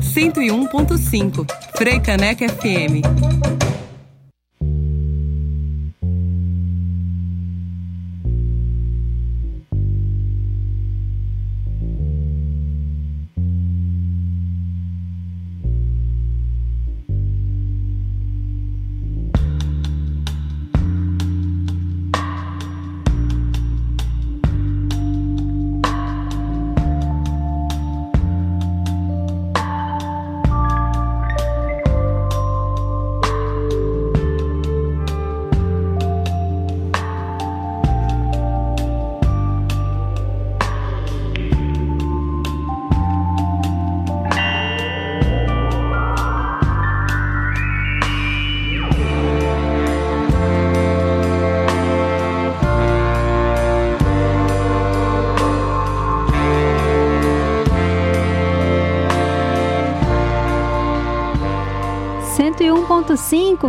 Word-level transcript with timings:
101.5 0.00 1.44
Freicaneca 1.76 2.44
FM. 2.46 3.63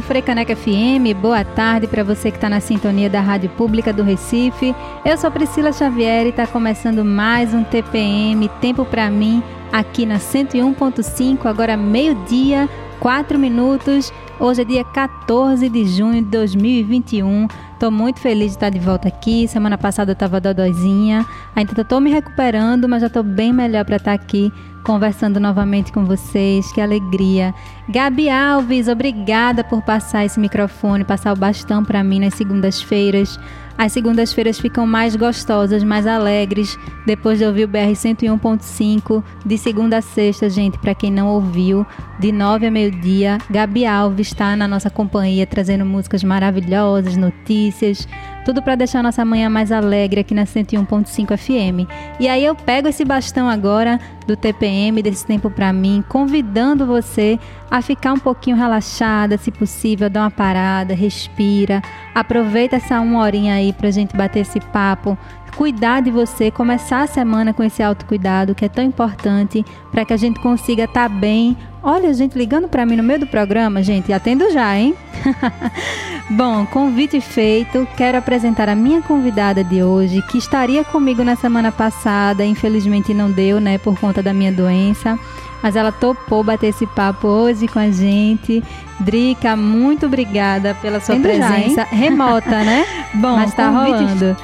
Frecaneca 0.01 0.55
FM, 0.55 1.13
boa 1.21 1.43
tarde 1.43 1.87
para 1.87 2.03
você 2.03 2.31
que 2.31 2.37
está 2.37 2.49
na 2.49 2.61
sintonia 2.61 3.09
da 3.09 3.19
Rádio 3.19 3.49
Pública 3.49 3.91
do 3.91 4.01
Recife. 4.01 4.73
Eu 5.03 5.17
sou 5.17 5.29
Priscila 5.29 5.73
Xavier 5.73 6.25
e 6.25 6.29
está 6.29 6.47
começando 6.47 7.03
mais 7.03 7.53
um 7.53 7.61
TPM, 7.61 8.47
Tempo 8.61 8.85
para 8.85 9.09
mim, 9.09 9.43
aqui 9.73 10.05
na 10.05 10.19
101.5, 10.19 11.45
agora 11.47 11.75
meio-dia, 11.75 12.69
4 13.01 13.37
minutos. 13.37 14.11
Hoje 14.39 14.61
é 14.61 14.65
dia 14.65 14.83
14 14.85 15.67
de 15.67 15.85
junho 15.85 16.21
de 16.21 16.29
2021. 16.29 17.47
Estou 17.75 17.91
muito 17.91 18.21
feliz 18.21 18.51
de 18.51 18.55
estar 18.55 18.69
de 18.69 18.79
volta 18.79 19.09
aqui. 19.09 19.49
Semana 19.49 19.77
passada 19.77 20.11
eu 20.11 20.13
estava 20.13 20.39
dodóizinha. 20.39 21.25
Ainda 21.53 21.81
estou 21.81 21.99
me 21.99 22.09
recuperando, 22.09 22.87
mas 22.87 23.01
já 23.01 23.07
estou 23.07 23.21
bem 23.21 23.51
melhor 23.51 23.83
para 23.83 23.97
estar 23.97 24.13
aqui 24.13 24.49
conversando 24.85 25.41
novamente 25.41 25.91
com 25.91 26.05
vocês. 26.05 26.71
Que 26.71 26.79
alegria. 26.79 27.53
Gabi 27.89 28.29
Alves, 28.29 28.87
obrigada 28.87 29.61
por 29.61 29.81
passar 29.81 30.23
esse 30.23 30.39
microfone, 30.39 31.03
passar 31.03 31.33
o 31.33 31.35
bastão 31.35 31.83
para 31.83 32.01
mim 32.01 32.21
nas 32.21 32.35
segundas-feiras. 32.35 33.37
As 33.77 33.91
segundas-feiras 33.91 34.57
ficam 34.57 34.87
mais 34.87 35.17
gostosas, 35.17 35.83
mais 35.83 36.07
alegres, 36.07 36.77
depois 37.05 37.39
de 37.39 37.45
ouvir 37.45 37.65
o 37.65 37.67
BR 37.67 37.91
101.5, 37.91 39.21
de 39.45 39.57
segunda 39.57 39.97
a 39.97 40.01
sexta, 40.01 40.49
gente, 40.49 40.77
para 40.77 40.95
quem 40.95 41.11
não 41.11 41.27
ouviu, 41.27 41.85
de 42.17 42.31
nove 42.31 42.65
a 42.67 42.71
meio-dia. 42.71 43.37
Gabi 43.49 43.85
Alves 43.85 44.27
está 44.27 44.55
na 44.55 44.65
nossa 44.65 44.89
companhia, 44.89 45.45
trazendo 45.45 45.85
músicas 45.85 46.23
maravilhosas, 46.23 47.17
notícias, 47.17 48.07
tudo 48.45 48.61
para 48.61 48.75
deixar 48.75 49.01
nossa 49.01 49.25
manhã 49.25 49.49
mais 49.49 49.71
alegre 49.71 50.21
aqui 50.21 50.35
na 50.35 50.43
101.5 50.43 51.35
FM. 51.35 51.89
E 52.19 52.29
aí 52.29 52.45
eu 52.45 52.53
pego 52.53 52.87
esse 52.87 53.03
bastão 53.03 53.49
agora 53.49 53.99
do 54.27 54.37
TPM, 54.37 55.01
desse 55.01 55.25
tempo 55.25 55.49
para 55.49 55.73
mim, 55.73 56.03
convidando 56.07 56.85
você 56.85 57.39
a 57.71 57.81
ficar 57.81 58.13
um 58.13 58.19
pouquinho 58.19 58.55
relaxada, 58.55 59.35
se 59.35 59.49
possível, 59.49 60.11
dá 60.11 60.21
uma 60.21 60.31
parada, 60.31 60.93
respira, 60.93 61.81
aproveita 62.13 62.75
essa 62.75 63.01
uma 63.01 63.19
horinha 63.19 63.55
aí 63.55 63.73
pra 63.73 63.89
gente 63.89 64.15
bater 64.15 64.41
esse 64.41 64.59
papo, 64.59 65.17
cuidar 65.55 66.01
de 66.01 66.11
você, 66.11 66.51
começar 66.51 67.01
a 67.01 67.07
semana 67.07 67.53
com 67.53 67.63
esse 67.63 67.81
autocuidado 67.81 68.53
que 68.53 68.65
é 68.65 68.69
tão 68.69 68.83
importante 68.83 69.65
para 69.91 70.05
que 70.05 70.13
a 70.13 70.17
gente 70.17 70.39
consiga 70.39 70.83
estar 70.83 71.09
tá 71.09 71.09
bem. 71.09 71.57
Olha, 71.81 72.13
gente 72.13 72.37
ligando 72.37 72.67
para 72.67 72.85
mim 72.85 72.95
no 72.95 73.03
meio 73.03 73.19
do 73.19 73.27
programa, 73.27 73.81
gente, 73.81 74.11
atendo 74.11 74.51
já, 74.51 74.75
hein? 74.75 74.95
Bom, 76.29 76.65
convite 76.65 77.21
feito. 77.21 77.87
Quero 77.95 78.17
apresentar 78.17 78.67
a 78.67 78.75
minha 78.75 79.01
convidada 79.01 79.63
de 79.63 79.83
hoje, 79.83 80.21
que 80.23 80.37
estaria 80.37 80.83
comigo 80.83 81.23
na 81.23 81.35
semana 81.35 81.71
passada, 81.71 82.43
infelizmente 82.43 83.13
não 83.13 83.31
deu, 83.31 83.59
né, 83.59 83.77
por 83.77 83.97
conta 83.99 84.21
da 84.21 84.33
minha 84.33 84.51
doença 84.51 85.17
mas 85.65 85.75
ela 85.75 85.91
topou 85.91 86.43
bater 86.43 86.67
esse 86.67 86.85
papo 86.85 87.27
hoje 87.27 87.67
com 87.67 87.79
a 87.79 87.89
gente. 87.89 88.63
Drica, 88.99 89.55
muito 89.55 90.05
obrigada 90.05 90.75
pela 90.75 90.99
sua 90.99 91.15
presença 91.15 91.75
já, 91.75 91.83
remota, 91.85 92.63
né? 92.63 92.85
Bom, 93.15 93.35
mas 93.35 93.51
tá 93.51 93.69
rolando. 93.69 94.37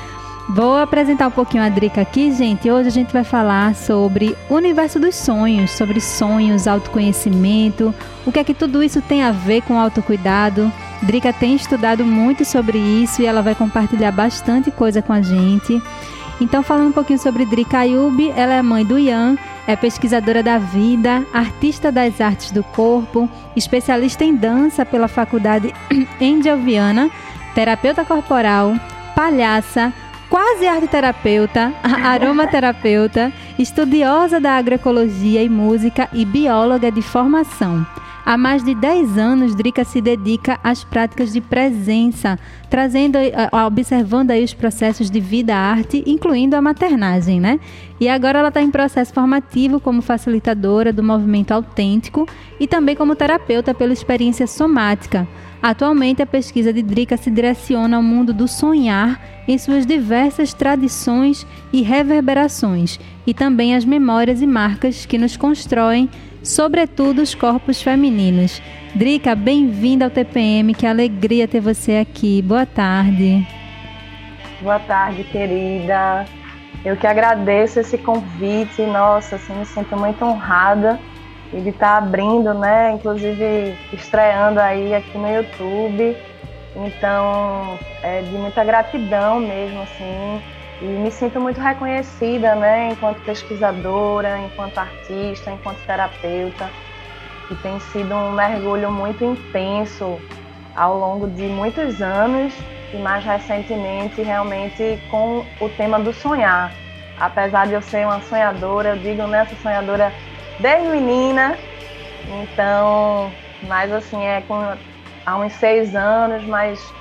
Vou 0.49 0.77
apresentar 0.77 1.27
um 1.27 1.31
pouquinho 1.31 1.63
a 1.63 1.69
Drica 1.69 2.01
aqui, 2.01 2.31
gente. 2.33 2.69
Hoje 2.69 2.87
a 2.87 2.91
gente 2.91 3.13
vai 3.13 3.23
falar 3.23 3.75
sobre 3.75 4.35
o 4.49 4.55
universo 4.55 4.99
dos 4.99 5.15
sonhos, 5.15 5.71
sobre 5.71 6.01
sonhos, 6.01 6.67
autoconhecimento, 6.67 7.93
o 8.25 8.31
que 8.31 8.39
é 8.39 8.43
que 8.43 8.53
tudo 8.53 8.83
isso 8.83 9.01
tem 9.01 9.23
a 9.23 9.31
ver 9.31 9.61
com 9.61 9.79
autocuidado. 9.79 10.71
Drica 11.03 11.31
tem 11.31 11.55
estudado 11.55 12.03
muito 12.03 12.43
sobre 12.43 12.77
isso 12.77 13.21
e 13.21 13.25
ela 13.25 13.41
vai 13.41 13.55
compartilhar 13.55 14.11
bastante 14.11 14.71
coisa 14.71 15.01
com 15.01 15.13
a 15.13 15.21
gente. 15.21 15.81
Então, 16.41 16.63
falando 16.63 16.89
um 16.89 16.93
pouquinho 16.93 17.19
sobre 17.19 17.45
Drica 17.45 17.79
Ayub, 17.79 18.33
ela 18.35 18.55
é 18.55 18.61
mãe 18.63 18.83
do 18.83 18.97
Ian, 18.97 19.37
é 19.67 19.75
pesquisadora 19.75 20.41
da 20.41 20.57
vida, 20.57 21.23
artista 21.31 21.91
das 21.91 22.19
artes 22.19 22.49
do 22.49 22.63
corpo, 22.63 23.29
especialista 23.55 24.25
em 24.25 24.35
dança 24.35 24.83
pela 24.83 25.07
Faculdade 25.07 25.71
Angel 26.19 26.57
Viana, 26.57 27.11
terapeuta 27.53 28.03
corporal, 28.03 28.73
palhaça, 29.15 29.93
quase 30.31 30.65
arte 30.65 30.87
terapeuta, 30.87 31.73
aromaterapeuta, 31.83 33.33
estudiosa 33.59 34.39
da 34.39 34.51
agroecologia 34.53 35.43
e 35.43 35.49
música 35.49 36.07
e 36.13 36.23
bióloga 36.23 36.89
de 36.89 37.01
formação. 37.01 37.85
Há 38.25 38.37
mais 38.37 38.63
de 38.63 38.73
10 38.73 39.17
anos, 39.17 39.55
Drica 39.55 39.83
se 39.83 39.99
dedica 39.99 40.57
às 40.63 40.85
práticas 40.85 41.33
de 41.33 41.41
presença, 41.41 42.39
trazendo, 42.69 43.17
eh, 43.17 43.33
observando 43.65 44.31
aí 44.31 44.43
os 44.43 44.53
processos 44.53 45.09
de 45.09 45.19
vida-arte, 45.19 46.01
incluindo 46.05 46.55
a 46.55 46.61
maternagem, 46.61 47.41
né? 47.41 47.59
E 47.99 48.07
agora 48.07 48.39
ela 48.39 48.47
está 48.47 48.61
em 48.61 48.71
processo 48.71 49.13
formativo 49.13 49.81
como 49.81 50.01
facilitadora 50.01 50.93
do 50.93 51.03
movimento 51.03 51.51
autêntico 51.51 52.25
e 52.59 52.67
também 52.67 52.95
como 52.95 53.15
terapeuta 53.15 53.73
pela 53.73 53.91
experiência 53.91 54.47
somática. 54.47 55.27
Atualmente, 55.61 56.23
a 56.23 56.25
pesquisa 56.25 56.73
de 56.73 56.81
Drica 56.81 57.15
se 57.15 57.29
direciona 57.29 57.97
ao 57.97 58.01
mundo 58.01 58.33
do 58.33 58.47
sonhar 58.47 59.21
em 59.47 59.57
suas 59.57 59.85
diversas 59.85 60.53
tradições 60.53 61.45
e 61.71 61.83
reverberações, 61.83 62.99
e 63.27 63.33
também 63.33 63.75
as 63.75 63.85
memórias 63.85 64.41
e 64.41 64.47
marcas 64.47 65.05
que 65.05 65.19
nos 65.19 65.37
constroem 65.37 66.09
sobretudo 66.41 67.21
os 67.21 67.35
corpos 67.35 67.81
femininos. 67.81 68.59
Drica, 68.95 69.35
bem-vinda 69.35 70.05
ao 70.05 70.11
TPM, 70.11 70.73
que 70.73 70.87
alegria 70.87 71.47
ter 71.47 71.59
você 71.59 71.97
aqui. 71.97 72.41
Boa 72.41 72.65
tarde. 72.65 73.47
Boa 74.61 74.79
tarde, 74.79 75.23
querida. 75.25 76.25
Eu 76.83 76.97
que 76.97 77.05
agradeço 77.05 77.79
esse 77.79 77.99
convite, 77.99 78.81
nossa, 78.81 79.35
assim, 79.35 79.53
me 79.53 79.65
sinto 79.65 79.95
muito 79.95 80.25
honrada 80.25 80.99
de 81.59 81.69
estar 81.69 81.97
abrindo, 81.97 82.53
né, 82.53 82.91
inclusive 82.93 83.75
estreando 83.91 84.59
aí 84.59 84.93
aqui 84.93 85.17
no 85.17 85.29
YouTube. 85.29 86.17
Então, 86.75 87.77
é 88.01 88.21
de 88.21 88.31
muita 88.31 88.63
gratidão 88.63 89.39
mesmo, 89.39 89.81
assim, 89.81 90.41
e 90.81 90.85
me 90.85 91.11
sinto 91.11 91.39
muito 91.39 91.59
reconhecida, 91.59 92.55
né, 92.55 92.89
enquanto 92.91 93.21
pesquisadora, 93.23 94.39
enquanto 94.39 94.77
artista, 94.77 95.51
enquanto 95.51 95.77
terapeuta. 95.85 96.69
E 97.49 97.55
tem 97.55 97.79
sido 97.79 98.15
um 98.15 98.31
mergulho 98.31 98.89
muito 98.89 99.23
intenso 99.25 100.17
ao 100.73 100.97
longo 100.97 101.27
de 101.27 101.43
muitos 101.43 102.01
anos 102.01 102.53
e 102.93 102.97
mais 102.97 103.23
recentemente 103.25 104.21
realmente 104.21 104.99
com 105.09 105.45
o 105.59 105.69
tema 105.69 105.99
do 105.99 106.13
sonhar. 106.13 106.71
Apesar 107.19 107.67
de 107.67 107.73
eu 107.73 107.81
ser 107.81 108.05
uma 108.05 108.21
sonhadora, 108.21 108.89
eu 108.89 108.97
digo 108.97 109.27
nessa 109.27 109.51
né, 109.51 109.59
sonhadora 109.61 110.13
desde 110.59 110.87
menina, 110.89 111.57
então, 112.43 113.31
mas 113.63 113.91
assim, 113.91 114.23
é 114.23 114.41
com, 114.41 114.55
há 115.25 115.37
uns 115.37 115.53
seis 115.53 115.95
anos, 115.95 116.43
mas 116.45 116.93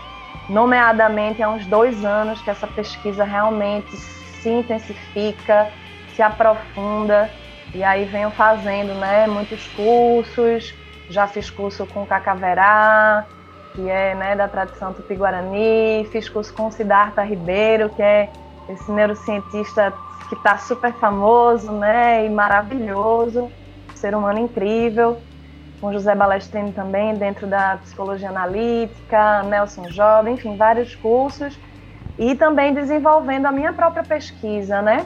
nomeadamente 0.48 1.42
há 1.42 1.48
uns 1.48 1.66
dois 1.66 2.04
anos 2.04 2.40
que 2.42 2.50
essa 2.50 2.66
pesquisa 2.66 3.24
realmente 3.24 3.96
se 3.96 4.48
intensifica, 4.48 5.70
se 6.14 6.22
aprofunda 6.22 7.30
e 7.74 7.84
aí 7.84 8.04
venho 8.04 8.30
fazendo 8.30 8.94
né, 8.94 9.26
muitos 9.26 9.66
cursos, 9.68 10.74
já 11.08 11.26
fiz 11.26 11.48
curso 11.50 11.86
com 11.86 12.04
Cacaverá, 12.04 13.26
que 13.74 13.88
é 13.88 14.14
né, 14.14 14.34
da 14.34 14.48
tradição 14.48 14.92
tupi-guarani, 14.92 16.08
fiz 16.10 16.28
curso 16.28 16.52
com 16.52 16.70
Siddhartha 16.70 17.22
Ribeiro, 17.22 17.88
que 17.90 18.02
é 18.02 18.28
esse 18.68 18.90
neurocientista 18.90 19.92
que 20.30 20.36
está 20.36 20.56
super 20.56 20.92
famoso, 20.92 21.72
né? 21.72 22.24
E 22.24 22.30
maravilhoso, 22.30 23.50
ser 23.96 24.14
humano 24.14 24.38
incrível. 24.38 25.18
Com 25.80 25.92
José 25.92 26.14
Balestrini 26.14 26.72
também, 26.72 27.16
dentro 27.16 27.48
da 27.48 27.78
psicologia 27.78 28.28
analítica, 28.28 29.42
Nelson 29.42 29.90
Jovem, 29.90 30.34
enfim, 30.34 30.56
vários 30.56 30.94
cursos. 30.94 31.58
E 32.16 32.36
também 32.36 32.72
desenvolvendo 32.72 33.46
a 33.46 33.52
minha 33.52 33.72
própria 33.72 34.04
pesquisa, 34.04 34.80
né? 34.80 35.04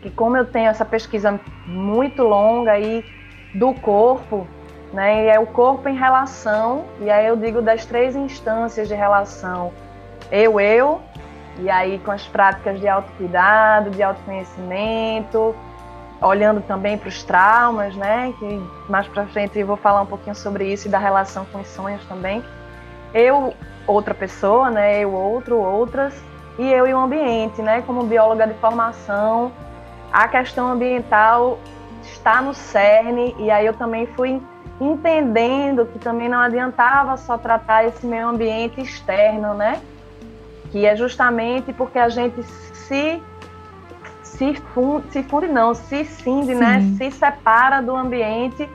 Que 0.00 0.10
como 0.10 0.36
eu 0.36 0.46
tenho 0.46 0.70
essa 0.70 0.84
pesquisa 0.84 1.38
muito 1.66 2.22
longa 2.22 2.72
aí 2.72 3.04
do 3.54 3.74
corpo, 3.74 4.46
né? 4.94 5.24
E 5.24 5.28
é 5.28 5.38
o 5.38 5.46
corpo 5.46 5.90
em 5.90 5.96
relação, 5.96 6.84
e 7.02 7.10
aí 7.10 7.26
eu 7.26 7.36
digo 7.36 7.60
das 7.60 7.84
três 7.84 8.16
instâncias 8.16 8.88
de 8.88 8.94
relação. 8.94 9.72
Eu, 10.30 10.58
eu, 10.58 11.02
e 11.58 11.70
aí 11.70 11.98
com 11.98 12.10
as 12.10 12.26
práticas 12.26 12.78
de 12.80 12.88
autocuidado, 12.88 13.90
de 13.90 14.02
autoconhecimento, 14.02 15.54
olhando 16.20 16.60
também 16.62 16.96
para 16.98 17.08
os 17.08 17.22
traumas, 17.22 17.94
né? 17.96 18.32
Que 18.38 18.60
mais 18.88 19.06
para 19.08 19.26
frente 19.26 19.58
eu 19.58 19.66
vou 19.66 19.76
falar 19.76 20.02
um 20.02 20.06
pouquinho 20.06 20.34
sobre 20.34 20.72
isso 20.72 20.88
e 20.88 20.90
da 20.90 20.98
relação 20.98 21.44
com 21.46 21.60
os 21.60 21.68
sonhos 21.68 22.04
também. 22.06 22.44
Eu, 23.14 23.54
outra 23.86 24.14
pessoa, 24.14 24.70
né? 24.70 25.00
Eu, 25.00 25.12
outro, 25.12 25.58
outras, 25.58 26.14
e 26.58 26.70
eu 26.70 26.86
e 26.86 26.94
o 26.94 26.98
ambiente, 26.98 27.62
né? 27.62 27.82
Como 27.82 28.02
bióloga 28.04 28.46
de 28.46 28.54
formação, 28.54 29.52
a 30.12 30.26
questão 30.26 30.68
ambiental 30.68 31.58
está 32.02 32.40
no 32.40 32.54
cerne, 32.54 33.34
e 33.38 33.50
aí 33.50 33.66
eu 33.66 33.74
também 33.74 34.06
fui 34.06 34.40
entendendo 34.80 35.86
que 35.86 35.98
também 35.98 36.28
não 36.28 36.38
adiantava 36.38 37.16
só 37.16 37.36
tratar 37.36 37.84
esse 37.84 38.06
meio 38.06 38.28
ambiente 38.28 38.80
externo, 38.80 39.54
né? 39.54 39.80
Que 40.70 40.86
é 40.86 40.96
justamente 40.96 41.72
porque 41.72 41.98
a 41.98 42.08
gente 42.08 42.42
se 42.42 43.22
se 44.22 44.54
funde, 44.54 45.10
se 45.10 45.22
funde 45.24 45.48
não, 45.48 45.74
se 45.74 46.04
cinde, 46.04 46.54
né? 46.54 46.80
Se 46.96 47.10
separa 47.10 47.80
do 47.80 47.96
ambiente 47.96 48.68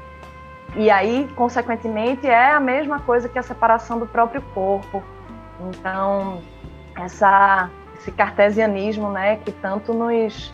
e 0.75 0.89
aí, 0.89 1.29
consequentemente, 1.35 2.25
é 2.25 2.51
a 2.51 2.59
mesma 2.59 2.99
coisa 2.99 3.29
que 3.29 3.37
a 3.37 3.43
separação 3.43 3.99
do 3.99 4.07
próprio 4.07 4.41
corpo. 4.53 5.03
Então, 5.69 6.41
essa, 6.97 7.69
esse 7.97 8.11
cartesianismo, 8.11 9.11
né, 9.11 9.37
que 9.37 9.51
tanto 9.51 9.93
nos, 9.93 10.51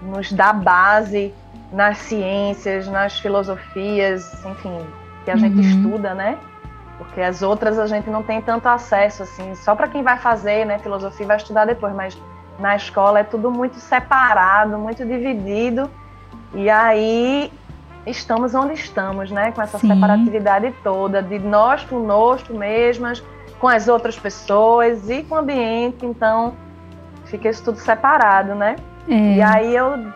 nos 0.00 0.32
dá 0.32 0.52
base 0.52 1.34
nas 1.72 1.98
ciências, 1.98 2.88
nas 2.88 3.20
filosofias, 3.20 4.32
enfim, 4.44 4.78
que 5.24 5.30
a 5.30 5.34
uhum. 5.34 5.40
gente 5.40 5.60
estuda, 5.60 6.14
né? 6.14 6.38
Porque 7.00 7.22
as 7.22 7.40
outras 7.40 7.78
a 7.78 7.86
gente 7.86 8.10
não 8.10 8.22
tem 8.22 8.42
tanto 8.42 8.68
acesso, 8.68 9.22
assim, 9.22 9.54
só 9.54 9.74
para 9.74 9.88
quem 9.88 10.02
vai 10.02 10.18
fazer, 10.18 10.66
né, 10.66 10.78
filosofia 10.78 11.26
vai 11.26 11.38
estudar 11.38 11.64
depois, 11.64 11.94
mas 11.94 12.20
na 12.58 12.76
escola 12.76 13.20
é 13.20 13.24
tudo 13.24 13.50
muito 13.50 13.76
separado, 13.76 14.76
muito 14.76 15.02
dividido, 15.06 15.90
e 16.52 16.68
aí 16.68 17.50
estamos 18.06 18.54
onde 18.54 18.74
estamos, 18.74 19.30
né, 19.30 19.50
com 19.50 19.62
essa 19.62 19.78
Sim. 19.78 19.88
separatividade 19.88 20.74
toda, 20.84 21.22
de 21.22 21.38
nós 21.38 21.82
conosco 21.84 22.52
mesmas, 22.52 23.24
com 23.58 23.66
as 23.66 23.88
outras 23.88 24.18
pessoas 24.18 25.08
e 25.08 25.22
com 25.22 25.36
o 25.36 25.38
ambiente, 25.38 26.04
então 26.04 26.54
fica 27.24 27.48
isso 27.48 27.64
tudo 27.64 27.78
separado, 27.78 28.54
né? 28.54 28.76
É. 29.08 29.36
E 29.36 29.42
aí 29.42 29.74
eu 29.74 30.12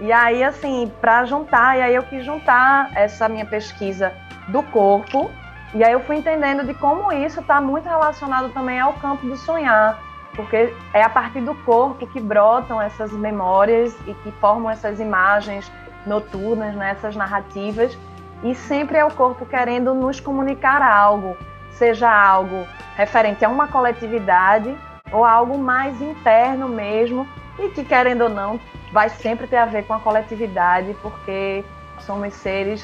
e 0.00 0.10
aí 0.10 0.42
assim, 0.42 0.90
para 1.02 1.24
juntar, 1.26 1.76
e 1.76 1.82
aí 1.82 1.94
eu 1.94 2.02
quis 2.04 2.24
juntar 2.24 2.90
essa 2.94 3.28
minha 3.28 3.44
pesquisa 3.44 4.12
do 4.48 4.62
corpo 4.62 5.30
e 5.74 5.84
aí 5.84 5.92
eu 5.92 6.00
fui 6.00 6.16
entendendo 6.16 6.64
de 6.64 6.72
como 6.74 7.12
isso 7.12 7.40
está 7.40 7.60
muito 7.60 7.88
relacionado 7.88 8.48
também 8.50 8.80
ao 8.80 8.94
campo 8.94 9.26
do 9.26 9.36
sonhar, 9.36 9.98
porque 10.34 10.74
é 10.94 11.02
a 11.02 11.08
partir 11.08 11.40
do 11.40 11.54
corpo 11.54 12.06
que 12.06 12.20
brotam 12.20 12.80
essas 12.80 13.12
memórias 13.12 13.96
e 14.06 14.14
que 14.14 14.32
formam 14.40 14.70
essas 14.70 14.98
imagens 14.98 15.70
noturnas, 16.06 16.74
né, 16.74 16.90
essas 16.90 17.14
narrativas, 17.14 17.98
e 18.42 18.54
sempre 18.54 18.96
é 18.96 19.04
o 19.04 19.10
corpo 19.10 19.44
querendo 19.44 19.94
nos 19.94 20.20
comunicar 20.20 20.80
algo, 20.80 21.36
seja 21.72 22.10
algo 22.10 22.66
referente 22.96 23.44
a 23.44 23.48
uma 23.48 23.68
coletividade 23.68 24.74
ou 25.12 25.24
algo 25.24 25.58
mais 25.58 26.00
interno 26.00 26.68
mesmo, 26.68 27.26
e 27.58 27.68
que 27.70 27.84
querendo 27.84 28.22
ou 28.22 28.28
não 28.28 28.60
vai 28.92 29.08
sempre 29.08 29.46
ter 29.46 29.56
a 29.56 29.66
ver 29.66 29.84
com 29.86 29.92
a 29.92 30.00
coletividade, 30.00 30.96
porque 31.02 31.64
somos 32.00 32.32
seres 32.34 32.82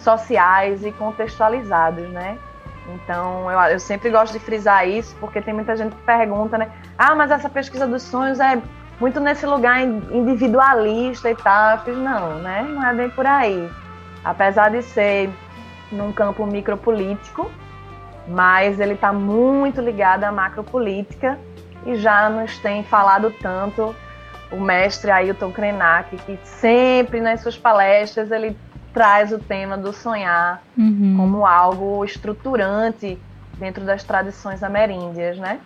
sociais 0.00 0.84
e 0.84 0.92
contextualizados, 0.92 2.08
né? 2.10 2.38
Então, 2.94 3.50
eu, 3.50 3.58
eu, 3.72 3.80
sempre 3.80 4.10
gosto 4.10 4.32
de 4.32 4.38
frisar 4.38 4.88
isso, 4.88 5.14
porque 5.20 5.40
tem 5.40 5.54
muita 5.54 5.76
gente 5.76 5.94
que 5.94 6.02
pergunta, 6.02 6.58
né? 6.58 6.70
Ah, 6.98 7.14
mas 7.14 7.30
essa 7.30 7.48
pesquisa 7.48 7.86
dos 7.86 8.02
sonhos 8.02 8.40
é 8.40 8.60
muito 8.98 9.20
nesse 9.20 9.46
lugar 9.46 9.80
individualista 9.82 11.30
e 11.30 11.36
tal. 11.36 11.76
Eu 11.76 11.78
fiz, 11.78 11.96
não, 11.96 12.38
né? 12.38 12.62
Não 12.62 12.86
é 12.86 12.94
bem 12.94 13.10
por 13.10 13.26
aí. 13.26 13.70
Apesar 14.24 14.70
de 14.70 14.82
ser 14.82 15.30
num 15.90 16.12
campo 16.12 16.46
micropolítico, 16.46 17.50
mas 18.28 18.78
ele 18.78 18.94
está 18.94 19.12
muito 19.12 19.80
ligado 19.80 20.24
à 20.24 20.32
macropolítica 20.32 21.38
e 21.86 21.96
já 21.96 22.28
nos 22.28 22.58
tem 22.58 22.84
falado 22.84 23.32
tanto 23.40 23.94
o 24.52 24.60
mestre 24.60 25.10
Ailton 25.10 25.52
Krenak, 25.52 26.16
que 26.18 26.38
sempre 26.44 27.20
nas 27.20 27.40
suas 27.40 27.56
palestras 27.56 28.30
ele 28.30 28.56
traz 28.92 29.32
o 29.32 29.38
tema 29.38 29.76
do 29.76 29.92
sonhar 29.92 30.62
uhum. 30.76 31.14
como 31.16 31.46
algo 31.46 32.04
estruturante 32.04 33.18
dentro 33.58 33.84
das 33.84 34.02
tradições 34.04 34.62
ameríndias, 34.62 35.38
né? 35.38 35.60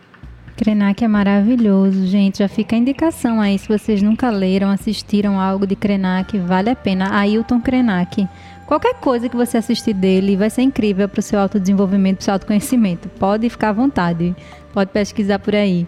Krenak 0.57 1.03
é 1.05 1.09
maravilhoso, 1.09 2.07
gente. 2.07 2.39
Já 2.39 2.49
fica 2.49 2.77
a 2.77 2.79
indicação 2.79 3.41
aí. 3.41 3.59
Se 3.59 3.67
vocês 3.67 4.01
nunca 4.01 4.31
leram, 4.31 4.71
assistiram 4.71 5.41
algo 5.41 5.67
de 5.67 5.75
Krenak, 5.75 6.39
vale 6.39 6.71
a 6.71 6.77
pena. 6.77 7.13
Ailton 7.19 7.61
Krenak. 7.61 8.29
Qualquer 8.67 8.95
coisa 8.95 9.29
que 9.29 9.37
você 9.37 9.59
assistir 9.59 9.93
dele 9.93 10.37
vai 10.37 10.49
ser 10.49 10.63
incrível 10.63 11.09
para 11.09 11.19
o 11.19 11.23
seu 11.23 11.41
autodesenvolvimento, 11.41 12.19
para 12.19 12.23
o 12.23 12.25
seu 12.25 12.35
autoconhecimento. 12.35 13.09
Pode 13.09 13.49
ficar 13.51 13.71
à 13.71 13.73
vontade. 13.73 14.35
Pode 14.73 14.91
pesquisar 14.91 15.39
por 15.39 15.55
aí. 15.55 15.87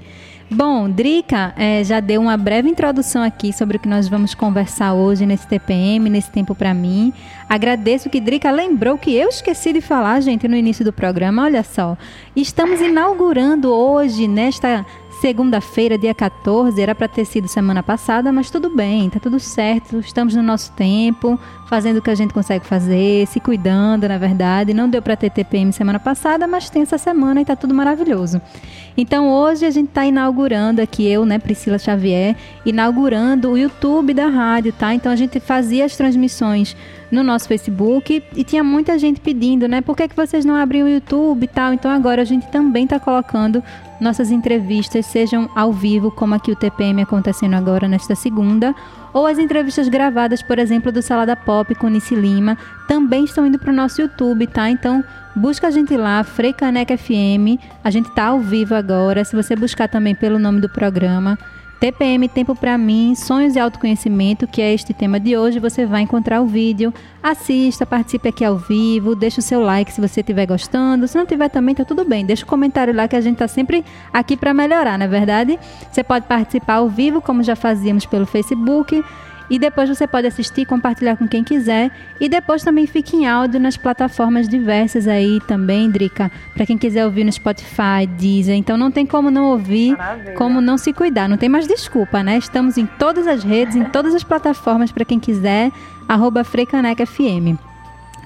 Bom, 0.48 0.88
Drica 0.88 1.52
é, 1.56 1.82
já 1.82 1.98
deu 1.98 2.20
uma 2.20 2.36
breve 2.36 2.68
introdução 2.68 3.20
aqui 3.20 3.52
sobre 3.52 3.78
o 3.78 3.80
que 3.80 3.88
nós 3.88 4.06
vamos 4.06 4.32
conversar 4.32 4.94
hoje 4.94 5.26
nesse 5.26 5.44
TPM, 5.44 6.08
nesse 6.08 6.30
tempo 6.30 6.54
para 6.54 6.72
mim. 6.72 7.12
Agradeço 7.48 8.08
que 8.08 8.20
Drica 8.20 8.48
lembrou 8.52 8.96
que 8.96 9.12
eu 9.12 9.28
esqueci 9.28 9.72
de 9.72 9.80
falar, 9.80 10.20
gente, 10.20 10.46
no 10.46 10.54
início 10.54 10.84
do 10.84 10.92
programa. 10.92 11.42
Olha 11.42 11.64
só, 11.64 11.98
estamos 12.34 12.80
inaugurando 12.80 13.72
hoje, 13.72 14.28
nesta 14.28 14.86
Segunda-feira, 15.20 15.96
dia 15.96 16.14
14, 16.14 16.78
era 16.78 16.94
para 16.94 17.08
ter 17.08 17.24
sido 17.24 17.48
semana 17.48 17.82
passada, 17.82 18.30
mas 18.30 18.50
tudo 18.50 18.68
bem, 18.68 19.08
tá 19.08 19.18
tudo 19.18 19.40
certo. 19.40 19.98
Estamos 19.98 20.34
no 20.34 20.42
nosso 20.42 20.70
tempo, 20.72 21.40
fazendo 21.66 21.96
o 21.96 22.02
que 22.02 22.10
a 22.10 22.14
gente 22.14 22.34
consegue 22.34 22.66
fazer, 22.66 23.26
se 23.26 23.40
cuidando, 23.40 24.06
na 24.06 24.18
verdade. 24.18 24.74
Não 24.74 24.90
deu 24.90 25.00
para 25.00 25.16
ter 25.16 25.30
TPM 25.30 25.72
semana 25.72 25.98
passada, 25.98 26.46
mas 26.46 26.68
tem 26.68 26.82
essa 26.82 26.98
semana 26.98 27.40
e 27.40 27.46
tá 27.46 27.56
tudo 27.56 27.72
maravilhoso. 27.72 28.42
Então 28.94 29.30
hoje 29.30 29.64
a 29.64 29.70
gente 29.70 29.88
está 29.88 30.04
inaugurando 30.04 30.82
aqui, 30.82 31.06
eu, 31.06 31.24
né, 31.24 31.38
Priscila 31.38 31.78
Xavier, 31.78 32.36
inaugurando 32.64 33.50
o 33.50 33.56
YouTube 33.56 34.12
da 34.12 34.26
rádio, 34.26 34.72
tá? 34.74 34.94
Então 34.94 35.10
a 35.10 35.16
gente 35.16 35.40
fazia 35.40 35.86
as 35.86 35.96
transmissões 35.96 36.76
no 37.10 37.22
nosso 37.22 37.48
Facebook 37.48 38.22
e 38.34 38.44
tinha 38.44 38.64
muita 38.64 38.98
gente 38.98 39.20
pedindo, 39.20 39.66
né? 39.66 39.80
Por 39.80 39.96
que, 39.96 40.08
que 40.08 40.16
vocês 40.16 40.44
não 40.44 40.54
abrem 40.54 40.82
o 40.82 40.88
YouTube 40.88 41.44
e 41.44 41.48
tal? 41.48 41.72
Então 41.72 41.90
agora 41.90 42.20
a 42.20 42.24
gente 42.24 42.46
também 42.48 42.84
está 42.84 43.00
colocando 43.00 43.62
nossas 44.00 44.30
entrevistas, 44.30 45.06
sejam 45.06 45.48
ao 45.54 45.72
vivo, 45.72 46.10
como 46.10 46.34
aqui 46.34 46.50
o 46.50 46.56
TPM 46.56 47.02
acontecendo 47.02 47.54
agora 47.54 47.88
nesta 47.88 48.14
segunda, 48.14 48.74
ou 49.12 49.26
as 49.26 49.38
entrevistas 49.38 49.88
gravadas, 49.88 50.42
por 50.42 50.58
exemplo, 50.58 50.92
do 50.92 51.00
Salada 51.00 51.34
Pop 51.34 51.74
com 51.74 51.88
Nice 51.88 52.14
Lima, 52.14 52.58
também 52.86 53.24
estão 53.24 53.46
indo 53.46 53.58
para 53.58 53.72
o 53.72 53.76
nosso 53.76 54.00
YouTube, 54.00 54.46
tá? 54.46 54.68
Então 54.70 55.02
busca 55.34 55.68
a 55.68 55.70
gente 55.70 55.96
lá, 55.96 56.22
Frei 56.22 56.52
Caneca 56.52 56.96
FM, 56.96 57.60
a 57.82 57.90
gente 57.90 58.10
tá 58.10 58.26
ao 58.26 58.40
vivo 58.40 58.74
agora. 58.74 59.24
Se 59.24 59.34
você 59.34 59.56
buscar 59.56 59.88
também 59.88 60.14
pelo 60.14 60.38
nome 60.38 60.60
do 60.60 60.68
programa, 60.68 61.38
TPM 61.80 62.26
Tempo 62.28 62.54
para 62.54 62.78
mim, 62.78 63.14
Sonhos 63.14 63.54
e 63.54 63.58
Autoconhecimento, 63.58 64.46
que 64.46 64.62
é 64.62 64.72
este 64.72 64.94
tema 64.94 65.20
de 65.20 65.36
hoje. 65.36 65.58
Você 65.58 65.84
vai 65.84 66.02
encontrar 66.02 66.40
o 66.40 66.46
vídeo. 66.46 66.92
Assista, 67.22 67.84
participe 67.84 68.28
aqui 68.28 68.44
ao 68.44 68.56
vivo, 68.56 69.14
deixe 69.14 69.40
o 69.40 69.42
seu 69.42 69.60
like 69.60 69.92
se 69.92 70.00
você 70.00 70.20
estiver 70.20 70.46
gostando. 70.46 71.06
Se 71.06 71.18
não 71.18 71.26
tiver 71.26 71.50
também, 71.50 71.74
tá 71.74 71.84
tudo 71.84 72.04
bem. 72.04 72.24
Deixa 72.24 72.44
o 72.44 72.46
um 72.46 72.48
comentário 72.48 72.94
lá 72.94 73.06
que 73.06 73.16
a 73.16 73.20
gente 73.20 73.36
tá 73.36 73.46
sempre 73.46 73.84
aqui 74.12 74.36
para 74.36 74.54
melhorar, 74.54 74.98
na 74.98 75.04
é 75.04 75.08
verdade? 75.08 75.58
Você 75.90 76.02
pode 76.02 76.26
participar 76.26 76.74
ao 76.76 76.88
vivo, 76.88 77.20
como 77.20 77.42
já 77.42 77.54
fazíamos 77.54 78.06
pelo 78.06 78.26
Facebook. 78.26 79.04
E 79.48 79.58
depois 79.58 79.88
você 79.88 80.06
pode 80.06 80.26
assistir 80.26 80.66
compartilhar 80.66 81.16
com 81.16 81.26
quem 81.28 81.44
quiser. 81.44 81.90
E 82.20 82.28
depois 82.28 82.62
também 82.64 82.86
fica 82.86 83.14
em 83.14 83.26
áudio 83.26 83.60
nas 83.60 83.76
plataformas 83.76 84.48
diversas 84.48 85.06
aí 85.06 85.40
também, 85.46 85.90
Drica. 85.90 86.30
Para 86.54 86.66
quem 86.66 86.76
quiser 86.76 87.04
ouvir 87.04 87.24
no 87.24 87.32
Spotify, 87.32 88.06
Deezer. 88.18 88.56
Então 88.56 88.76
não 88.76 88.90
tem 88.90 89.06
como 89.06 89.30
não 89.30 89.50
ouvir, 89.50 89.96
Maravilha. 89.96 90.34
como 90.34 90.60
não 90.60 90.76
se 90.76 90.92
cuidar. 90.92 91.28
Não 91.28 91.36
tem 91.36 91.48
mais 91.48 91.66
desculpa, 91.66 92.22
né? 92.22 92.38
Estamos 92.38 92.76
em 92.76 92.86
todas 92.86 93.26
as 93.26 93.44
redes, 93.44 93.76
em 93.76 93.84
todas 93.84 94.14
as 94.14 94.24
plataformas 94.24 94.90
para 94.90 95.04
quem 95.04 95.20
quiser. 95.20 95.70
Arroba 96.08 96.44
FM. 96.44 97.75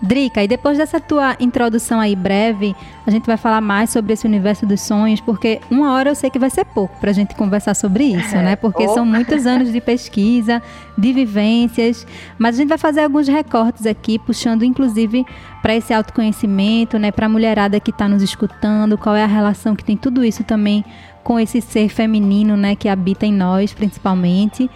Drica, 0.02 0.42
e 0.42 0.48
depois 0.48 0.78
dessa 0.78 0.98
tua 0.98 1.36
introdução 1.38 2.00
aí 2.00 2.16
breve, 2.16 2.74
a 3.06 3.10
gente 3.10 3.26
vai 3.26 3.36
falar 3.36 3.60
mais 3.60 3.90
sobre 3.90 4.14
esse 4.14 4.26
universo 4.26 4.64
dos 4.64 4.80
sonhos, 4.80 5.20
porque 5.20 5.60
uma 5.70 5.92
hora 5.92 6.08
eu 6.08 6.14
sei 6.14 6.30
que 6.30 6.38
vai 6.38 6.48
ser 6.48 6.64
pouco 6.64 6.98
para 6.98 7.10
a 7.10 7.12
gente 7.12 7.34
conversar 7.34 7.74
sobre 7.74 8.04
isso, 8.04 8.34
né? 8.36 8.56
Porque 8.56 8.88
são 8.88 9.04
muitos 9.04 9.46
anos 9.46 9.70
de 9.70 9.78
pesquisa, 9.78 10.62
de 10.96 11.12
vivências, 11.12 12.06
mas 12.38 12.54
a 12.54 12.58
gente 12.58 12.68
vai 12.68 12.78
fazer 12.78 13.02
alguns 13.02 13.28
recortes 13.28 13.84
aqui, 13.84 14.18
puxando 14.18 14.64
inclusive 14.64 15.26
para 15.60 15.74
esse 15.76 15.92
autoconhecimento, 15.92 16.98
né? 16.98 17.12
Para 17.12 17.26
a 17.26 17.28
mulherada 17.28 17.78
que 17.78 17.90
está 17.90 18.08
nos 18.08 18.22
escutando, 18.22 18.96
qual 18.96 19.14
é 19.14 19.22
a 19.22 19.26
relação 19.26 19.76
que 19.76 19.84
tem 19.84 19.98
tudo 19.98 20.24
isso 20.24 20.42
também 20.44 20.82
com 21.22 21.38
esse 21.38 21.60
ser 21.60 21.90
feminino, 21.90 22.56
né? 22.56 22.74
Que 22.74 22.88
habita 22.88 23.26
em 23.26 23.32
nós, 23.32 23.74
principalmente. 23.74 24.70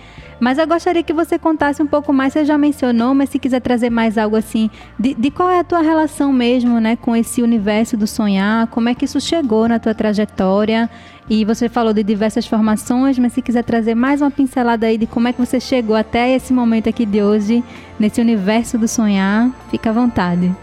Mas 0.44 0.58
eu 0.58 0.66
gostaria 0.66 1.02
que 1.02 1.14
você 1.14 1.38
contasse 1.38 1.82
um 1.82 1.86
pouco 1.86 2.12
mais, 2.12 2.34
você 2.34 2.44
já 2.44 2.58
mencionou, 2.58 3.14
mas 3.14 3.30
se 3.30 3.38
quiser 3.38 3.60
trazer 3.60 3.88
mais 3.88 4.18
algo 4.18 4.36
assim, 4.36 4.70
de, 4.98 5.14
de, 5.14 5.30
qual 5.30 5.48
é 5.48 5.58
a 5.58 5.64
tua 5.64 5.80
relação 5.80 6.30
mesmo, 6.34 6.78
né, 6.78 6.96
com 6.96 7.16
esse 7.16 7.40
universo 7.40 7.96
do 7.96 8.06
sonhar, 8.06 8.66
como 8.66 8.90
é 8.90 8.94
que 8.94 9.06
isso 9.06 9.18
chegou 9.22 9.66
na 9.66 9.78
tua 9.78 9.94
trajetória? 9.94 10.90
E 11.30 11.46
você 11.46 11.66
falou 11.66 11.94
de 11.94 12.02
diversas 12.02 12.46
formações, 12.46 13.18
mas 13.18 13.32
se 13.32 13.40
quiser 13.40 13.64
trazer 13.64 13.94
mais 13.94 14.20
uma 14.20 14.30
pincelada 14.30 14.86
aí 14.86 14.98
de 14.98 15.06
como 15.06 15.28
é 15.28 15.32
que 15.32 15.40
você 15.40 15.58
chegou 15.58 15.96
até 15.96 16.34
esse 16.34 16.52
momento 16.52 16.90
aqui 16.90 17.06
de 17.06 17.22
hoje, 17.22 17.64
nesse 17.98 18.20
universo 18.20 18.76
do 18.76 18.86
sonhar, 18.86 19.48
fica 19.70 19.88
à 19.88 19.92
vontade. 19.94 20.54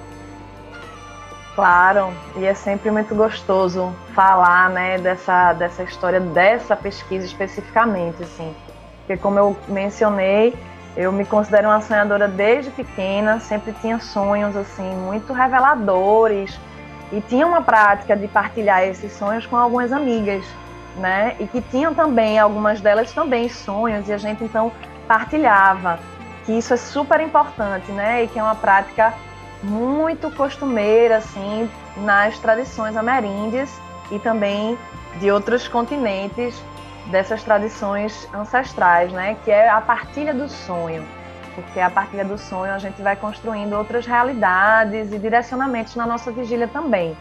Claro, 1.56 2.14
e 2.38 2.46
é 2.46 2.54
sempre 2.54 2.92
muito 2.92 3.16
gostoso 3.16 3.92
falar, 4.14 4.70
né, 4.70 5.00
dessa, 5.00 5.54
dessa 5.54 5.82
história, 5.82 6.20
dessa 6.20 6.76
pesquisa 6.76 7.26
especificamente, 7.26 8.22
assim 8.22 8.54
porque 9.12 9.18
como 9.18 9.38
eu 9.38 9.58
mencionei, 9.68 10.56
eu 10.96 11.12
me 11.12 11.26
considero 11.26 11.68
uma 11.68 11.82
sonhadora 11.82 12.30
desde 12.30 12.72
pequena, 12.72 13.40
sempre 13.42 13.74
tinha 13.82 14.00
sonhos 14.00 14.56
assim 14.56 14.90
muito 14.96 15.34
reveladores 15.34 16.58
e 17.12 17.20
tinha 17.20 17.46
uma 17.46 17.62
prática 17.62 18.16
de 18.16 18.28
partilhar 18.30 18.84
esses 18.84 19.12
sonhos 19.12 19.46
com 19.46 19.58
algumas 19.58 19.92
amigas, 19.92 20.46
né? 20.96 21.36
E 21.40 21.48
que 21.48 21.60
tinham 21.62 21.94
também 21.94 22.40
algumas 22.40 22.80
delas 22.80 23.12
também 23.12 23.50
sonhos 23.50 24.08
e 24.08 24.14
a 24.14 24.18
gente 24.18 24.46
então 24.46 24.72
partilhava. 25.08 26.00
Que 26.46 26.54
isso 26.54 26.74
é 26.74 26.78
super 26.78 27.20
importante, 27.20 27.92
né? 27.92 28.24
E 28.24 28.28
que 28.30 28.40
é 28.40 28.44
uma 28.44 28.56
prática 28.56 29.14
muito 29.62 30.32
costumeira 30.32 31.18
assim 31.18 31.70
nas 31.98 32.40
tradições 32.40 32.96
ameríndias 32.96 33.70
e 34.10 34.18
também 34.20 34.78
de 35.20 35.30
outros 35.30 35.68
continentes 35.68 36.56
dessas 37.12 37.44
tradições 37.44 38.28
ancestrais, 38.34 39.12
né? 39.12 39.38
Que 39.44 39.52
é 39.52 39.70
a 39.70 39.82
partilha 39.82 40.34
do 40.34 40.50
sonho. 40.50 41.06
Porque 41.54 41.80
a 41.80 41.90
partilha 41.90 42.24
do 42.24 42.38
sonho 42.38 42.74
a 42.74 42.80
gente 42.80 43.02
vai 43.02 43.16
construindo 43.16 43.74
outras 43.74 44.06
realidades 44.06 45.12
e 45.12 45.20
direcionamentos 45.20 45.96
na 45.96 46.06
nossa 46.06 46.32
vigília 46.32 46.68
também. 46.68 47.16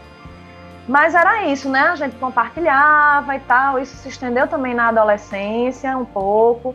Mas 0.87 1.13
era 1.13 1.45
isso, 1.45 1.69
né? 1.69 1.81
A 1.81 1.95
gente 1.95 2.15
compartilhava 2.15 3.35
e 3.35 3.39
tal. 3.41 3.77
Isso 3.79 3.95
se 3.97 4.09
estendeu 4.09 4.47
também 4.47 4.73
na 4.73 4.87
adolescência 4.87 5.95
um 5.97 6.05
pouco. 6.05 6.73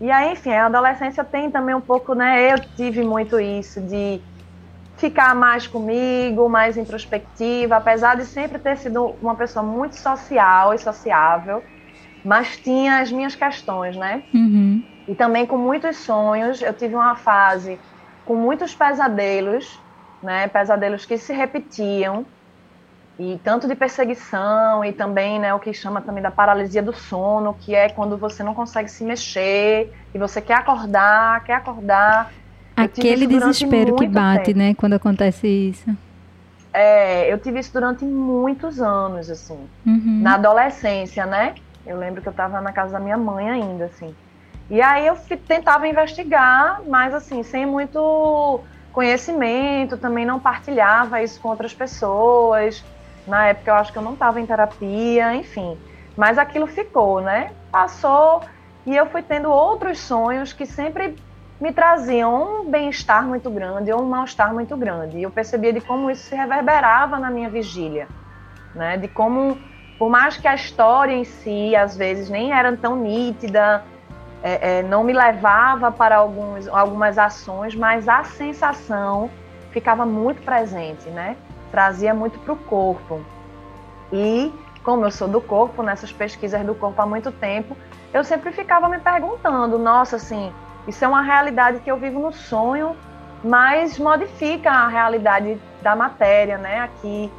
E 0.00 0.10
aí, 0.10 0.32
enfim, 0.32 0.52
a 0.52 0.66
adolescência 0.66 1.22
tem 1.22 1.50
também 1.50 1.74
um 1.74 1.80
pouco, 1.80 2.14
né? 2.14 2.52
Eu 2.52 2.58
tive 2.76 3.02
muito 3.02 3.38
isso 3.38 3.80
de 3.80 4.20
ficar 4.96 5.34
mais 5.34 5.66
comigo, 5.66 6.48
mais 6.48 6.76
introspectiva, 6.76 7.76
apesar 7.76 8.16
de 8.16 8.24
sempre 8.26 8.58
ter 8.58 8.76
sido 8.76 9.14
uma 9.22 9.34
pessoa 9.34 9.62
muito 9.62 9.96
social 9.96 10.74
e 10.74 10.78
sociável 10.78 11.62
mas 12.24 12.56
tinha 12.56 13.00
as 13.00 13.10
minhas 13.10 13.34
questões, 13.34 13.96
né? 13.96 14.22
Uhum. 14.32 14.82
E 15.08 15.14
também 15.14 15.46
com 15.46 15.56
muitos 15.56 15.96
sonhos. 15.96 16.62
Eu 16.62 16.72
tive 16.72 16.94
uma 16.94 17.16
fase 17.16 17.78
com 18.24 18.34
muitos 18.34 18.74
pesadelos, 18.74 19.78
né? 20.22 20.48
Pesadelos 20.48 21.04
que 21.04 21.16
se 21.18 21.32
repetiam 21.32 22.24
e 23.20 23.38
tanto 23.44 23.68
de 23.68 23.74
perseguição 23.74 24.82
e 24.82 24.94
também, 24.94 25.38
né, 25.38 25.52
o 25.52 25.58
que 25.58 25.74
chama 25.74 26.00
também 26.00 26.22
da 26.22 26.30
paralisia 26.30 26.82
do 26.82 26.94
sono, 26.94 27.54
que 27.60 27.74
é 27.74 27.90
quando 27.90 28.16
você 28.16 28.42
não 28.42 28.54
consegue 28.54 28.90
se 28.90 29.04
mexer 29.04 29.92
e 30.14 30.18
você 30.18 30.40
quer 30.40 30.54
acordar, 30.54 31.44
quer 31.44 31.52
acordar. 31.52 32.32
Aquele 32.74 33.26
desespero 33.26 33.94
que 33.94 34.08
bate, 34.08 34.46
tempo. 34.46 34.58
né, 34.58 34.74
quando 34.74 34.94
acontece 34.94 35.46
isso. 35.46 35.94
É, 36.72 37.30
eu 37.30 37.36
tive 37.36 37.58
isso 37.58 37.74
durante 37.74 38.06
muitos 38.06 38.80
anos, 38.80 39.28
assim, 39.28 39.58
uhum. 39.84 40.20
na 40.22 40.36
adolescência, 40.36 41.26
né? 41.26 41.56
Eu 41.90 41.98
lembro 41.98 42.22
que 42.22 42.28
eu 42.28 42.32
estava 42.32 42.60
na 42.60 42.72
casa 42.72 42.92
da 42.92 43.00
minha 43.00 43.18
mãe 43.18 43.50
ainda, 43.50 43.86
assim. 43.86 44.14
E 44.70 44.80
aí 44.80 45.06
eu 45.06 45.16
tentava 45.48 45.88
investigar, 45.88 46.80
mas 46.86 47.12
assim, 47.12 47.42
sem 47.42 47.66
muito 47.66 48.64
conhecimento, 48.92 49.98
também 49.98 50.24
não 50.24 50.38
partilhava 50.38 51.20
isso 51.20 51.40
com 51.40 51.48
outras 51.48 51.74
pessoas. 51.74 52.84
Na 53.26 53.48
época 53.48 53.70
eu 53.72 53.74
acho 53.74 53.92
que 53.92 53.98
eu 53.98 54.02
não 54.02 54.14
estava 54.14 54.40
em 54.40 54.46
terapia, 54.46 55.34
enfim. 55.34 55.76
Mas 56.16 56.38
aquilo 56.38 56.68
ficou, 56.68 57.20
né? 57.20 57.50
Passou 57.72 58.42
e 58.86 58.96
eu 58.96 59.06
fui 59.06 59.22
tendo 59.22 59.50
outros 59.50 59.98
sonhos 59.98 60.52
que 60.52 60.64
sempre 60.64 61.16
me 61.60 61.72
traziam 61.72 62.62
um 62.62 62.70
bem-estar 62.70 63.26
muito 63.26 63.50
grande 63.50 63.92
ou 63.92 64.00
um 64.00 64.08
mal-estar 64.08 64.54
muito 64.54 64.76
grande. 64.76 65.18
E 65.18 65.22
eu 65.24 65.30
percebia 65.30 65.72
de 65.72 65.80
como 65.80 66.10
isso 66.10 66.28
se 66.28 66.36
reverberava 66.36 67.18
na 67.18 67.30
minha 67.30 67.50
vigília, 67.50 68.06
né? 68.74 68.96
De 68.96 69.08
como 69.08 69.60
por 70.00 70.08
mais 70.08 70.38
que 70.38 70.48
a 70.48 70.54
história 70.54 71.12
em 71.12 71.24
si, 71.24 71.76
às 71.76 71.94
vezes, 71.94 72.30
nem 72.30 72.54
era 72.54 72.74
tão 72.74 72.96
nítida, 72.96 73.84
é, 74.42 74.78
é, 74.78 74.82
não 74.82 75.04
me 75.04 75.12
levava 75.12 75.92
para 75.92 76.16
alguns, 76.16 76.66
algumas 76.68 77.18
ações, 77.18 77.74
mas 77.74 78.08
a 78.08 78.24
sensação 78.24 79.30
ficava 79.70 80.06
muito 80.06 80.40
presente, 80.40 81.10
né? 81.10 81.36
Trazia 81.70 82.14
muito 82.14 82.38
para 82.38 82.54
o 82.54 82.56
corpo. 82.56 83.20
E, 84.10 84.50
como 84.82 85.04
eu 85.04 85.10
sou 85.10 85.28
do 85.28 85.38
corpo, 85.38 85.82
nessas 85.82 86.10
pesquisas 86.10 86.64
do 86.64 86.74
corpo 86.74 87.02
há 87.02 87.04
muito 87.04 87.30
tempo, 87.30 87.76
eu 88.14 88.24
sempre 88.24 88.52
ficava 88.52 88.88
me 88.88 89.00
perguntando: 89.00 89.78
nossa, 89.78 90.16
assim, 90.16 90.50
isso 90.88 91.04
é 91.04 91.08
uma 91.08 91.20
realidade 91.20 91.80
que 91.80 91.90
eu 91.90 91.98
vivo 91.98 92.18
no 92.18 92.32
sonho, 92.32 92.96
mas 93.44 93.98
modifica 93.98 94.70
a 94.70 94.88
realidade 94.88 95.60
da 95.82 95.94
matéria, 95.94 96.56
né? 96.56 96.80
Aqui 96.80 97.30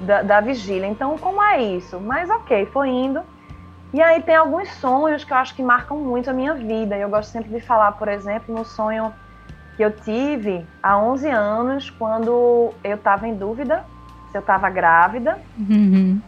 da, 0.00 0.22
da 0.22 0.40
vigília. 0.40 0.86
Então, 0.86 1.16
como 1.18 1.42
é 1.42 1.62
isso? 1.62 2.00
Mas 2.00 2.28
ok, 2.30 2.66
foi 2.66 2.88
indo. 2.88 3.20
E 3.92 4.00
aí 4.00 4.22
tem 4.22 4.36
alguns 4.36 4.70
sonhos 4.74 5.24
que 5.24 5.32
eu 5.32 5.36
acho 5.36 5.54
que 5.54 5.62
marcam 5.62 5.98
muito 5.98 6.30
a 6.30 6.32
minha 6.32 6.54
vida. 6.54 6.96
Eu 6.96 7.08
gosto 7.08 7.30
sempre 7.30 7.50
de 7.50 7.60
falar, 7.60 7.92
por 7.92 8.08
exemplo, 8.08 8.54
no 8.54 8.64
sonho 8.64 9.12
que 9.76 9.82
eu 9.82 9.90
tive 9.90 10.66
há 10.82 10.98
11 10.98 11.28
anos, 11.28 11.90
quando 11.90 12.72
eu 12.84 12.96
estava 12.96 13.26
em 13.26 13.34
dúvida 13.34 13.84
se 14.30 14.36
eu 14.36 14.40
estava 14.40 14.70
grávida. 14.70 15.38
Uhum. 15.58 16.20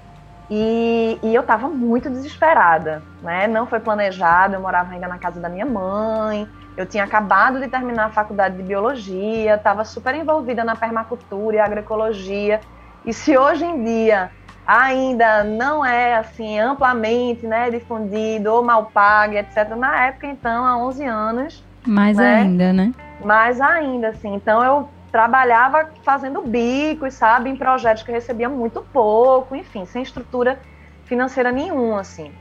E, 0.50 1.18
e, 1.22 1.34
eu 1.34 1.40
estava 1.40 1.68
muito 1.68 2.10
desesperada, 2.10 3.02
né? 3.22 3.46
Não 3.46 3.66
foi 3.66 3.80
planejado, 3.80 4.54
eu 4.54 4.60
morava 4.60 4.92
ainda 4.92 5.08
na 5.08 5.16
casa 5.16 5.40
da 5.40 5.48
minha 5.48 5.64
mãe, 5.64 6.46
eu 6.76 6.84
tinha 6.84 7.04
acabado 7.04 7.58
de 7.58 7.68
terminar 7.68 8.06
a 8.06 8.10
faculdade 8.10 8.56
de 8.56 8.62
biologia, 8.62 9.54
estava 9.54 9.84
super 9.84 10.14
envolvida 10.14 10.62
na 10.64 10.76
permacultura 10.76 11.56
e 11.56 11.60
agroecologia. 11.60 12.60
E 13.04 13.12
se 13.12 13.36
hoje 13.36 13.64
em 13.64 13.84
dia 13.84 14.30
ainda 14.66 15.42
não 15.42 15.84
é 15.84 16.14
assim 16.14 16.58
amplamente 16.58 17.46
né, 17.46 17.70
difundido 17.70 18.52
ou 18.52 18.62
mal 18.62 18.86
pago, 18.86 19.34
etc., 19.34 19.70
na 19.76 20.06
época, 20.06 20.26
então, 20.26 20.64
há 20.64 20.76
11 20.78 21.04
anos. 21.04 21.64
Mais 21.86 22.16
né, 22.16 22.36
ainda, 22.36 22.72
né? 22.72 22.92
Mais 23.24 23.60
ainda, 23.60 24.08
assim. 24.08 24.34
Então, 24.34 24.62
eu 24.62 24.88
trabalhava 25.10 25.90
fazendo 26.04 26.40
bicos, 26.40 27.14
sabe, 27.14 27.50
em 27.50 27.56
projetos 27.56 28.02
que 28.02 28.10
eu 28.10 28.14
recebia 28.14 28.48
muito 28.48 28.80
pouco, 28.92 29.54
enfim, 29.54 29.84
sem 29.84 30.02
estrutura 30.02 30.58
financeira 31.04 31.52
nenhuma, 31.52 32.00
assim. 32.00 32.32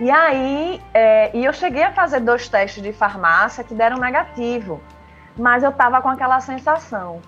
E 0.00 0.10
aí, 0.10 0.80
é, 0.94 1.36
e 1.36 1.44
eu 1.44 1.52
cheguei 1.52 1.82
a 1.82 1.92
fazer 1.92 2.20
dois 2.20 2.48
testes 2.48 2.82
de 2.82 2.92
farmácia 2.92 3.62
que 3.62 3.74
deram 3.74 3.98
negativo, 3.98 4.80
mas 5.38 5.62
eu 5.62 5.70
tava 5.70 6.00
com 6.00 6.08
aquela 6.08 6.40
sensação 6.40 7.20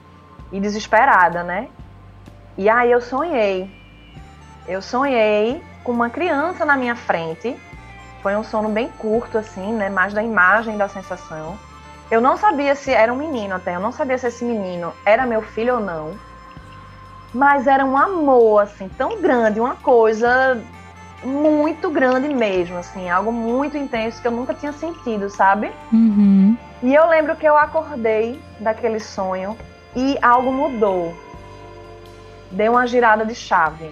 e 0.51 0.59
desesperada, 0.59 1.43
né? 1.43 1.69
E 2.57 2.69
aí 2.69 2.91
eu 2.91 3.01
sonhei. 3.01 3.69
Eu 4.67 4.83
sonhei 4.83 5.63
com 5.83 5.93
uma 5.93 6.11
criança 6.11 6.65
na 6.65 6.77
minha 6.77 6.95
frente. 6.95 7.57
Foi 8.23 8.37
um 8.37 8.45
sono 8.45 8.69
bem 8.69 8.89
curto, 8.99 9.39
assim, 9.39 9.73
né? 9.73 9.89
Mais 9.89 10.13
da 10.13 10.23
imagem 10.23 10.77
da 10.77 10.89
sensação. 10.89 11.59
Eu 12.11 12.21
não 12.21 12.37
sabia 12.37 12.75
se 12.75 12.93
era 12.93 13.13
um 13.13 13.17
menino 13.17 13.55
até, 13.55 13.75
eu 13.75 13.81
não 13.81 13.91
sabia 13.91 14.19
se 14.19 14.27
esse 14.27 14.45
menino 14.45 14.93
era 15.05 15.25
meu 15.25 15.41
filho 15.41 15.77
ou 15.77 15.81
não. 15.81 16.15
Mas 17.33 17.67
era 17.67 17.85
um 17.85 17.97
amor, 17.97 18.63
assim, 18.63 18.89
tão 18.99 19.21
grande, 19.21 19.59
uma 19.59 19.77
coisa 19.77 20.63
muito 21.25 21.91
grande 21.91 22.29
mesmo, 22.29 22.77
assim, 22.77 23.09
algo 23.09 23.33
muito 23.33 23.79
intenso 23.79 24.21
que 24.21 24.29
eu 24.29 24.33
nunca 24.33 24.53
tinha 24.53 24.73
sentido, 24.73 25.31
sabe? 25.31 25.73
Uhum. 25.91 26.57
E 26.83 26.95
eu 26.95 27.09
lembro 27.09 27.35
que 27.37 27.47
eu 27.47 27.57
acordei 27.57 28.39
daquele 28.61 29.01
sonho 29.01 29.57
e 29.97 30.19
algo 30.21 30.53
mudou 30.53 31.15
deu 32.53 32.73
uma 32.73 32.87
girada 32.87 33.25
de 33.25 33.35
chave. 33.35 33.91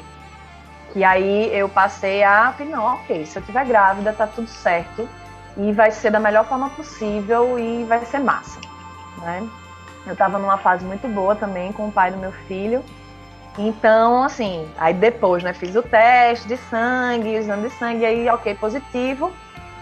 Que 0.92 1.04
aí 1.04 1.54
eu 1.56 1.68
passei 1.68 2.22
a, 2.22 2.54
não, 2.60 2.84
ok, 2.84 3.24
se 3.26 3.38
eu 3.38 3.42
tiver 3.42 3.64
grávida, 3.64 4.12
tá 4.12 4.26
tudo 4.26 4.48
certo. 4.48 5.08
E 5.56 5.72
vai 5.72 5.90
ser 5.90 6.10
da 6.10 6.20
melhor 6.20 6.46
forma 6.46 6.70
possível 6.70 7.58
e 7.58 7.84
vai 7.84 8.04
ser 8.06 8.20
massa, 8.20 8.60
né? 9.18 9.46
Eu 10.06 10.12
estava 10.12 10.38
numa 10.38 10.56
fase 10.56 10.84
muito 10.84 11.06
boa 11.08 11.36
também 11.36 11.72
com 11.72 11.88
o 11.88 11.92
pai 11.92 12.10
do 12.10 12.18
meu 12.18 12.32
filho. 12.32 12.82
Então, 13.58 14.22
assim, 14.22 14.66
aí 14.78 14.94
depois, 14.94 15.42
né, 15.42 15.52
fiz 15.52 15.74
o 15.76 15.82
teste 15.82 16.48
de 16.48 16.56
sangue, 16.56 17.34
exame 17.34 17.68
de 17.68 17.74
sangue, 17.74 18.04
aí, 18.04 18.28
ok, 18.28 18.54
positivo. 18.54 19.32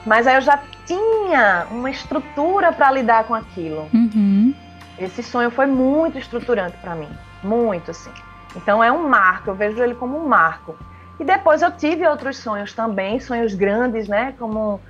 Mas 0.07 0.27
aí 0.27 0.37
eu 0.37 0.41
já 0.41 0.59
tinha 0.87 1.67
uma 1.71 1.91
estrutura 1.91 2.73
para 2.73 2.91
lidar 2.91 3.25
com 3.25 3.35
aquilo. 3.35 3.89
Uhum. 3.93 4.55
Esse 4.99 5.23
sonho 5.23 5.51
foi 5.51 5.67
muito 5.67 6.19
estruturante 6.19 6.77
para 6.79 6.95
mim, 6.95 7.09
muito, 7.43 7.91
assim. 7.91 8.11
Então 8.57 8.83
é 8.83 8.91
um 8.91 9.09
marco, 9.09 9.51
eu 9.51 9.55
vejo 9.55 9.83
ele 9.83 9.95
como 9.95 10.19
um 10.19 10.27
marco. 10.27 10.77
E 11.21 11.25
depois 11.25 11.63
eu 11.63 11.71
tive 11.73 12.07
outros 12.07 12.39
sonhos 12.39 12.73
também, 12.73 13.19
sonhos 13.19 13.55
grandes, 13.55 14.09
né? 14.09 14.35
Como 14.39 14.81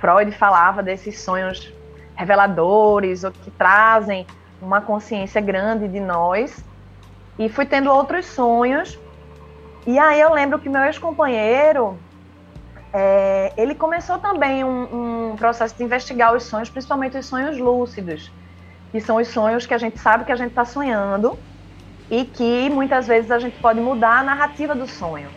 Freud 0.00 0.30
falava 0.32 0.82
desses 0.82 1.20
sonhos 1.20 1.72
reveladores, 2.16 3.24
ou 3.24 3.30
que 3.30 3.50
trazem 3.52 4.26
uma 4.60 4.80
consciência 4.80 5.40
grande 5.40 5.86
de 5.86 6.00
nós. 6.00 6.64
E 7.38 7.48
fui 7.48 7.66
tendo 7.66 7.90
outros 7.90 8.26
sonhos. 8.26 8.98
E 9.86 9.98
aí 9.98 10.20
eu 10.20 10.32
lembro 10.32 10.58
que 10.58 10.68
meu 10.68 10.82
ex-companheiro, 10.82 11.96
é, 12.92 13.52
ele 13.56 13.74
começou 13.74 14.18
também 14.18 14.64
um, 14.64 15.30
um, 15.30 15.36
processo 15.36 15.76
de 15.76 15.84
investigar 15.84 16.34
os 16.34 16.42
sonhos, 16.44 16.68
principalmente 16.68 17.16
os 17.16 17.26
sonhos 17.26 17.56
lúcidos, 17.58 18.32
que 18.90 19.00
são 19.00 19.16
os 19.16 19.28
sonhos 19.28 19.66
que 19.66 19.74
a 19.74 19.78
gente 19.78 19.98
sabe 19.98 20.24
que 20.24 20.32
a 20.32 20.36
gente 20.36 20.50
está 20.50 20.64
sonhando 20.64 21.38
e 22.10 22.24
que 22.24 22.70
muitas 22.70 23.06
vezes 23.06 23.30
a 23.30 23.38
gente 23.38 23.58
pode 23.58 23.80
mudar 23.80 24.18
a 24.18 24.22
narrativa 24.22 24.74
do 24.74 24.86
sonho. 24.86 25.28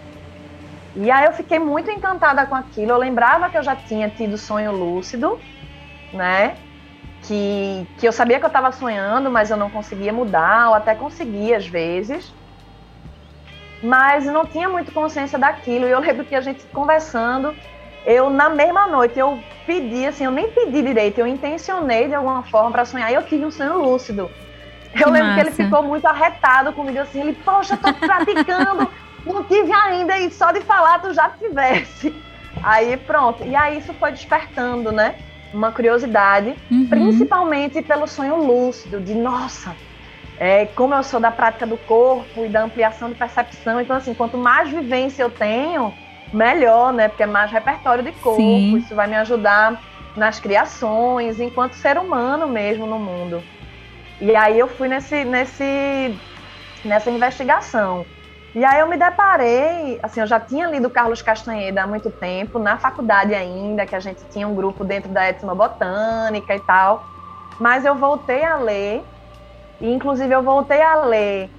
E 0.95 1.09
aí 1.09 1.25
eu 1.25 1.33
fiquei 1.33 1.59
muito 1.59 1.89
encantada 1.89 2.45
com 2.45 2.55
aquilo. 2.55 2.91
Eu 2.91 2.97
lembrava 2.97 3.49
que 3.49 3.57
eu 3.57 3.63
já 3.63 3.75
tinha 3.75 4.09
tido 4.09 4.37
sonho 4.37 4.71
lúcido, 4.71 5.39
né? 6.13 6.55
Que, 7.23 7.85
que 7.97 8.07
eu 8.07 8.11
sabia 8.11 8.39
que 8.39 8.45
eu 8.45 8.49
estava 8.49 8.71
sonhando, 8.71 9.29
mas 9.29 9.51
eu 9.51 9.57
não 9.57 9.69
conseguia 9.69 10.11
mudar, 10.11 10.69
ou 10.69 10.75
até 10.75 10.95
conseguia 10.95 11.57
às 11.57 11.67
vezes. 11.67 12.33
Mas 13.81 14.25
não 14.25 14.45
tinha 14.45 14.67
muito 14.67 14.91
consciência 14.91 15.37
daquilo. 15.37 15.87
E 15.87 15.91
eu 15.91 15.99
lembro 15.99 16.25
que 16.25 16.35
a 16.35 16.41
gente 16.41 16.65
conversando, 16.67 17.55
eu 18.05 18.29
na 18.29 18.49
mesma 18.49 18.87
noite 18.87 19.17
eu 19.19 19.39
pedi, 19.65 20.05
assim, 20.05 20.25
eu 20.25 20.31
nem 20.31 20.49
pedi 20.51 20.81
direito, 20.81 21.19
eu 21.19 21.27
intencionei 21.27 22.07
de 22.07 22.15
alguma 22.15 22.43
forma 22.43 22.71
para 22.71 22.85
sonhar 22.85 23.11
e 23.11 23.15
eu 23.15 23.23
tive 23.23 23.45
um 23.45 23.51
sonho 23.51 23.77
lúcido. 23.77 24.29
Eu 24.93 25.05
que 25.05 25.09
lembro 25.11 25.27
massa. 25.27 25.41
que 25.41 25.47
ele 25.47 25.55
ficou 25.55 25.83
muito 25.83 26.05
arretado 26.05 26.73
comigo 26.73 26.99
assim, 26.99 27.21
ele, 27.21 27.33
poxa, 27.33 27.77
tô 27.77 27.93
praticando 27.93 28.89
não 29.25 29.43
tive 29.43 29.71
ainda 29.71 30.17
e 30.19 30.31
só 30.31 30.51
de 30.51 30.61
falar 30.61 30.99
tu 30.99 31.13
já 31.13 31.29
tivesse. 31.29 32.13
Aí 32.63 32.97
pronto. 32.97 33.45
E 33.45 33.55
aí 33.55 33.77
isso 33.77 33.93
foi 33.93 34.11
despertando, 34.11 34.91
né? 34.91 35.15
Uma 35.53 35.71
curiosidade, 35.71 36.55
uhum. 36.69 36.87
principalmente 36.87 37.81
pelo 37.81 38.07
sonho 38.07 38.35
lúcido, 38.35 38.99
de 38.99 39.15
nossa, 39.15 39.75
é, 40.37 40.67
como 40.67 40.93
eu 40.93 41.01
sou 41.01 41.19
da 41.19 41.31
prática 41.31 41.65
do 41.65 41.75
corpo 41.75 42.45
e 42.45 42.49
da 42.49 42.61
ampliação 42.61 43.09
de 43.09 43.15
percepção, 43.15 43.81
então 43.81 43.95
assim, 43.95 44.13
quanto 44.13 44.37
mais 44.37 44.69
vivência 44.69 45.23
eu 45.23 45.29
tenho, 45.31 45.91
melhor, 46.31 46.93
né? 46.93 47.07
Porque 47.07 47.23
é 47.23 47.25
mais 47.25 47.51
repertório 47.51 48.03
de 48.03 48.11
corpo, 48.11 48.39
Sim. 48.39 48.77
isso 48.77 48.93
vai 48.93 49.07
me 49.07 49.15
ajudar 49.15 49.81
nas 50.15 50.39
criações, 50.39 51.39
enquanto 51.39 51.73
ser 51.73 51.97
humano 51.97 52.47
mesmo 52.47 52.85
no 52.85 52.99
mundo. 52.99 53.41
E 54.21 54.35
aí 54.35 54.59
eu 54.59 54.67
fui 54.67 54.87
nesse, 54.87 55.23
nesse, 55.23 56.15
nessa 56.83 57.09
investigação. 57.09 58.05
E 58.53 58.65
aí 58.65 58.79
eu 58.79 58.87
me 58.87 58.97
deparei, 58.97 59.99
assim, 60.01 60.21
eu 60.21 60.27
já 60.27 60.39
tinha 60.39 60.67
lido 60.67 60.89
Carlos 60.89 61.21
Castanheda 61.21 61.83
há 61.83 61.87
muito 61.87 62.09
tempo, 62.09 62.57
na 62.57 62.77
faculdade 62.77 63.33
ainda, 63.33 63.85
que 63.85 63.95
a 63.95 63.99
gente 63.99 64.21
tinha 64.31 64.47
um 64.47 64.55
grupo 64.55 64.83
dentro 64.83 65.09
da 65.11 65.29
etnobotânica 65.29 66.55
e 66.55 66.59
tal. 66.59 67.05
Mas 67.59 67.85
eu 67.85 67.95
voltei 67.95 68.43
a 68.43 68.57
ler, 68.57 69.03
e 69.79 69.89
inclusive 69.93 70.33
eu 70.33 70.41
voltei 70.41 70.81
a 70.81 70.95
ler 71.05 71.49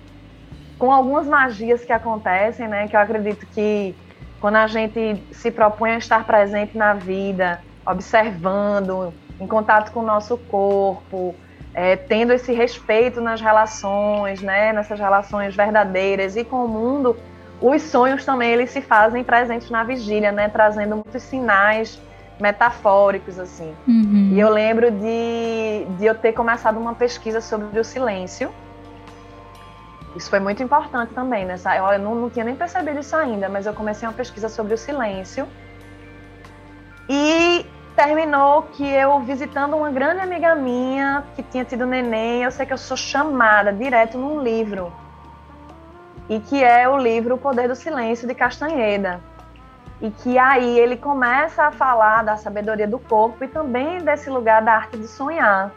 com 0.79 0.93
algumas 0.93 1.27
magias 1.27 1.85
que 1.85 1.93
acontecem, 1.93 2.67
né? 2.67 2.89
Que 2.89 2.97
eu 2.97 3.01
acredito 3.01 3.47
que 3.55 3.95
quando 4.41 4.57
a 4.57 4.67
gente 4.67 5.23
se 5.31 5.51
propõe 5.51 5.93
a 5.93 5.99
estar 5.99 6.25
presente 6.25 6.77
na 6.77 6.95
vida, 6.95 7.61
observando, 7.87 9.15
em 9.39 9.47
contato 9.47 9.93
com 9.93 10.01
o 10.01 10.07
nosso 10.07 10.37
corpo, 10.37 11.35
é, 11.75 11.97
tendo 11.97 12.33
esse 12.33 12.53
respeito 12.53 13.21
nas 13.21 13.41
relações, 13.41 14.41
né, 14.41 14.73
nessas 14.73 14.99
relações 14.99 15.55
verdadeiras 15.55 16.37
e 16.37 16.45
com 16.45 16.65
o 16.65 16.69
mundo, 16.69 17.17
os 17.61 17.83
sonhos 17.83 18.25
também 18.25 18.51
eles 18.51 18.71
se 18.71 18.81
fazem 18.81 19.23
presentes 19.23 19.71
na 19.71 19.85
vigília, 19.85 20.33
né, 20.33 20.49
trazendo 20.49 20.97
muitos 20.97 21.23
sinais 21.23 22.01
metafóricos 22.41 23.39
assim. 23.39 23.75
Uhum. 23.87 24.31
E 24.33 24.41
eu 24.41 24.49
lembro 24.49 24.91
de, 24.91 25.87
de 25.99 26.07
eu 26.07 26.15
ter 26.15 26.33
começado 26.33 26.79
uma 26.79 26.95
pesquisa 26.95 27.41
sobre 27.41 27.79
o 27.79 27.85
silêncio. 27.85 28.51
Isso 30.17 30.29
foi 30.29 30.41
muito 30.41 30.63
importante 30.63 31.15
também, 31.15 31.45
né? 31.45 31.55
Eu 31.77 31.99
não, 32.01 32.15
não 32.15 32.31
tinha 32.31 32.45
nem 32.45 32.57
percebido 32.57 32.99
isso 32.99 33.15
ainda, 33.15 33.49
mas 33.49 33.67
eu 33.67 33.73
comecei 33.73 34.09
uma 34.09 34.15
pesquisa 34.15 34.49
sobre 34.49 34.75
o 34.75 34.79
silêncio. 34.79 35.47
E 37.09 37.65
terminou 38.01 38.63
que 38.63 38.83
eu 38.83 39.21
visitando 39.21 39.77
uma 39.77 39.91
grande 39.91 40.21
amiga 40.21 40.55
minha 40.55 41.23
que 41.37 41.43
tinha 41.43 41.67
tido 41.67 41.85
neném, 41.85 42.43
eu 42.43 42.51
sei 42.51 42.65
que 42.65 42.73
eu 42.73 42.79
sou 42.79 42.97
chamada 42.97 43.75
direto 43.75 44.17
num 44.17 44.43
livro. 44.43 44.91
E 46.27 46.41
que 46.41 46.65
é 46.65 46.89
o 46.89 46.97
livro 46.97 47.35
O 47.35 47.39
Poder 47.39 47.69
do 47.69 47.75
Silêncio 47.75 48.27
de 48.27 48.35
Castanheda. 48.35 49.21
E 50.01 50.11
que 50.11 50.39
aí 50.39 50.79
ele 50.79 50.97
começa 50.97 51.65
a 51.65 51.73
falar 51.73 52.25
da 52.25 52.39
sabedoria 52.39 52.89
do 52.89 52.99
corpo 52.99 53.45
e 53.45 53.49
também 53.49 53.99
desse 53.99 54.31
lugar 54.31 54.63
da 54.63 54.73
arte 54.73 54.97
de 54.97 55.07
sonhar. 55.07 55.71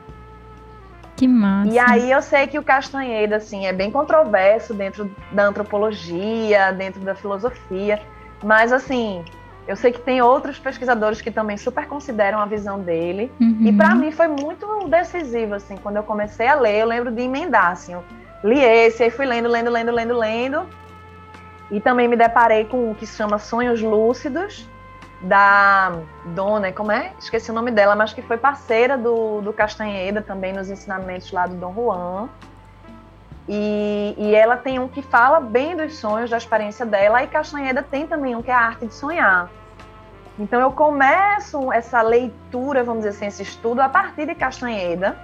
Que 1.18 1.28
massa. 1.28 1.70
E 1.70 1.78
aí 1.78 2.10
eu 2.10 2.22
sei 2.22 2.48
que 2.48 2.58
o 2.58 2.64
Castanheda 2.64 3.36
assim 3.36 3.66
é 3.66 3.74
bem 3.74 3.92
controverso 3.92 4.74
dentro 4.74 5.14
da 5.30 5.44
antropologia, 5.44 6.72
dentro 6.72 7.02
da 7.02 7.16
filosofia, 7.16 8.02
mas 8.42 8.72
assim, 8.72 9.26
eu 9.67 9.76
sei 9.76 9.91
que 9.91 10.02
tem 10.02 10.21
outros 10.21 10.60
pesquisadores 10.60 11.21
que 11.21 11.32
também 11.32 11.58
super 11.58 11.88
consideram 11.88 12.39
a 12.39 12.45
visão 12.45 12.80
dele. 12.80 13.32
Uhum. 13.39 13.67
E 13.67 13.73
para 13.73 13.95
mim 13.95 14.12
foi 14.12 14.28
muito 14.28 14.88
decisivo, 14.89 15.56
assim, 15.56 15.78
quando 15.78 15.97
eu 15.97 16.04
comecei 16.04 16.47
a 16.47 16.56
ler, 16.56 16.80
eu 16.80 16.88
lembro 16.88 17.12
de 17.12 17.21
emendar, 17.21 17.71
assim, 17.71 17.93
eu 17.93 18.04
li 18.43 18.60
esse, 18.60 19.04
aí 19.04 19.10
fui 19.10 19.26
lendo, 19.26 19.47
lendo, 19.47 19.69
lendo, 19.69 19.91
lendo, 19.91 20.17
lendo. 20.17 20.67
E 21.71 21.80
também 21.80 22.08
me 22.08 22.15
deparei 22.15 22.65
com 22.65 22.91
o 22.91 22.95
que 22.95 23.06
se 23.06 23.15
chama 23.15 23.39
Sonhos 23.39 23.82
Lúcidos, 23.82 24.67
da 25.23 25.93
Dona, 26.26 26.71
como 26.71 26.91
é? 26.91 27.13
Esqueci 27.17 27.49
o 27.49 27.54
nome 27.54 27.71
dela, 27.71 27.95
mas 27.95 28.13
que 28.13 28.21
foi 28.21 28.38
parceira 28.38 28.97
do, 28.97 29.41
do 29.41 29.54
Castanheda 29.54 30.21
também 30.21 30.52
nos 30.52 30.69
ensinamentos 30.69 31.32
lá 31.32 31.47
do 31.47 31.56
Dom 31.56 31.73
Juan. 31.73 32.30
E, 33.48 34.16
e, 34.18 34.36
ela 34.36 34.56
tem 34.56 34.80
um 34.80 34.88
que 34.88 35.02
fala 35.02 35.40
bem 35.40 35.76
dos 35.76 35.98
sonhos, 35.98 36.30
da 36.30 36.38
experiência 36.38 36.86
dela, 36.86 37.22
e 37.24 37.28
Castanheda 37.28 37.84
tem 37.84 38.08
também 38.08 38.36
um 38.36 38.42
que 38.42 38.50
é 38.50 38.54
a 38.54 38.60
arte 38.60 38.88
de 38.88 38.94
sonhar. 38.94 39.50
Então 40.40 40.60
eu 40.60 40.72
começo 40.72 41.72
essa 41.72 42.02
leitura, 42.02 42.84
vamos 42.84 43.04
dizer 43.04 43.18
assim, 43.18 43.26
esse 43.28 43.44
estudo 43.44 43.82
a 43.82 43.90
partir 43.90 44.26
de 44.26 44.34
Castanheda, 44.34 45.18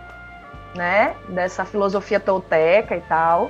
né, 0.76 1.16
dessa 1.30 1.66
filosofia 1.66 2.20
tolteca 2.20 2.96
e 2.96 3.02
tal. 3.02 3.50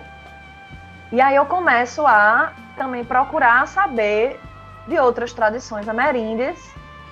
E 1.11 1.19
aí 1.19 1.35
eu 1.35 1.45
começo 1.45 2.05
a 2.05 2.53
também 2.77 3.03
procurar 3.03 3.67
saber 3.67 4.39
de 4.87 4.97
outras 4.99 5.33
tradições 5.33 5.89
ameríndias 5.89 6.57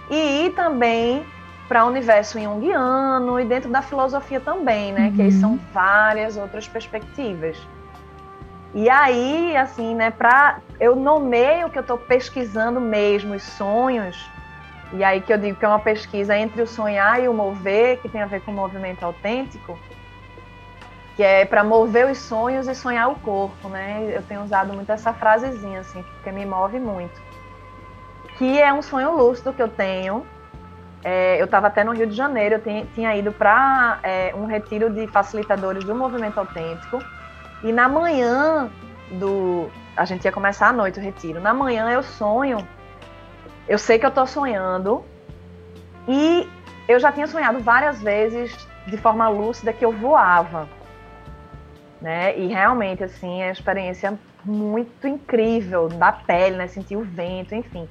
e 0.10 0.46
ir 0.46 0.52
também 0.52 1.26
para 1.68 1.84
o 1.86 1.88
universo 1.88 2.40
junguiano 2.40 3.40
e 3.40 3.46
dentro 3.46 3.70
da 3.70 3.82
filosofia 3.82 4.40
também, 4.40 4.94
né? 4.94 5.08
Uhum. 5.08 5.16
Que 5.16 5.22
aí 5.24 5.32
são 5.32 5.52
uhum. 5.52 5.60
várias 5.74 6.38
outras 6.38 6.68
perspectivas. 6.68 7.58
E 8.74 8.90
aí, 8.90 9.56
assim, 9.56 9.96
né, 9.96 10.12
para 10.12 10.60
eu 10.80 10.96
nomeio 10.96 11.70
que 11.70 11.78
eu 11.78 11.82
estou 11.82 11.98
pesquisando 11.98 12.80
mesmo 12.80 13.34
os 13.34 13.44
sonhos, 13.44 14.30
e 14.94 15.04
aí 15.04 15.20
que 15.20 15.34
eu 15.34 15.38
digo 15.38 15.58
que 15.58 15.66
é 15.66 15.68
uma 15.68 15.80
pesquisa 15.80 16.38
entre 16.38 16.62
o 16.62 16.68
sonhar 16.68 17.22
e 17.22 17.28
o 17.28 17.34
mover, 17.34 18.00
que 18.00 18.08
tem 18.08 18.22
a 18.22 18.26
ver 18.26 18.42
com 18.42 18.52
o 18.52 18.54
movimento 18.54 19.04
autêntico, 19.04 19.78
que 21.16 21.24
é 21.24 21.46
para 21.46 21.64
mover 21.64 22.06
os 22.06 22.20
sonhos 22.20 22.68
e 22.68 22.76
sonhar 22.76 23.10
o 23.10 23.16
corpo, 23.16 23.68
né? 23.70 24.08
Eu 24.14 24.22
tenho 24.22 24.44
usado 24.44 24.74
muito 24.74 24.92
essa 24.92 25.12
frasezinha, 25.12 25.80
assim, 25.80 26.04
porque 26.04 26.32
me 26.32 26.46
move 26.46 26.80
muito. 26.80 27.20
Que 28.38 28.62
é 28.62 28.72
um 28.72 28.84
sonho 28.84 29.16
lúcido 29.18 29.52
que 29.52 29.62
eu 29.62 29.68
tenho, 29.68 30.24
é, 31.10 31.40
eu 31.40 31.46
estava 31.46 31.68
até 31.68 31.86
no 31.86 31.94
Rio 31.94 32.06
de 32.06 32.14
Janeiro, 32.14 32.56
eu 32.56 32.62
tinha, 32.62 32.86
tinha 32.94 33.16
ido 33.16 33.32
para 33.32 33.98
é, 34.04 34.36
um 34.36 34.46
retiro 34.46 34.90
de 34.90 35.08
facilitadores 35.08 35.86
do 35.86 35.96
movimento 35.96 36.38
autêntico. 36.38 37.02
E 37.64 37.72
na 37.72 37.88
manhã 37.88 38.70
do. 39.12 39.70
A 39.96 40.04
gente 40.04 40.26
ia 40.26 40.34
começar 40.34 40.68
à 40.68 40.74
noite 40.74 41.00
o 41.00 41.02
retiro. 41.02 41.40
Na 41.40 41.54
manhã 41.54 41.90
eu 41.90 42.04
sonho, 42.04 42.58
eu 43.70 43.78
sei 43.78 43.98
que 43.98 44.06
eu 44.06 44.10
estou 44.10 44.28
sonhando, 44.28 45.02
e 46.10 46.46
eu 46.90 47.00
já 47.00 47.10
tinha 47.10 47.26
sonhado 47.26 47.60
várias 47.62 48.02
vezes 48.02 48.68
de 48.86 48.98
forma 48.98 49.30
lúcida 49.30 49.72
que 49.72 49.86
eu 49.86 49.94
voava. 49.94 50.68
Né? 52.02 52.38
E 52.38 52.48
realmente, 52.48 53.06
assim, 53.06 53.42
é 53.42 53.46
uma 53.46 53.52
experiência 53.54 54.20
muito 54.44 55.08
incrível 55.08 55.88
da 55.88 56.12
pele, 56.12 56.58
né? 56.58 56.68
Sentir 56.68 56.98
o 56.98 57.02
vento, 57.02 57.56
enfim. 57.56 57.88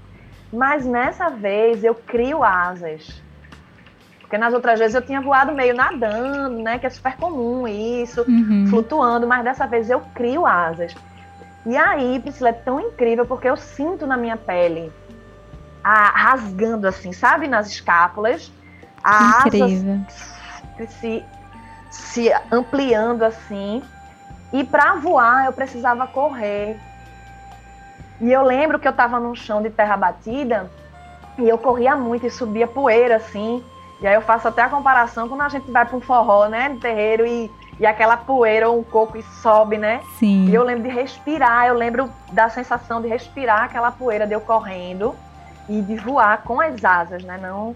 Mas 0.52 0.84
nessa 0.86 1.28
vez 1.28 1.84
eu 1.84 1.94
crio 1.94 2.42
asas. 2.42 3.22
Porque 4.20 4.38
nas 4.38 4.52
outras 4.54 4.78
vezes 4.78 4.94
eu 4.94 5.02
tinha 5.02 5.20
voado 5.20 5.52
meio 5.52 5.74
nadando, 5.74 6.62
né? 6.62 6.78
Que 6.78 6.86
é 6.86 6.90
super 6.90 7.16
comum 7.16 7.66
isso, 7.68 8.24
uhum. 8.28 8.66
flutuando, 8.68 9.26
mas 9.26 9.44
dessa 9.44 9.66
vez 9.66 9.88
eu 9.88 10.00
crio 10.14 10.44
asas. 10.44 10.94
E 11.64 11.76
aí, 11.76 12.18
Priscila, 12.20 12.50
é 12.50 12.52
tão 12.52 12.80
incrível 12.80 13.26
porque 13.26 13.48
eu 13.48 13.56
sinto 13.56 14.06
na 14.06 14.16
minha 14.16 14.36
pele 14.36 14.92
a, 15.82 16.10
rasgando 16.10 16.88
assim, 16.88 17.12
sabe? 17.12 17.46
Nas 17.46 17.68
escápulas. 17.68 18.52
A 19.02 19.44
incrível. 19.46 20.00
asa 20.06 20.36
se, 20.88 21.24
se 21.90 22.32
ampliando 22.50 23.22
assim. 23.22 23.82
E 24.52 24.64
para 24.64 24.96
voar 24.96 25.46
eu 25.46 25.52
precisava 25.52 26.06
correr. 26.06 26.78
E 28.20 28.32
eu 28.32 28.42
lembro 28.42 28.78
que 28.78 28.86
eu 28.86 28.92
estava 28.92 29.20
num 29.20 29.34
chão 29.34 29.62
de 29.62 29.70
terra 29.70 29.96
batida 29.96 30.70
e 31.38 31.48
eu 31.48 31.58
corria 31.58 31.96
muito 31.96 32.26
e 32.26 32.30
subia 32.30 32.66
poeira 32.66 33.16
assim. 33.16 33.62
E 34.00 34.06
aí 34.06 34.14
eu 34.14 34.22
faço 34.22 34.48
até 34.48 34.62
a 34.62 34.68
comparação 34.68 35.28
quando 35.28 35.42
a 35.42 35.48
gente 35.48 35.70
vai 35.70 35.84
para 35.84 35.96
um 35.96 36.00
forró, 36.00 36.48
né, 36.48 36.68
no 36.68 36.78
terreiro 36.78 37.26
e, 37.26 37.50
e 37.78 37.86
aquela 37.86 38.16
poeira 38.16 38.68
ou 38.68 38.78
um 38.78 38.82
coco 38.82 39.16
e 39.16 39.22
sobe, 39.42 39.78
né? 39.78 40.00
Sim. 40.18 40.46
E 40.48 40.54
eu 40.54 40.62
lembro 40.62 40.82
de 40.82 40.94
respirar, 40.94 41.66
eu 41.66 41.74
lembro 41.74 42.10
da 42.32 42.48
sensação 42.48 43.00
de 43.00 43.08
respirar 43.08 43.64
aquela 43.64 43.90
poeira 43.90 44.26
de 44.26 44.34
eu 44.34 44.40
correndo 44.40 45.14
e 45.68 45.80
de 45.80 45.96
voar 45.96 46.42
com 46.42 46.60
as 46.60 46.84
asas, 46.84 47.22
né? 47.24 47.38
Não. 47.40 47.74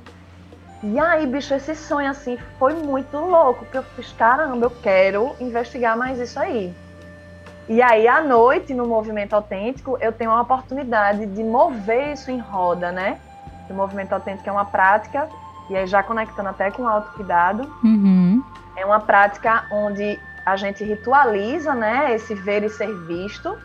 E 0.83 0.98
aí, 0.98 1.26
bicho, 1.26 1.53
esse 1.53 1.74
sonho 1.74 2.11
assim 2.11 2.38
foi 2.59 2.72
muito 2.74 3.16
louco, 3.16 3.64
porque 3.64 3.79
eu 3.79 3.83
fiz, 3.83 4.12
caramba, 4.12 4.66
eu 4.66 4.70
quero 4.70 5.35
investigar 5.38 5.96
mais 5.96 6.18
isso 6.18 6.40
aí. 6.40 6.74
E 7.70 7.80
aí, 7.80 8.09
à 8.09 8.20
noite, 8.20 8.74
no 8.74 8.85
movimento 8.85 9.33
autêntico, 9.33 9.96
eu 10.00 10.12
tenho 10.12 10.33
a 10.33 10.40
oportunidade 10.40 11.24
de 11.24 11.44
mover 11.44 12.14
isso 12.14 12.28
em 12.28 12.40
roda, 12.40 12.90
né? 12.90 13.20
O 13.70 13.74
movimento 13.74 14.12
autêntico 14.12 14.48
é 14.48 14.52
uma 14.52 14.64
prática 14.64 15.28
e 15.70 15.76
aí 15.76 15.87
já 15.87 16.02
conectando 16.02 16.48
até 16.48 16.68
com 16.72 16.83
o 16.83 16.88
autocuidado, 16.88 17.62
uhum. 17.85 18.42
é 18.74 18.85
uma 18.85 18.98
prática 18.98 19.66
onde 19.70 20.18
a 20.44 20.56
gente 20.56 20.83
ritualiza, 20.83 21.72
né, 21.72 22.12
esse 22.12 22.35
ver 22.35 22.64
e 22.64 22.68
ser 22.68 22.92
visto, 23.06 23.56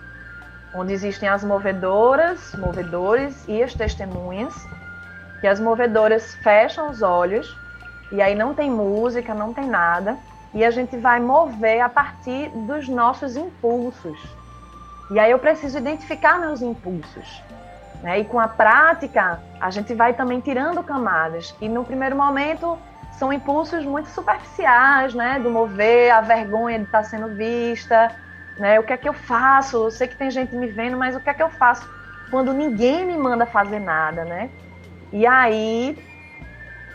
onde 0.76 0.94
existem 0.94 1.28
as 1.28 1.44
movedoras, 1.44 2.54
movedores 2.60 3.44
e 3.48 3.63
as 3.63 3.74
testemunhas, 3.74 4.54
que 5.41 5.48
as 5.48 5.60
movedoras 5.60 6.36
fecham 6.44 6.91
os 6.91 7.02
olhos 7.02 7.58
e 8.12 8.22
aí 8.22 8.36
não 8.36 8.54
tem 8.54 8.70
música, 8.70 9.34
não 9.34 9.52
tem 9.52 9.65
nada, 9.65 10.15
e 10.56 10.63
a 10.63 10.72
gente 10.72 10.96
vai 10.96 11.20
mover 11.20 11.82
a 11.82 11.89
partir 11.89 12.50
dos 12.50 12.88
nossos 12.88 13.36
impulsos. 13.36 14.18
E 15.12 15.20
aí 15.20 15.30
eu 15.30 15.38
preciso 15.38 15.78
identificar 15.78 16.39
meus 16.39 16.62
impulsos. 16.62 17.44
Né? 18.02 18.22
E 18.22 18.26
com 18.26 18.39
a 18.39 18.48
prática, 18.48 19.41
a 19.60 19.70
gente 19.70 19.94
vai 19.94 20.13
também 20.13 20.39
tirando 20.39 20.82
camadas. 20.82 21.54
E 21.60 21.68
no 21.68 21.84
primeiro 21.84 22.15
momento, 22.15 22.80
são 23.20 23.34
impulsos 23.34 23.86
muito 23.86 24.10
superficiais, 24.10 25.13
né? 25.13 25.39
Do 25.39 25.50
mover, 25.50 26.12
a 26.12 26.22
vergonha 26.22 26.80
de 26.80 26.86
estar 26.86 27.04
sendo 27.04 27.28
vista, 27.36 28.12
né? 28.58 28.80
O 28.80 28.84
que 28.84 28.94
é 28.94 28.98
que 28.98 29.08
eu 29.08 29.13
faço? 29.13 29.78
Eu 29.78 29.91
sei 29.91 30.08
que 30.08 30.15
tem 30.15 30.32
gente 30.32 30.56
me 30.56 30.68
vendo, 30.68 30.98
mas 30.98 31.15
o 31.15 31.20
que 31.20 31.30
é 31.30 31.34
que 31.34 31.44
eu 31.44 31.50
faço 31.50 31.88
quando 32.32 32.54
ninguém 32.54 33.06
me 33.06 33.18
manda 33.18 33.46
fazer 33.46 33.80
nada, 33.80 34.24
né? 34.24 34.50
E 35.12 35.26
aí, 35.26 35.98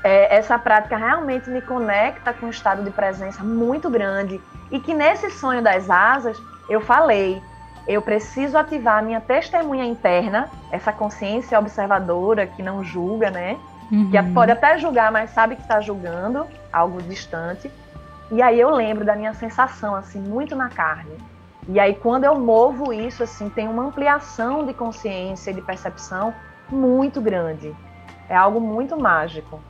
é, 0.03 0.37
essa 0.37 0.59
prática 0.59 0.97
realmente 0.97 1.51
me 1.51 1.61
conecta 1.61 2.33
com 2.33 2.47
um 2.47 2.51
estado 2.51 2.83
de 2.83 2.91
presença 2.91 3.43
muito 3.43 3.91
grande. 3.91 4.41
E 4.71 4.81
que 4.81 4.95
nesse 4.95 5.31
sonho 5.31 5.63
das 5.63 5.91
asas, 5.91 6.41
eu 6.69 6.81
falei, 6.81 7.43
eu 7.87 8.01
preciso 8.01 8.57
ativar 8.57 8.99
a 8.99 9.03
minha 9.03 9.21
testemunha 9.21 9.85
interna, 9.85 10.49
essa 10.71 10.93
consciência 10.93 11.59
observadora 11.59 12.47
que 12.47 12.63
não 12.63 12.85
julga, 12.85 13.31
né? 13.31 13.59
Uhum. 13.91 14.11
Que 14.11 14.23
pode 14.33 14.53
até 14.53 14.79
julgar, 14.79 15.11
mas 15.11 15.31
sabe 15.31 15.57
que 15.57 15.63
está 15.63 15.81
julgando 15.81 16.47
algo 16.73 17.03
distante. 17.03 17.71
E 18.31 18.41
aí 18.41 18.61
eu 18.61 18.71
lembro 18.71 19.05
da 19.05 19.17
minha 19.17 19.35
sensação, 19.35 19.95
assim, 19.95 20.21
muito 20.21 20.55
na 20.55 20.69
carne. 20.69 21.19
E 21.69 21.81
aí 21.81 21.95
quando 21.95 22.25
eu 22.25 22.39
movo 22.39 22.93
isso, 22.93 23.23
assim, 23.23 23.49
tem 23.49 23.69
uma 23.69 23.83
ampliação 23.83 24.65
de 24.65 24.73
consciência 24.73 25.51
e 25.51 25.55
de 25.55 25.61
percepção 25.61 26.33
muito 26.71 27.21
grande. 27.21 27.75
É 28.29 28.37
algo 28.37 28.61
muito 28.61 28.97
mágico. 28.99 29.61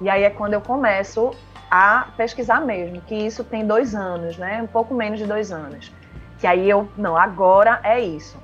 E 0.00 0.08
aí 0.08 0.22
é 0.22 0.30
quando 0.30 0.54
eu 0.54 0.60
começo 0.60 1.32
a 1.70 2.08
pesquisar 2.16 2.60
mesmo, 2.60 3.00
que 3.02 3.14
isso 3.14 3.44
tem 3.44 3.66
dois 3.66 3.94
anos, 3.94 4.38
né? 4.38 4.60
Um 4.62 4.66
pouco 4.66 4.94
menos 4.94 5.18
de 5.18 5.26
dois 5.26 5.52
anos. 5.52 5.92
Que 6.38 6.46
aí 6.46 6.68
eu, 6.68 6.88
não, 6.96 7.16
agora 7.16 7.80
é 7.82 8.00
isso. 8.00 8.36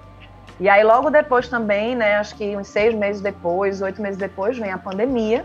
E 0.60 0.68
aí 0.68 0.84
logo 0.84 1.10
depois 1.10 1.48
também, 1.48 1.96
né, 1.96 2.16
acho 2.16 2.34
que 2.36 2.56
uns 2.56 2.68
seis 2.68 2.94
meses 2.94 3.20
depois, 3.20 3.82
oito 3.82 4.00
meses 4.00 4.16
depois, 4.16 4.58
vem 4.58 4.70
a 4.70 4.78
pandemia. 4.78 5.44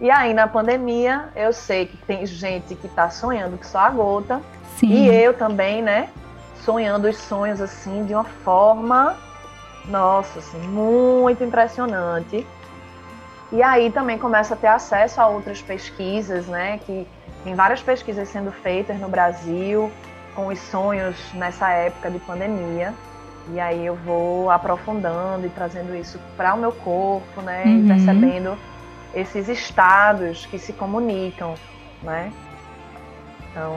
E 0.00 0.10
aí 0.10 0.34
na 0.34 0.46
pandemia 0.46 1.28
eu 1.34 1.52
sei 1.52 1.86
que 1.86 1.96
tem 1.96 2.24
gente 2.26 2.74
que 2.74 2.86
está 2.86 3.10
sonhando 3.10 3.58
que 3.58 3.66
só 3.66 3.80
a 3.80 3.90
gota. 3.90 4.40
Sim. 4.76 4.88
E 4.88 5.14
eu 5.14 5.34
também, 5.34 5.82
né, 5.82 6.08
sonhando 6.64 7.08
os 7.08 7.16
sonhos 7.16 7.60
assim 7.60 8.04
de 8.04 8.14
uma 8.14 8.24
forma, 8.24 9.16
nossa, 9.86 10.38
assim, 10.38 10.58
muito 10.58 11.42
impressionante. 11.42 12.46
E 13.52 13.62
aí 13.62 13.90
também 13.90 14.18
começa 14.18 14.54
a 14.54 14.56
ter 14.56 14.68
acesso 14.68 15.20
a 15.20 15.28
outras 15.28 15.60
pesquisas, 15.60 16.46
né, 16.46 16.80
que 16.86 17.06
tem 17.44 17.54
várias 17.54 17.82
pesquisas 17.82 18.28
sendo 18.28 18.50
feitas 18.50 18.98
no 18.98 19.08
Brasil, 19.08 19.92
com 20.34 20.46
os 20.46 20.58
sonhos 20.58 21.16
nessa 21.34 21.70
época 21.70 22.10
de 22.10 22.18
pandemia. 22.20 22.94
E 23.52 23.60
aí 23.60 23.84
eu 23.84 23.96
vou 23.96 24.50
aprofundando 24.50 25.46
e 25.46 25.50
trazendo 25.50 25.94
isso 25.96 26.18
para 26.36 26.54
o 26.54 26.58
meu 26.58 26.72
corpo, 26.72 27.42
né? 27.42 27.64
Uhum. 27.66 27.84
E 27.84 27.88
percebendo 27.88 28.56
esses 29.14 29.48
estados 29.48 30.46
que 30.46 30.58
se 30.58 30.72
comunicam, 30.72 31.54
né? 32.02 32.32
Então 33.50 33.74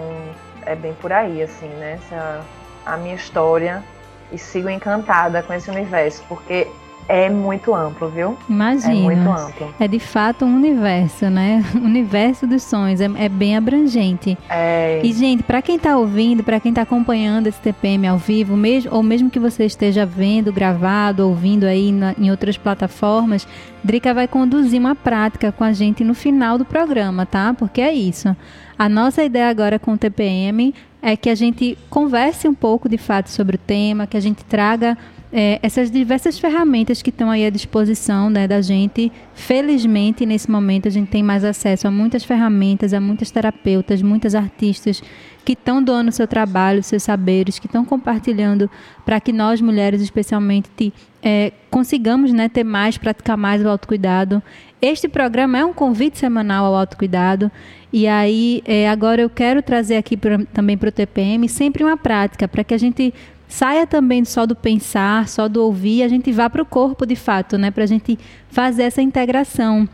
é 0.65 0.75
bem 0.75 0.93
por 0.93 1.11
aí, 1.11 1.41
assim, 1.41 1.67
né? 1.67 1.93
Essa, 1.93 2.41
a 2.85 2.95
minha 2.95 3.15
história 3.15 3.83
e 4.31 4.37
sigo 4.37 4.69
encantada 4.69 5.41
com 5.41 5.51
esse 5.51 5.69
universo, 5.69 6.23
porque 6.29 6.67
é 7.07 7.29
muito 7.29 7.73
amplo, 7.73 8.09
viu? 8.09 8.37
Imagina. 8.49 8.93
É 8.93 8.95
muito 8.95 9.29
amplo. 9.29 9.73
É 9.79 9.87
de 9.87 9.99
fato 9.99 10.45
um 10.45 10.55
universo, 10.55 11.29
né? 11.29 11.63
O 11.75 11.79
universo 11.85 12.47
dos 12.47 12.63
sonhos 12.63 12.99
é, 12.99 13.09
é 13.17 13.29
bem 13.29 13.55
abrangente. 13.55 14.37
É. 14.49 15.01
E, 15.03 15.13
gente, 15.13 15.43
para 15.43 15.61
quem 15.61 15.75
está 15.75 15.97
ouvindo, 15.97 16.43
para 16.43 16.59
quem 16.59 16.71
está 16.71 16.81
acompanhando 16.81 17.47
esse 17.47 17.59
TPM 17.59 18.07
ao 18.07 18.17
vivo, 18.17 18.57
mesmo, 18.57 18.93
ou 18.93 19.03
mesmo 19.03 19.29
que 19.29 19.39
você 19.39 19.65
esteja 19.65 20.05
vendo, 20.05 20.51
gravado, 20.51 21.27
ouvindo 21.27 21.65
aí 21.65 21.91
na, 21.91 22.15
em 22.17 22.31
outras 22.31 22.57
plataformas, 22.57 23.47
Drica 23.83 24.13
vai 24.13 24.27
conduzir 24.27 24.79
uma 24.79 24.95
prática 24.95 25.51
com 25.51 25.63
a 25.63 25.71
gente 25.71 26.03
no 26.03 26.15
final 26.15 26.57
do 26.57 26.65
programa, 26.65 27.25
tá? 27.25 27.53
Porque 27.53 27.81
é 27.81 27.93
isso. 27.93 28.35
A 28.77 28.89
nossa 28.89 29.23
ideia 29.23 29.49
agora 29.49 29.77
com 29.77 29.93
o 29.93 29.97
TPM 29.97 30.73
é 31.01 31.15
que 31.15 31.29
a 31.29 31.35
gente 31.35 31.77
converse 31.87 32.47
um 32.47 32.53
pouco 32.53 32.89
de 32.89 32.97
fato 32.97 33.29
sobre 33.29 33.57
o 33.57 33.59
tema, 33.59 34.07
que 34.07 34.17
a 34.17 34.19
gente 34.19 34.43
traga 34.43 34.97
é, 35.37 35.59
essas 35.61 35.91
diversas 35.91 36.39
ferramentas 36.39 37.01
que 37.01 37.09
estão 37.09 37.29
aí 37.29 37.45
à 37.45 37.49
disposição 37.49 38.29
né, 38.29 38.47
da 38.47 38.61
gente. 38.61 39.11
Felizmente, 39.33 40.25
nesse 40.25 40.49
momento, 40.49 40.87
a 40.87 40.91
gente 40.91 41.09
tem 41.09 41.21
mais 41.21 41.43
acesso 41.43 41.89
a 41.89 41.91
muitas 41.91 42.23
ferramentas, 42.23 42.93
a 42.93 43.01
muitas 43.01 43.31
terapeutas, 43.31 44.01
muitas 44.01 44.33
artistas 44.33 45.03
que 45.43 45.51
estão 45.51 45.83
doando 45.83 46.09
seu 46.09 46.25
trabalho, 46.25 46.81
seus 46.81 47.03
saberes, 47.03 47.59
que 47.59 47.65
estão 47.65 47.83
compartilhando 47.83 48.71
para 49.05 49.19
que 49.19 49.33
nós, 49.33 49.59
mulheres, 49.59 50.01
especialmente, 50.01 50.93
é, 51.21 51.51
consigamos 51.69 52.31
né, 52.31 52.47
ter 52.47 52.63
mais, 52.63 52.97
praticar 52.97 53.35
mais 53.35 53.61
o 53.61 53.67
autocuidado. 53.67 54.41
Este 54.81 55.09
programa 55.09 55.57
é 55.57 55.65
um 55.65 55.73
convite 55.73 56.17
semanal 56.17 56.65
ao 56.65 56.75
autocuidado. 56.75 57.51
E 57.91 58.07
aí, 58.07 58.63
é, 58.65 58.89
agora 58.89 59.21
eu 59.21 59.29
quero 59.29 59.61
trazer 59.61 59.97
aqui 59.97 60.15
pra, 60.15 60.39
também 60.53 60.77
para 60.77 60.89
o 60.89 60.91
TPM 60.91 61.49
sempre 61.49 61.83
uma 61.83 61.97
prática 61.97 62.47
para 62.47 62.63
que 62.63 62.73
a 62.73 62.77
gente 62.77 63.13
saia 63.55 63.87
também 63.87 64.25
só 64.25 64.45
do 64.45 64.53
pensar, 64.53 65.29
só 65.29 65.47
do 65.47 65.63
ouvir, 65.63 66.03
a 66.03 66.09
gente 66.09 66.29
vá 66.29 66.49
para 66.49 66.61
o 66.61 66.65
corpo 66.65 67.05
de 67.05 67.15
fato, 67.15 67.57
né? 67.57 67.71
Para 67.71 67.85
a 67.85 67.87
gente 67.87 68.19
fazer 68.49 68.83
essa 68.83 69.01
integração. 69.01 69.87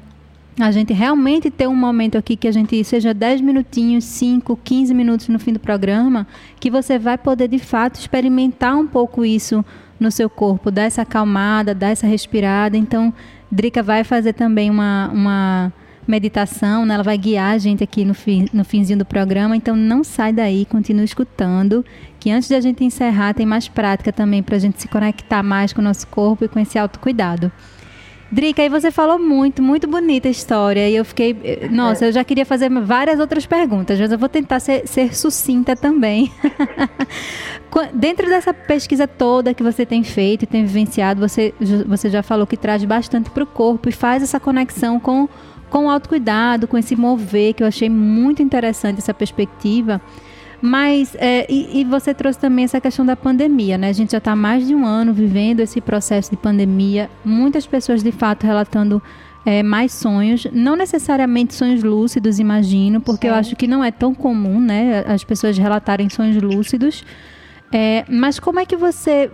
A 0.60 0.72
gente 0.72 0.92
realmente 0.94 1.52
ter 1.52 1.68
um 1.68 1.76
momento 1.76 2.18
aqui 2.18 2.36
que 2.36 2.48
a 2.48 2.52
gente 2.52 2.84
seja 2.84 3.14
10 3.14 3.40
minutinhos, 3.42 4.04
5, 4.06 4.60
15 4.64 4.94
minutos 4.96 5.28
no 5.28 5.38
fim 5.38 5.54
do 5.54 5.60
programa, 5.60 6.26
que 6.60 6.72
você 6.72 6.98
vai 6.98 7.20
poder 7.20 7.48
de 7.48 7.60
fato 7.60 8.00
experimentar 8.00 8.76
um 8.76 8.88
pouco 8.88 9.24
isso 9.24 9.64
no 10.00 10.10
seu 10.10 10.28
corpo, 10.28 10.72
dar 10.72 10.84
essa 10.84 11.04
acalmada, 11.04 11.76
dar 11.76 11.90
essa 11.90 12.08
respirada. 12.08 12.76
Então, 12.76 13.14
Drica 13.52 13.84
vai 13.84 14.04
fazer 14.04 14.34
também 14.34 14.72
uma, 14.72 15.08
uma 15.14 15.74
meditação, 16.12 16.86
né? 16.86 16.94
ela 16.94 17.04
vai 17.04 17.18
guiar 17.18 17.54
a 17.54 17.58
gente 17.58 17.84
aqui 17.84 18.04
no, 18.04 18.14
fim, 18.14 18.48
no 18.52 18.66
finzinho 18.66 19.00
do 19.00 19.06
programa, 19.06 19.56
então 19.56 19.76
não 19.76 20.04
sai 20.04 20.34
daí, 20.34 20.66
continue 20.66 21.06
escutando, 21.06 21.84
que 22.20 22.30
antes 22.30 22.50
de 22.50 22.56
a 22.56 22.62
gente 22.62 22.84
encerrar 22.84 23.34
tem 23.34 23.46
mais 23.46 23.68
prática 23.68 24.12
também 24.12 24.44
para 24.44 24.58
a 24.58 24.60
gente 24.60 24.82
se 24.82 24.88
conectar 24.88 25.42
mais 25.42 25.72
com 25.72 25.80
o 25.80 25.84
nosso 25.84 26.06
corpo 26.08 26.44
e 26.44 26.48
com 26.50 26.60
esse 26.60 26.78
autocuidado. 26.78 27.52
Drica, 28.32 28.62
aí 28.62 28.70
você 28.70 28.92
falou 28.92 29.20
muito, 29.20 29.62
muito 29.62 29.90
bonita 29.90 30.30
a 30.30 30.32
história. 30.32 30.90
E 30.90 30.96
eu 30.96 31.04
fiquei. 31.04 31.36
Eh, 31.44 31.68
nossa, 31.70 32.06
eu 32.06 32.14
já 32.14 32.24
queria 32.24 32.46
fazer 32.46 32.70
várias 32.70 33.20
outras 33.20 33.46
perguntas, 33.46 34.00
mas 34.00 34.10
eu 34.10 34.18
vou 34.18 34.30
tentar 34.30 34.62
ser, 34.62 34.88
ser 34.88 35.14
sucinta 35.14 35.76
também. 35.76 36.32
Dentro 37.94 38.28
dessa 38.30 38.54
pesquisa 38.54 39.06
toda 39.06 39.54
que 39.54 39.62
você 39.62 39.86
tem 39.86 40.02
feito 40.02 40.44
e 40.44 40.46
tem 40.46 40.66
vivenciado, 40.66 41.20
você, 41.20 41.54
você 41.86 42.10
já 42.10 42.24
falou 42.24 42.48
que 42.48 42.56
traz 42.56 42.86
bastante 42.86 43.30
para 43.30 43.44
o 43.44 43.48
corpo 43.48 43.90
e 43.90 43.92
faz 43.92 44.24
essa 44.24 44.40
conexão 44.40 44.98
com 44.98 45.28
com 45.72 45.90
autocuidado, 45.90 46.68
com 46.68 46.78
esse 46.78 46.96
mover, 46.96 47.56
que 47.56 47.64
eu 47.64 47.68
achei 47.68 47.90
muito 47.90 48.44
interessante 48.44 49.00
essa 49.00 49.14
perspectiva. 49.14 50.00
Mas, 50.62 51.16
é, 51.16 51.48
e, 51.50 51.80
e, 51.80 51.84
você 51.84 52.14
trouxe 52.14 52.38
também 52.38 52.66
essa 52.66 52.80
questão 52.80 53.04
da 53.04 53.16
pandemia, 53.16 53.80
né? 53.80 53.90
A 53.90 53.94
gente 53.94 54.12
já 54.12 54.20
está 54.20 54.36
mais 54.36 54.68
de 54.68 54.76
um 54.76 54.86
ano 54.86 55.12
vivendo 55.12 55.62
esse 55.62 55.82
processo 55.82 56.30
de 56.30 56.38
pandemia, 56.38 57.10
muitas 57.26 57.66
pessoas 57.66 58.04
de 58.04 58.12
fato 58.12 58.46
relatando 58.46 59.02
é, 59.44 59.64
mais 59.64 59.92
sonhos, 59.92 60.46
não 60.52 60.76
necessariamente 60.76 61.56
sonhos 61.56 61.82
lúcidos, 61.82 62.38
imagino, 62.38 63.02
porque 63.02 63.26
Sim. 63.26 63.34
eu 63.34 63.40
acho 63.40 63.56
que 63.56 63.66
não 63.66 63.84
é 63.84 63.90
tão 63.90 64.14
comum, 64.14 64.60
né? 64.60 65.04
As 65.08 65.24
pessoas 65.24 65.58
relatarem 65.58 66.10
sonhos 66.10 66.40
lúcidos. 66.40 67.04
É, 67.74 68.04
mas 68.10 68.38
como 68.38 68.60
é 68.60 68.66
que 68.66 68.76
você. 68.76 69.32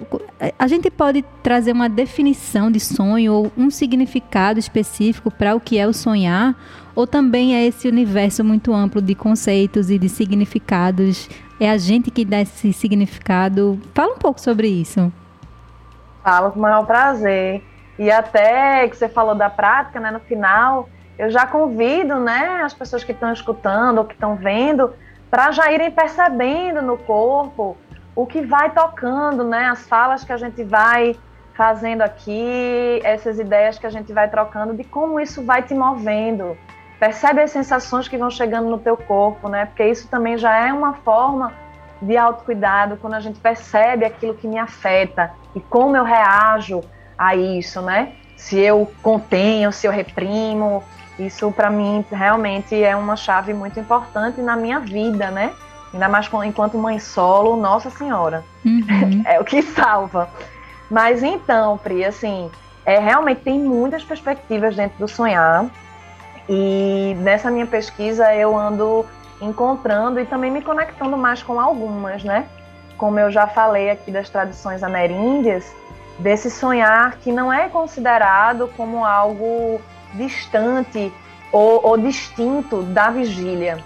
A 0.59 0.67
gente 0.67 0.91
pode 0.91 1.23
trazer 1.41 1.71
uma 1.71 1.89
definição 1.89 2.69
de 2.69 2.79
sonho 2.79 3.33
ou 3.33 3.51
um 3.57 3.71
significado 3.71 4.59
específico 4.59 5.31
para 5.31 5.55
o 5.55 5.59
que 5.59 5.79
é 5.79 5.87
o 5.87 5.93
sonhar? 5.93 6.55
Ou 6.95 7.07
também 7.07 7.55
é 7.55 7.65
esse 7.65 7.87
universo 7.87 8.43
muito 8.43 8.73
amplo 8.73 9.01
de 9.01 9.15
conceitos 9.15 9.89
e 9.89 9.97
de 9.97 10.07
significados? 10.07 11.27
É 11.59 11.69
a 11.69 11.77
gente 11.77 12.11
que 12.11 12.23
dá 12.23 12.41
esse 12.41 12.71
significado? 12.73 13.79
Fala 13.95 14.13
um 14.13 14.19
pouco 14.19 14.39
sobre 14.39 14.67
isso. 14.67 15.11
Falo 16.23 16.51
com 16.51 16.59
o 16.59 16.61
maior 16.61 16.85
prazer. 16.85 17.63
E 17.97 18.11
até 18.11 18.87
que 18.87 18.95
você 18.95 19.09
falou 19.09 19.33
da 19.33 19.49
prática, 19.49 19.99
né, 19.99 20.11
no 20.11 20.19
final, 20.19 20.87
eu 21.17 21.31
já 21.31 21.47
convido 21.47 22.19
né, 22.19 22.61
as 22.63 22.75
pessoas 22.75 23.03
que 23.03 23.11
estão 23.11 23.33
escutando 23.33 23.97
ou 23.97 24.05
que 24.05 24.13
estão 24.13 24.35
vendo 24.35 24.93
para 25.31 25.51
já 25.51 25.71
irem 25.71 25.89
percebendo 25.89 26.83
no 26.83 26.97
corpo 26.99 27.75
o 28.17 28.25
que 28.25 28.41
vai 28.41 28.71
tocando, 28.71 29.43
né? 29.43 29.67
As 29.67 29.87
falas 29.87 30.23
que 30.23 30.33
a 30.33 30.37
gente 30.37 30.63
vai 30.63 31.15
fazendo 31.53 32.01
aqui, 32.01 32.99
essas 33.03 33.37
ideias 33.37 33.77
que 33.77 33.85
a 33.85 33.91
gente 33.91 34.11
vai 34.11 34.27
trocando, 34.27 34.73
de 34.73 34.83
como 34.83 35.19
isso 35.19 35.45
vai 35.45 35.61
te 35.61 35.75
movendo. 35.75 36.57
Percebe 36.99 37.41
as 37.41 37.51
sensações 37.51 38.07
que 38.07 38.17
vão 38.17 38.31
chegando 38.31 38.69
no 38.69 38.79
teu 38.79 38.97
corpo, 38.97 39.47
né? 39.47 39.67
Porque 39.67 39.85
isso 39.85 40.07
também 40.07 40.35
já 40.35 40.67
é 40.67 40.73
uma 40.73 40.95
forma 40.95 41.53
de 42.01 42.17
autocuidado, 42.17 42.97
quando 42.97 43.13
a 43.13 43.19
gente 43.19 43.39
percebe 43.39 44.03
aquilo 44.03 44.33
que 44.33 44.47
me 44.47 44.57
afeta 44.57 45.31
e 45.55 45.59
como 45.59 45.95
eu 45.95 46.03
reajo 46.03 46.81
a 47.15 47.35
isso, 47.35 47.83
né? 47.83 48.13
Se 48.35 48.59
eu 48.59 48.91
contenho, 49.03 49.71
se 49.71 49.85
eu 49.85 49.91
reprimo, 49.91 50.83
isso 51.19 51.51
para 51.51 51.69
mim 51.69 52.03
realmente 52.11 52.83
é 52.83 52.95
uma 52.95 53.15
chave 53.15 53.53
muito 53.53 53.79
importante 53.79 54.41
na 54.41 54.55
minha 54.55 54.79
vida, 54.79 55.29
né? 55.29 55.53
Ainda 55.93 56.09
mais 56.09 56.29
enquanto 56.45 56.77
mãe 56.77 56.99
solo, 56.99 57.55
Nossa 57.55 57.89
Senhora. 57.89 58.43
Uhum. 58.65 59.23
é 59.25 59.39
o 59.39 59.43
que 59.43 59.61
salva. 59.61 60.29
Mas 60.89 61.23
então, 61.23 61.77
Pri, 61.77 62.05
assim, 62.05 62.49
é, 62.85 62.99
realmente 62.99 63.41
tem 63.41 63.59
muitas 63.59 64.03
perspectivas 64.03 64.75
dentro 64.75 64.97
do 64.97 65.07
sonhar. 65.07 65.65
E 66.49 67.15
nessa 67.19 67.51
minha 67.51 67.65
pesquisa 67.65 68.33
eu 68.33 68.57
ando 68.57 69.05
encontrando 69.41 70.19
e 70.19 70.25
também 70.25 70.49
me 70.49 70.61
conectando 70.61 71.17
mais 71.17 71.43
com 71.43 71.59
algumas, 71.59 72.23
né? 72.23 72.47
Como 72.97 73.19
eu 73.19 73.29
já 73.29 73.47
falei 73.47 73.89
aqui 73.89 74.09
das 74.09 74.29
tradições 74.29 74.81
ameríndias, 74.81 75.65
desse 76.17 76.49
sonhar 76.49 77.17
que 77.17 77.31
não 77.31 77.51
é 77.51 77.69
considerado 77.69 78.69
como 78.75 79.05
algo 79.05 79.79
distante 80.13 81.11
ou, 81.51 81.85
ou 81.85 81.97
distinto 81.97 82.81
da 82.81 83.09
vigília 83.09 83.83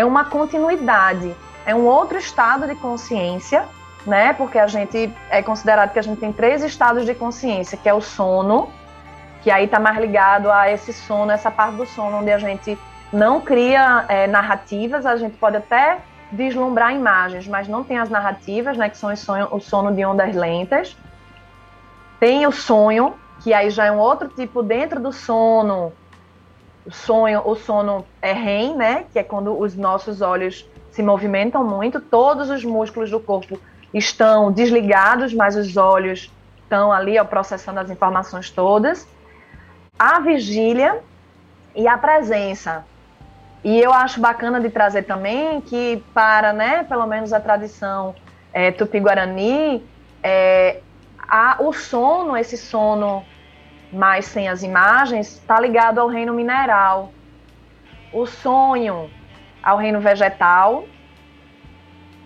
é 0.00 0.04
uma 0.04 0.24
continuidade, 0.24 1.36
é 1.66 1.74
um 1.74 1.84
outro 1.84 2.16
estado 2.16 2.66
de 2.66 2.74
consciência, 2.74 3.66
né? 4.06 4.32
Porque 4.32 4.58
a 4.58 4.66
gente 4.66 5.12
é 5.28 5.42
considerado 5.42 5.92
que 5.92 5.98
a 5.98 6.02
gente 6.02 6.18
tem 6.18 6.32
três 6.32 6.64
estados 6.64 7.04
de 7.04 7.14
consciência, 7.14 7.76
que 7.76 7.86
é 7.86 7.92
o 7.92 8.00
sono, 8.00 8.70
que 9.42 9.50
aí 9.50 9.66
está 9.66 9.78
mais 9.78 9.98
ligado 9.98 10.50
a 10.50 10.70
esse 10.70 10.92
sono, 10.94 11.30
essa 11.30 11.50
parte 11.50 11.76
do 11.76 11.84
sono 11.84 12.20
onde 12.20 12.32
a 12.32 12.38
gente 12.38 12.78
não 13.12 13.42
cria 13.42 14.06
é, 14.08 14.26
narrativas, 14.26 15.04
a 15.04 15.16
gente 15.16 15.36
pode 15.36 15.58
até 15.58 15.98
vislumbrar 16.32 16.94
imagens, 16.94 17.46
mas 17.46 17.68
não 17.68 17.84
tem 17.84 17.98
as 17.98 18.08
narrativas, 18.08 18.78
né? 18.78 18.88
Que 18.88 18.96
são 18.96 19.14
sonho, 19.14 19.48
o 19.50 19.60
sono 19.60 19.94
de 19.94 20.02
ondas 20.02 20.34
lentas. 20.34 20.96
Tem 22.18 22.46
o 22.46 22.52
sonho, 22.52 23.14
que 23.40 23.52
aí 23.52 23.68
já 23.68 23.84
é 23.84 23.92
um 23.92 23.98
outro 23.98 24.28
tipo 24.28 24.62
dentro 24.62 24.98
do 24.98 25.12
sono, 25.12 25.92
o 26.86 26.92
sonho, 26.92 27.42
o 27.44 27.54
sono 27.54 28.04
é 28.22 28.32
REM, 28.32 28.76
né? 28.76 29.04
Que 29.12 29.18
é 29.18 29.22
quando 29.22 29.58
os 29.58 29.76
nossos 29.76 30.20
olhos 30.20 30.66
se 30.90 31.02
movimentam 31.02 31.64
muito, 31.64 32.00
todos 32.00 32.50
os 32.50 32.64
músculos 32.64 33.10
do 33.10 33.20
corpo 33.20 33.58
estão 33.92 34.50
desligados, 34.50 35.32
mas 35.32 35.56
os 35.56 35.76
olhos 35.76 36.30
estão 36.62 36.92
ali 36.92 37.18
ó, 37.18 37.24
processando 37.24 37.80
as 37.80 37.90
informações 37.90 38.50
todas. 38.50 39.06
A 39.98 40.20
vigília 40.20 41.00
e 41.74 41.86
a 41.86 41.96
presença. 41.98 42.84
E 43.62 43.78
eu 43.78 43.92
acho 43.92 44.20
bacana 44.20 44.60
de 44.60 44.70
trazer 44.70 45.02
também 45.02 45.60
que 45.60 46.02
para, 46.14 46.52
né, 46.52 46.84
pelo 46.84 47.06
menos 47.06 47.32
a 47.32 47.40
tradição 47.40 48.14
é, 48.52 48.70
tupi-guarani, 48.70 49.84
é, 50.22 50.80
o 51.58 51.72
sono, 51.72 52.36
esse 52.36 52.56
sono 52.56 53.24
mas 53.92 54.24
sem 54.26 54.48
as 54.48 54.62
imagens, 54.62 55.34
está 55.38 55.58
ligado 55.60 55.98
ao 55.98 56.08
reino 56.08 56.32
mineral. 56.32 57.12
O 58.12 58.26
sonho 58.26 59.10
ao 59.62 59.76
reino 59.76 60.00
vegetal, 60.00 60.84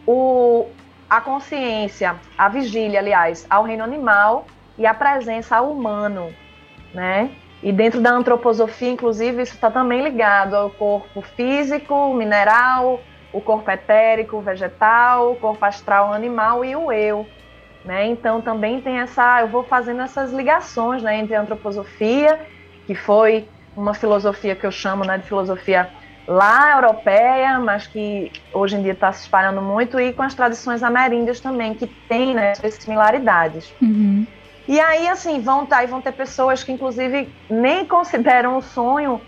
o, 0.07 0.67
a 1.09 1.21
consciência, 1.21 2.17
a 2.37 2.49
vigília, 2.49 3.01
aliás, 3.01 3.47
ao 3.51 3.65
reino 3.65 3.83
animal 3.83 4.47
e 4.79 4.87
a 4.87 4.95
presença 4.95 5.57
ao 5.57 5.71
humano, 5.71 6.33
né? 6.93 7.31
E 7.63 7.73
dentro 7.73 8.01
da 8.01 8.11
antroposofia, 8.11 8.91
inclusive, 8.91 9.43
isso 9.43 9.55
está 9.55 9.71
também 9.71 10.03
ligado 10.03 10.55
ao 10.55 10.71
corpo 10.71 11.23
físico, 11.23 12.13
mineral, 12.13 13.01
o 13.33 13.41
corpo 13.41 13.71
etérico, 13.71 14.41
vegetal, 14.41 15.33
o 15.33 15.37
corpo 15.37 15.65
astral, 15.65 16.13
animal 16.13 16.65
e 16.65 16.77
o 16.77 16.93
eu. 16.93 17.27
Né? 17.85 18.07
Então 18.07 18.41
também 18.41 18.81
tem 18.81 18.99
essa, 18.99 19.43
eu 19.43 19.49
vou 19.49 19.63
fazendo 19.65 20.01
essas 20.01 20.33
ligações 20.33 21.03
né, 21.03 21.19
entre 21.19 21.35
a 21.35 21.41
antroposofia, 21.43 22.41
que 22.87 22.95
foi 22.95 23.47
uma 23.77 23.93
filosofia 23.93 24.55
que 24.55 24.65
eu 24.65 24.71
chamo 24.71 25.05
né, 25.05 25.19
de 25.19 25.27
filosofia 25.27 25.91
lá 26.27 26.77
europeia, 26.77 27.59
mas 27.59 27.87
que 27.87 28.33
hoje 28.53 28.77
em 28.77 28.83
dia 28.83 28.93
está 28.93 29.13
se 29.13 29.25
espalhando 29.25 29.61
muito, 29.61 30.01
e 30.01 30.13
com 30.13 30.23
as 30.23 30.35
tradições 30.35 30.83
ameríndias 30.83 31.41
também, 31.41 31.75
que 31.75 31.87
tem 32.09 32.35
né, 32.35 32.55
suas 32.55 32.75
similaridades. 32.75 33.71
Uhum. 33.83 34.27
E 34.67 34.81
aí, 34.81 35.07
assim, 35.09 35.41
vão, 35.41 35.67
tá, 35.67 35.85
vão 35.85 36.01
ter 36.01 36.13
pessoas 36.13 36.65
que, 36.65 36.73
inclusive, 36.73 37.29
nem 37.51 37.85
consideram 37.85 38.57
o 38.57 38.63
sonho 38.63 39.21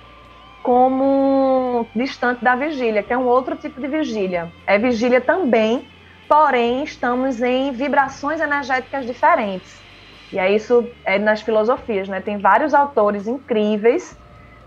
como 0.63 1.87
distante 1.95 2.43
da 2.43 2.57
vigília, 2.57 3.03
que 3.03 3.13
é 3.13 3.19
um 3.19 3.27
outro 3.27 3.55
tipo 3.57 3.79
de 3.81 3.87
vigília. 3.87 4.51
É 4.67 4.79
vigília 4.79 5.21
também, 5.21 5.87
porém 6.29 6.83
estamos 6.83 7.41
em 7.41 7.73
vibrações 7.73 8.41
energéticas 8.41 9.07
diferentes. 9.07 9.87
E 10.33 10.39
é 10.39 10.51
isso 10.53 10.91
é 11.05 11.19
nas 11.19 11.41
filosofias, 11.43 12.09
né? 12.09 12.21
Tem 12.21 12.39
vários 12.39 12.75
autores 12.75 13.27
incríveis, 13.27 14.19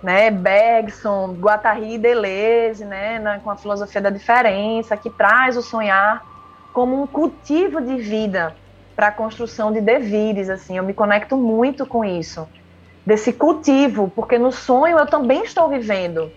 né? 0.02 0.32
Bergson, 0.32 1.34
Guattari 1.40 1.98
Deleuze, 1.98 2.86
né? 2.86 3.20
Na, 3.20 3.40
com 3.40 3.50
a 3.50 3.58
filosofia 3.58 4.02
da 4.02 4.10
diferença, 4.10 4.96
que 4.98 5.10
traz 5.10 5.58
o 5.58 5.62
sonhar 5.62 6.22
como 6.72 7.02
um 7.02 7.08
cultivo 7.08 7.82
de 7.82 7.98
vida 7.98 8.56
para 8.96 9.08
a 9.08 9.12
construção 9.12 9.72
de 9.72 9.82
devires, 9.82 10.50
assim. 10.50 10.78
Eu 10.78 10.84
me 10.84 10.94
conecto 10.94 11.36
muito 11.38 11.86
com 11.86 12.06
isso, 12.06 12.48
desse 13.06 13.34
cultivo, 13.34 14.10
porque 14.10 14.38
no 14.38 14.52
sonho 14.52 14.98
eu 14.98 15.08
também 15.08 15.44
estou 15.44 15.70
vivendo, 15.70 16.32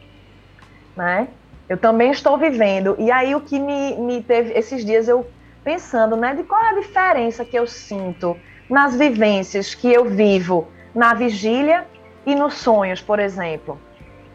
né? 0.96 1.28
Eu 1.72 1.78
também 1.78 2.10
estou 2.10 2.36
vivendo. 2.36 2.94
E 2.98 3.10
aí 3.10 3.34
o 3.34 3.40
que 3.40 3.58
me, 3.58 3.96
me 3.96 4.22
teve 4.22 4.52
esses 4.52 4.84
dias 4.84 5.08
eu 5.08 5.26
pensando, 5.64 6.16
né, 6.16 6.34
de 6.34 6.42
qual 6.42 6.62
é 6.62 6.68
a 6.68 6.74
diferença 6.74 7.46
que 7.46 7.56
eu 7.56 7.66
sinto 7.66 8.36
nas 8.68 8.94
vivências 8.94 9.74
que 9.74 9.90
eu 9.90 10.04
vivo 10.04 10.68
na 10.94 11.14
vigília 11.14 11.86
e 12.26 12.34
nos 12.34 12.58
sonhos, 12.58 13.00
por 13.00 13.18
exemplo. 13.18 13.80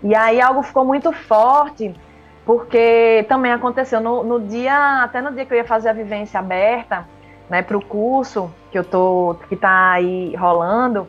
E 0.02 0.16
aí 0.16 0.42
algo 0.42 0.64
ficou 0.64 0.84
muito 0.84 1.12
forte, 1.12 1.94
porque 2.44 3.24
também 3.30 3.52
aconteceu 3.52 4.02
no, 4.02 4.24
no 4.24 4.40
dia, 4.40 5.04
até 5.04 5.22
no 5.22 5.32
dia 5.32 5.46
que 5.46 5.54
eu 5.54 5.58
ia 5.60 5.64
fazer 5.64 5.90
a 5.90 5.94
vivência 5.94 6.40
aberta, 6.40 7.08
né, 7.48 7.62
para 7.62 7.78
o 7.78 7.86
curso 7.86 8.52
que 8.72 8.80
eu 8.80 8.84
tô, 8.84 9.36
que 9.48 9.54
está 9.54 9.92
aí 9.92 10.36
rolando, 10.36 11.08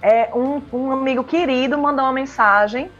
é 0.00 0.30
um, 0.32 0.62
um 0.72 0.92
amigo 0.92 1.24
querido 1.24 1.76
mandou 1.76 2.04
uma 2.04 2.12
mensagem 2.12 2.92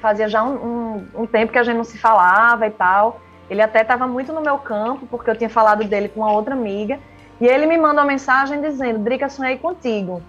fazia 0.00 0.28
já 0.28 0.42
um, 0.42 0.54
um, 0.54 1.22
um, 1.22 1.26
tempo 1.26 1.52
que 1.52 1.58
a 1.58 1.62
gente 1.62 1.76
não 1.76 1.84
se 1.84 1.98
falava 1.98 2.66
e 2.66 2.70
tal. 2.70 3.20
Ele 3.48 3.62
até 3.62 3.82
estava 3.82 4.06
muito 4.06 4.32
no 4.32 4.40
meu 4.40 4.58
campo, 4.58 5.06
porque 5.06 5.30
eu 5.30 5.36
tinha 5.36 5.50
falado 5.50 5.84
dele 5.84 6.08
com 6.08 6.20
uma 6.20 6.32
outra 6.32 6.54
amiga. 6.54 6.98
E 7.40 7.46
ele 7.46 7.66
me 7.66 7.76
mandou 7.76 8.02
uma 8.02 8.04
mensagem 8.04 8.60
dizendo: 8.60 8.98
Drica, 8.98 9.28
sonhei 9.28 9.58
contigo. 9.58 10.22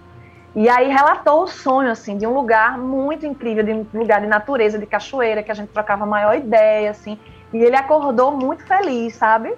E 0.54 0.68
aí 0.68 0.88
relatou 0.88 1.44
o 1.44 1.48
sonho, 1.48 1.90
assim, 1.90 2.18
de 2.18 2.26
um 2.26 2.34
lugar 2.34 2.76
muito 2.76 3.24
incrível, 3.24 3.64
de 3.64 3.72
um 3.72 3.86
lugar 3.94 4.20
de 4.20 4.26
natureza, 4.26 4.78
de 4.78 4.84
cachoeira, 4.84 5.42
que 5.42 5.50
a 5.50 5.54
gente 5.54 5.70
trocava 5.70 6.04
a 6.04 6.06
maior 6.06 6.36
ideia, 6.36 6.90
assim. 6.90 7.18
E 7.52 7.58
ele 7.58 7.76
acordou 7.76 8.32
muito 8.32 8.66
feliz, 8.66 9.14
sabe? 9.14 9.54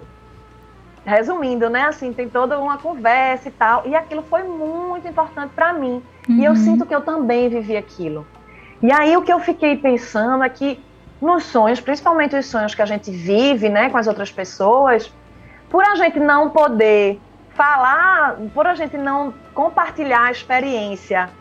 Resumindo, 1.05 1.69
né? 1.69 1.83
Assim, 1.83 2.13
tem 2.13 2.29
toda 2.29 2.59
uma 2.59 2.77
conversa 2.77 3.49
e 3.49 3.51
tal. 3.51 3.85
E 3.85 3.93
aquilo 3.93 4.23
foi 4.23 4.43
muito 4.43 5.07
importante 5.07 5.51
para 5.53 5.73
mim. 5.73 6.01
Uhum. 6.29 6.35
E 6.35 6.45
eu 6.45 6.51
uhum. 6.51 6.57
sinto 6.57 6.85
que 6.85 6.95
eu 6.95 7.01
também 7.01 7.49
vivi 7.49 7.75
aquilo. 7.75 8.25
E 8.85 8.91
aí 8.91 9.17
o 9.17 9.23
que 9.23 9.33
eu 9.33 9.39
fiquei 9.39 9.75
pensando 9.75 10.43
é 10.43 10.49
que 10.49 10.79
nos 11.19 11.45
sonhos, 11.45 11.81
principalmente 11.81 12.35
os 12.35 12.45
sonhos 12.45 12.75
que 12.75 12.83
a 12.83 12.85
gente 12.85 13.09
vive, 13.09 13.67
né, 13.67 13.89
com 13.89 13.97
as 13.97 14.05
outras 14.05 14.31
pessoas, 14.31 15.11
por 15.71 15.83
a 15.83 15.95
gente 15.95 16.19
não 16.19 16.51
poder 16.51 17.19
falar, 17.55 18.37
por 18.53 18.67
a 18.67 18.75
gente 18.75 18.95
não 18.95 19.33
compartilhar 19.55 20.25
a 20.25 20.31
experiência 20.31 21.31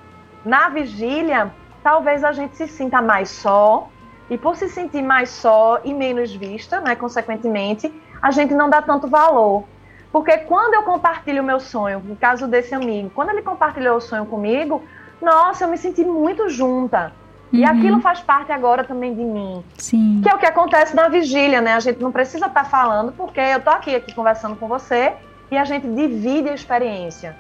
na 0.43 0.71
vigília, 0.71 1.53
talvez 1.83 2.25
a 2.25 2.33
gente 2.33 2.57
se 2.57 2.67
sinta 2.67 3.03
mais 3.03 3.29
só, 3.29 3.89
e 4.31 4.39
por 4.39 4.57
se 4.57 4.71
sentir 4.71 5.03
mais 5.03 5.29
só 5.29 5.81
e 5.85 5.93
menos 5.93 6.35
vista, 6.35 6.81
né, 6.81 6.97
consequentemente, 6.97 7.93
a 8.23 8.31
gente 8.31 8.55
não 8.55 8.71
dá 8.71 8.81
tanto 8.81 9.07
valor. 9.07 9.65
Porque 10.11 10.39
quando 10.39 10.73
eu 10.73 10.83
compartilho 10.83 11.43
o 11.43 11.45
meu 11.45 11.61
sonho, 11.61 12.01
no 12.01 12.17
caso 12.17 12.49
desse 12.49 12.75
amigo, 12.75 13.11
quando 13.15 13.29
ele 13.29 13.43
compartilhou 13.43 13.99
o 13.99 14.01
sonho 14.01 14.25
comigo, 14.25 14.83
nossa, 15.21 15.65
eu 15.65 15.69
me 15.69 15.77
senti 15.77 16.03
muito 16.07 16.49
junta. 16.49 17.13
Uhum. 17.55 17.61
E 17.61 17.65
aquilo 17.65 18.01
faz 18.01 18.21
parte 18.21 18.51
agora 18.51 18.83
também 18.83 19.15
de 19.15 19.23
mim. 19.23 19.63
Sim. 19.79 20.21
Que 20.23 20.29
é 20.29 20.35
o 20.35 20.39
que 20.39 20.47
acontece 20.47 20.95
na 20.95 21.09
vigília, 21.09 21.61
né? 21.61 21.75
A 21.75 21.81
gente 21.81 22.01
não 22.01 22.11
precisa 22.11 22.47
estar 22.47 22.65
tá 22.65 22.69
falando, 22.69 23.13
porque 23.13 23.39
eu 23.39 23.61
tô 23.61 23.71
aqui, 23.71 23.95
aqui 23.95 24.13
conversando 24.13 24.57
com 24.57 24.67
você 24.67 25.13
e 25.51 25.57
a 25.57 25.65
gente 25.65 25.87
divide 25.87 26.49
a 26.49 26.55
experiência. 26.55 27.37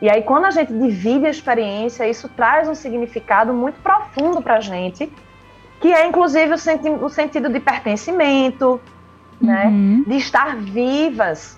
E 0.00 0.10
aí, 0.10 0.22
quando 0.22 0.46
a 0.46 0.50
gente 0.50 0.72
divide 0.72 1.26
a 1.26 1.30
experiência, 1.30 2.08
isso 2.08 2.28
traz 2.28 2.68
um 2.68 2.74
significado 2.74 3.54
muito 3.54 3.80
profundo 3.80 4.42
para 4.42 4.56
a 4.56 4.60
gente, 4.60 5.10
que 5.80 5.92
é 5.92 6.08
inclusive 6.08 6.52
o, 6.52 6.58
senti 6.58 6.90
o 6.90 7.08
sentido 7.08 7.48
de 7.48 7.60
pertencimento, 7.60 8.80
né? 9.40 9.66
uhum. 9.66 9.98
né? 9.98 10.04
de 10.08 10.16
estar 10.16 10.56
vivas. 10.56 11.56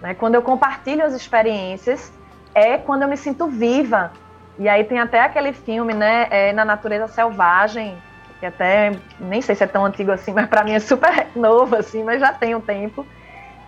Né? 0.00 0.14
Quando 0.14 0.36
eu 0.36 0.42
compartilho 0.42 1.04
as 1.04 1.12
experiências, 1.12 2.10
é 2.54 2.78
quando 2.78 3.02
eu 3.02 3.08
me 3.08 3.16
sinto 3.16 3.46
viva. 3.46 4.10
E 4.58 4.68
aí 4.68 4.84
tem 4.84 4.98
até 4.98 5.20
aquele 5.20 5.52
filme, 5.52 5.94
né, 5.94 6.26
é, 6.30 6.52
Na 6.52 6.64
Natureza 6.64 7.08
Selvagem, 7.08 7.96
que 8.38 8.46
até 8.46 8.92
nem 9.18 9.40
sei 9.40 9.54
se 9.54 9.64
é 9.64 9.66
tão 9.66 9.84
antigo 9.84 10.10
assim, 10.12 10.32
mas 10.34 10.48
para 10.48 10.64
mim 10.64 10.72
é 10.72 10.80
super 10.80 11.28
novo, 11.34 11.76
assim, 11.76 12.02
mas 12.02 12.20
já 12.20 12.32
tem 12.32 12.54
um 12.54 12.60
tempo 12.60 13.06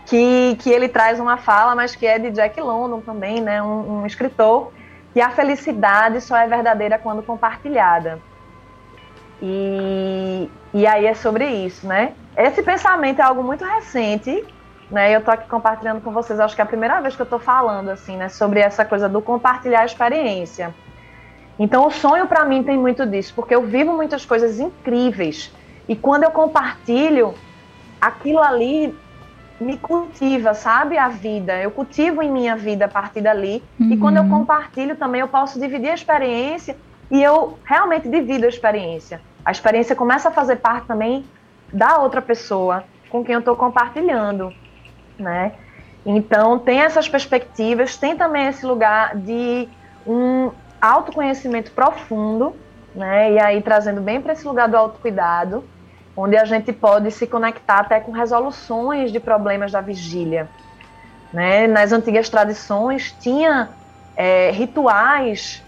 que, 0.07 0.57
que 0.61 0.71
ele 0.71 0.89
traz 0.89 1.19
uma 1.19 1.37
fala, 1.37 1.75
mas 1.75 1.95
que 1.95 2.07
é 2.07 2.19
de 2.19 2.31
Jack 2.31 2.61
London 2.61 3.01
também, 3.01 3.41
né, 3.41 3.63
um, 3.63 4.01
um 4.01 4.07
escritor, 4.07 4.73
que 5.13 5.21
a 5.21 5.31
felicidade 5.31 6.21
só 6.21 6.37
é 6.37 6.47
verdadeira 6.47 6.99
quando 6.99 7.23
compartilhada. 7.23 8.21
E, 9.41 10.51
e 10.73 10.87
aí 10.87 11.07
é 11.07 11.15
sobre 11.15 11.47
isso, 11.47 11.87
né? 11.87 12.13
Esse 12.37 12.63
pensamento 12.63 13.21
é 13.21 13.23
algo 13.23 13.43
muito 13.43 13.65
recente, 13.65 14.45
né? 14.91 15.15
Eu 15.15 15.23
tô 15.23 15.31
aqui 15.31 15.49
compartilhando 15.49 16.01
com 16.01 16.11
vocês, 16.13 16.39
acho 16.39 16.55
que 16.55 16.61
é 16.61 16.65
a 16.65 16.67
primeira 16.67 17.01
vez 17.01 17.17
que 17.17 17.23
eu 17.23 17.27
tô 17.27 17.39
falando, 17.39 17.91
assim, 17.91 18.17
né, 18.17 18.29
sobre 18.29 18.61
essa 18.61 18.85
coisa 18.85 19.09
do 19.09 19.21
compartilhar 19.21 19.81
a 19.81 19.85
experiência. 19.85 20.75
Então, 21.59 21.87
o 21.87 21.91
sonho 21.91 22.27
para 22.27 22.45
mim 22.45 22.63
tem 22.63 22.77
muito 22.77 23.07
disso, 23.07 23.33
porque 23.35 23.55
eu 23.55 23.63
vivo 23.63 23.93
muitas 23.93 24.25
coisas 24.25 24.59
incríveis. 24.59 25.53
E 25.89 25.95
quando 25.95 26.25
eu 26.25 26.31
compartilho, 26.31 27.35
aquilo 28.01 28.41
ali 28.41 28.95
me 29.61 29.77
cultiva, 29.79 30.53
sabe? 30.53 30.99
A 30.99 31.09
vida. 31.09 31.61
Eu 31.61 31.71
cultivo 31.71 32.23
em 32.23 32.31
minha 32.31 32.57
vida 32.57 32.87
a 32.87 32.89
partir 32.89 33.21
dali. 33.21 33.63
Uhum. 33.79 33.93
E 33.93 33.97
quando 33.97 34.17
eu 34.17 34.29
compartilho 34.29 34.97
também, 34.97 35.21
eu 35.21 35.29
posso 35.29 35.61
dividir 35.61 35.91
a 35.91 35.95
experiência 35.95 36.77
e 37.11 37.23
eu 37.23 37.59
realmente 37.65 38.09
divido 38.09 38.47
a 38.47 38.49
experiência. 38.49 39.21
A 39.45 39.53
experiência 39.53 39.95
começa 39.95 40.29
a 40.29 40.33
fazer 40.33 40.57
parte 40.57 40.87
também 40.87 41.25
da 41.73 41.99
outra 41.99 42.21
pessoa 42.21 42.85
com 43.11 43.23
quem 43.25 43.35
eu 43.35 43.39
estou 43.39 43.55
compartilhando, 43.55 44.53
né? 45.19 45.53
Então, 46.05 46.59
tem 46.59 46.81
essas 46.81 47.09
perspectivas, 47.09 47.97
tem 47.97 48.17
também 48.17 48.47
esse 48.49 48.65
lugar 48.67 49.17
de 49.17 49.69
um 50.07 50.51
autoconhecimento 50.81 51.71
profundo, 51.71 52.55
né? 52.95 53.33
E 53.33 53.39
aí 53.41 53.63
trazendo 53.63 54.01
bem 54.01 54.21
para 54.21 54.35
esse 54.35 54.47
lugar 54.47 54.69
do 54.69 54.77
autocuidado, 54.77 55.65
onde 56.17 56.37
a 56.37 56.45
gente 56.45 56.73
pode 56.73 57.11
se 57.11 57.27
conectar 57.27 57.79
até 57.81 57.99
com 58.01 58.13
resoluções 58.13 59.11
de 59.11 59.19
problemas 59.19 59.73
da 59.73 59.81
vigília. 59.81 60.49
Né? 61.33 61.67
Nas 61.67 61.91
antigas 61.91 62.29
tradições, 62.29 63.13
tinha 63.19 63.71
é, 64.17 64.51
rituais 64.53 65.63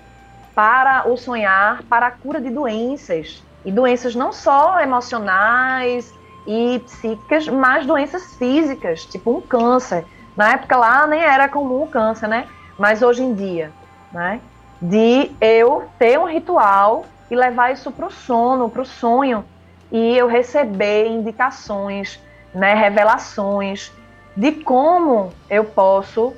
para 0.54 1.08
o 1.08 1.16
sonhar, 1.16 1.82
para 1.84 2.06
a 2.06 2.10
cura 2.10 2.40
de 2.40 2.50
doenças. 2.50 3.42
E 3.64 3.72
doenças 3.72 4.14
não 4.14 4.32
só 4.32 4.78
emocionais 4.80 6.14
e 6.46 6.78
psíquicas, 6.80 7.48
mas 7.48 7.86
doenças 7.86 8.34
físicas, 8.36 9.04
tipo 9.04 9.36
um 9.36 9.40
câncer. 9.40 10.04
Na 10.36 10.52
época 10.52 10.76
lá 10.76 11.06
nem 11.06 11.20
era 11.20 11.48
comum 11.48 11.84
o 11.84 11.88
câncer, 11.88 12.28
né? 12.28 12.46
Mas 12.78 13.02
hoje 13.02 13.22
em 13.22 13.34
dia, 13.34 13.72
né? 14.12 14.40
De 14.80 15.30
eu 15.40 15.88
ter 15.98 16.18
um 16.18 16.26
ritual 16.26 17.06
e 17.30 17.34
levar 17.34 17.72
isso 17.72 17.90
para 17.90 18.06
o 18.06 18.10
sono, 18.10 18.68
para 18.68 18.82
o 18.82 18.86
sonho, 18.86 19.44
e 19.90 20.16
eu 20.16 20.26
receber 20.26 21.06
indicações, 21.06 22.20
né, 22.54 22.74
revelações 22.74 23.92
de 24.36 24.52
como 24.52 25.32
eu 25.48 25.64
posso 25.64 26.34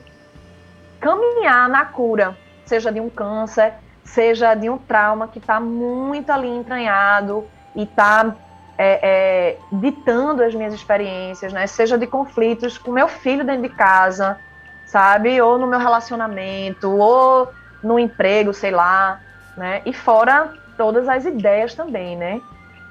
caminhar 1.01 1.69
na 1.69 1.85
cura, 1.85 2.37
seja 2.65 2.93
de 2.93 3.01
um 3.01 3.11
câncer, 3.11 3.75
seja 4.05 4.55
de 4.55 4.71
um 4.71 4.79
trauma 4.79 5.29
que 5.29 5.39
está 5.39 5.59
muito 5.59 6.31
ali 6.31 6.49
entranhado 6.49 7.47
e 7.75 7.83
está 7.83 8.35
é, 8.79 9.01
é, 9.03 9.59
ditando 9.73 10.43
as 10.45 10.55
minhas 10.55 10.73
experiências, 10.73 11.53
né? 11.53 11.67
Seja 11.67 11.99
de 11.99 12.07
conflitos 12.07 12.79
com 12.79 12.93
meu 12.93 13.09
filho 13.09 13.45
dentro 13.45 13.63
de 13.63 13.71
casa, 13.71 14.39
sabe? 14.87 15.41
Ou 15.41 15.59
no 15.59 15.67
meu 15.67 15.81
relacionamento, 15.81 16.89
ou 16.89 17.49
no 17.83 17.99
emprego, 17.99 18.55
sei 18.55 18.71
lá, 18.71 19.21
né? 19.57 19.83
E 19.85 19.93
fora 19.93 20.53
todas 20.77 21.09
as 21.09 21.25
ideias 21.25 21.75
também, 21.75 22.17
né? 22.17 22.41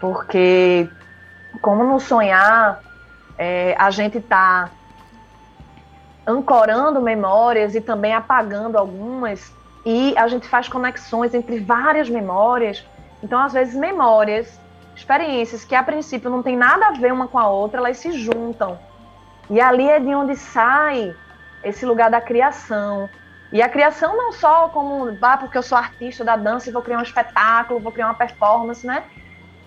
Porque, 0.02 0.90
como 1.62 1.86
no 1.86 2.02
sonhar, 2.02 2.82
é, 3.38 3.74
a 3.80 3.90
gente 3.90 4.18
está 4.18 4.70
ancorando 6.28 7.02
memórias 7.02 7.76
e 7.76 7.80
também 7.80 8.14
apagando 8.14 8.78
algumas, 8.78 9.54
e 9.86 10.14
a 10.18 10.28
gente 10.28 10.46
faz 10.50 10.68
conexões 10.68 11.34
entre 11.34 11.62
várias 11.62 12.10
memórias. 12.10 12.86
Então, 13.24 13.40
às 13.40 13.54
vezes, 13.54 13.74
memórias, 13.74 14.60
experiências 14.98 15.64
que 15.64 15.76
a 15.76 15.84
princípio 15.84 16.30
não 16.30 16.42
tem 16.42 16.58
nada 16.58 16.88
a 16.88 16.92
ver 16.92 17.14
uma 17.14 17.28
com 17.28 17.38
a 17.38 17.48
outra, 17.48 17.80
elas 17.80 17.98
se 17.98 18.12
juntam. 18.12 18.78
E 19.50 19.62
ali 19.62 19.88
é 19.88 20.00
de 20.00 20.14
onde 20.14 20.36
sai 20.36 21.16
esse 21.64 21.86
lugar 21.86 22.10
da 22.10 22.20
criação. 22.20 23.08
E 23.52 23.62
a 23.62 23.70
criação 23.70 24.18
não 24.18 24.34
só 24.34 24.68
como, 24.70 25.16
ah, 25.22 25.38
porque 25.38 25.58
eu 25.58 25.64
sou 25.64 25.78
artista 25.78 26.26
da 26.26 26.36
dança 26.36 26.70
e 26.70 26.74
vou 26.74 26.82
criar 26.82 26.98
um 26.98 27.04
espetáculo, 27.04 27.80
vou 27.80 27.92
criar 27.92 28.08
uma 28.08 28.16
performance, 28.16 28.86
né? 28.86 29.04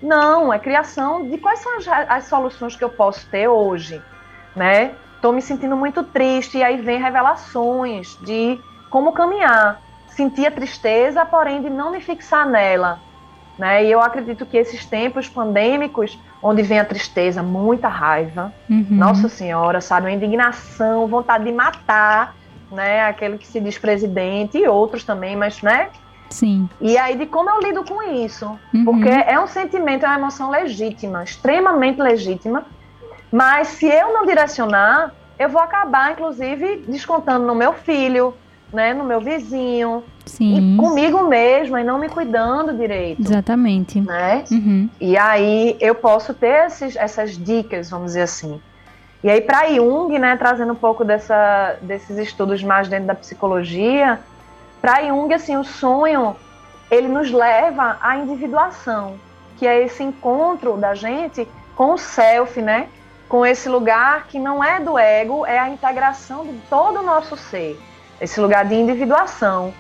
Não, 0.03 0.53
é 0.53 0.59
criação 0.59 1.29
de 1.29 1.39
quais 1.39 1.61
são 1.61 1.77
as, 1.77 1.89
as 1.89 2.25
soluções 2.25 2.75
que 2.75 2.85
eu 2.85 2.91
posso 2.91 3.27
ter 3.29 3.47
hoje, 3.49 4.03
né? 4.57 4.95
Estou 5.15 5.33
me 5.33 5.41
sentindo 5.41 5.77
muito 5.77 6.03
triste 6.03 6.59
e 6.59 6.63
aí 6.63 6.81
vem 6.81 7.01
revelações 7.01 8.19
de 8.23 8.59
como 8.91 9.13
caminhar. 9.13 9.81
Sentir 10.09 10.47
a 10.47 10.51
tristeza, 10.51 11.25
porém 11.25 11.63
de 11.63 11.71
não 11.71 11.93
me 11.93 12.01
fixar 12.01 12.47
nela, 12.47 12.99
né? 13.61 13.85
E 13.85 13.93
eu 13.93 14.01
acredito 14.01 14.47
que 14.47 14.57
esses 14.57 14.87
tempos 14.87 15.29
pandêmicos, 15.29 16.19
onde 16.43 16.63
vem 16.63 16.81
a 16.81 16.85
tristeza, 16.85 17.43
muita 17.43 17.89
raiva, 17.89 18.53
uhum. 18.69 18.87
Nossa 18.89 19.29
Senhora, 19.29 19.83
sabe, 19.83 20.07
uma 20.07 20.13
indignação, 20.13 21.07
vontade 21.07 21.45
de 21.45 21.53
matar, 21.53 22.35
né? 22.73 23.05
Aquele 23.05 23.37
que 23.37 23.47
se 23.47 23.61
diz 23.61 23.77
presidente 23.77 24.57
e 24.57 24.67
outros 24.67 25.05
também, 25.05 25.37
mas, 25.37 25.61
né? 25.61 25.91
Sim. 26.31 26.71
E 26.81 26.97
aí 26.97 27.19
de 27.19 27.27
como 27.27 27.51
eu 27.51 27.61
lido 27.61 27.85
com 27.85 28.03
isso. 28.03 28.47
Uhum. 28.73 28.85
Porque 28.87 29.11
é 29.11 29.39
um 29.39 29.47
sentimento, 29.47 30.07
é 30.07 30.09
uma 30.09 30.19
emoção 30.19 30.49
legítima, 30.49 31.23
extremamente 31.23 32.01
legítima. 32.01 32.65
Mas 33.31 33.69
se 33.69 33.87
eu 33.87 34.11
não 34.15 34.25
direcionar, 34.25 35.13
eu 35.39 35.51
vou 35.51 35.61
acabar, 35.61 36.13
inclusive, 36.13 36.83
descontando 36.89 37.47
no 37.47 37.55
meu 37.55 37.75
filho, 37.75 38.35
né, 38.73 38.95
no 38.95 39.05
meu 39.05 39.21
vizinho, 39.21 40.03
Sim. 40.25 40.75
e 40.75 40.77
comigo 40.77 41.23
mesma 41.25 41.81
e 41.81 41.85
não 41.85 41.99
me 41.99 42.09
cuidando 42.09 42.73
direito. 42.73 43.21
Exatamente. 43.21 44.01
Né? 44.01 44.45
Uhum. 44.51 44.89
E 45.01 45.17
aí 45.17 45.77
eu 45.81 45.95
posso 45.95 46.33
ter 46.33 46.67
esses, 46.67 46.97
essas 46.97 47.37
dicas, 47.37 47.91
vamos 47.91 48.09
dizer 48.09 48.23
assim. 48.23 48.61
E 49.23 49.29
aí 49.29 49.41
para 49.41 49.69
Jung, 49.69 50.19
né, 50.19 50.37
trazendo 50.37 50.73
um 50.73 50.77
pouco 50.77 51.05
dessa, 51.05 51.77
desses 51.83 52.17
estudos 52.17 52.63
mais 52.63 52.89
dentro 52.89 53.07
da 53.07 53.15
psicologia, 53.15 54.19
para 54.81 55.05
Jung, 55.05 55.33
assim, 55.35 55.57
o 55.57 55.65
sonho, 55.65 56.35
ele 56.91 57.07
nos 57.07 57.31
leva 57.31 57.99
à 58.01 58.17
individuação, 58.17 59.17
que 59.59 59.67
é 59.67 59.85
esse 59.85 60.03
encontro 60.03 60.77
da 60.79 60.95
gente 60.95 61.47
com 61.77 61.93
o 61.93 61.99
self, 61.99 62.61
né? 62.63 62.89
Com 63.29 63.45
esse 63.45 63.69
lugar 63.69 64.27
que 64.27 64.39
não 64.39 64.65
é 64.65 64.81
do 64.81 64.99
ego, 64.99 65.47
é 65.47 65.59
a 65.59 65.69
integração 65.69 66.45
de 66.45 66.55
todo 66.69 67.01
o 67.01 67.03
nosso 67.03 67.37
ser. 67.37 67.79
Esse 68.21 68.41
lugar 68.41 68.65
de 68.67 68.75
individuação, 68.75 69.73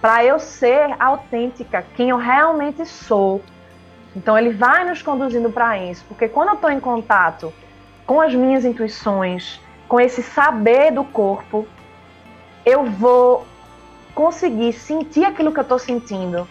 para 0.00 0.24
eu 0.24 0.38
ser 0.38 0.94
autêntica, 0.98 1.84
quem 1.96 2.10
eu 2.10 2.16
realmente 2.16 2.86
sou. 2.86 3.42
Então 4.14 4.36
ele 4.38 4.50
vai 4.50 4.88
nos 4.88 5.02
conduzindo 5.02 5.50
para 5.50 5.78
isso, 5.78 6.04
porque 6.08 6.28
quando 6.28 6.48
eu 6.48 6.54
estou 6.54 6.70
em 6.70 6.80
contato 6.80 7.52
com 8.06 8.20
as 8.20 8.34
minhas 8.34 8.64
intuições, 8.64 9.60
com 9.88 10.00
esse 10.00 10.22
saber 10.22 10.92
do 10.92 11.04
corpo, 11.04 11.66
eu 12.64 12.84
vou 12.84 13.46
conseguir 14.14 14.72
sentir 14.72 15.24
aquilo 15.24 15.52
que 15.52 15.58
eu 15.58 15.62
estou 15.62 15.78
sentindo 15.78 16.46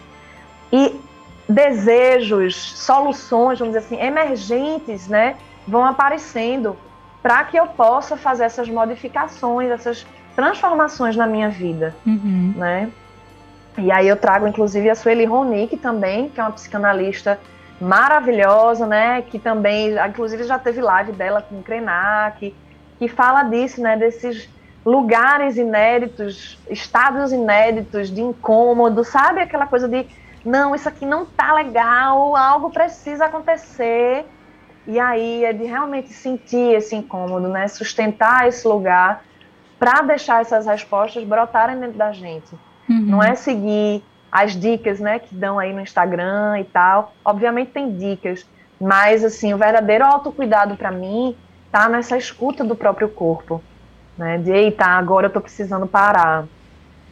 e 0.72 1.00
desejos, 1.48 2.56
soluções, 2.56 3.58
vamos 3.58 3.74
dizer 3.74 3.86
assim, 3.86 4.00
emergentes, 4.00 5.08
né, 5.08 5.36
vão 5.66 5.84
aparecendo 5.84 6.76
para 7.22 7.44
que 7.44 7.56
eu 7.56 7.66
possa 7.66 8.16
fazer 8.16 8.44
essas 8.44 8.68
modificações, 8.68 9.70
essas 9.70 10.06
transformações 10.40 11.16
na 11.16 11.26
minha 11.26 11.50
vida, 11.50 11.94
uhum. 12.06 12.54
né? 12.56 12.90
E 13.76 13.92
aí 13.92 14.08
eu 14.08 14.16
trago, 14.16 14.48
inclusive, 14.48 14.88
a 14.88 14.94
Sueli 14.94 15.26
Ronick 15.26 15.76
também, 15.76 16.30
que 16.30 16.40
é 16.40 16.42
uma 16.42 16.52
psicanalista 16.52 17.38
maravilhosa, 17.78 18.86
né? 18.86 19.20
Que 19.20 19.38
também, 19.38 19.94
inclusive, 20.08 20.44
já 20.44 20.58
teve 20.58 20.80
live 20.80 21.12
dela 21.12 21.42
com 21.42 21.58
o 21.58 21.62
Krenak, 21.62 22.54
que 22.98 23.06
fala 23.06 23.42
disso, 23.42 23.82
né? 23.82 23.98
Desses 23.98 24.48
lugares 24.84 25.58
inéditos, 25.58 26.58
estados 26.70 27.32
inéditos 27.32 28.08
de 28.08 28.22
incômodo, 28.22 29.04
sabe? 29.04 29.42
Aquela 29.42 29.66
coisa 29.66 29.86
de, 29.86 30.06
não, 30.42 30.74
isso 30.74 30.88
aqui 30.88 31.04
não 31.04 31.26
tá 31.26 31.52
legal, 31.52 32.34
algo 32.34 32.70
precisa 32.70 33.26
acontecer. 33.26 34.24
E 34.86 34.98
aí 34.98 35.44
é 35.44 35.52
de 35.52 35.64
realmente 35.64 36.14
sentir 36.14 36.74
esse 36.74 36.96
incômodo, 36.96 37.46
né? 37.46 37.68
Sustentar 37.68 38.48
esse 38.48 38.66
lugar 38.66 39.22
para 39.80 40.02
deixar 40.02 40.42
essas 40.42 40.66
respostas 40.66 41.24
brotarem 41.24 41.80
dentro 41.80 41.96
da 41.96 42.12
gente. 42.12 42.54
Uhum. 42.86 43.00
Não 43.00 43.22
é 43.22 43.34
seguir 43.34 44.04
as 44.30 44.54
dicas, 44.54 45.00
né, 45.00 45.18
que 45.18 45.34
dão 45.34 45.58
aí 45.58 45.72
no 45.72 45.80
Instagram 45.80 46.60
e 46.60 46.64
tal. 46.64 47.14
Obviamente 47.24 47.70
tem 47.72 47.96
dicas, 47.96 48.46
mas 48.78 49.24
assim, 49.24 49.54
o 49.54 49.58
verdadeiro 49.58 50.04
autocuidado 50.04 50.76
para 50.76 50.90
mim 50.90 51.34
tá 51.72 51.88
nessa 51.88 52.18
escuta 52.18 52.62
do 52.62 52.76
próprio 52.76 53.08
corpo, 53.08 53.62
né? 54.18 54.36
De 54.36 54.50
eita, 54.50 54.84
agora 54.84 55.26
eu 55.26 55.30
tô 55.30 55.40
precisando 55.40 55.86
parar. 55.86 56.44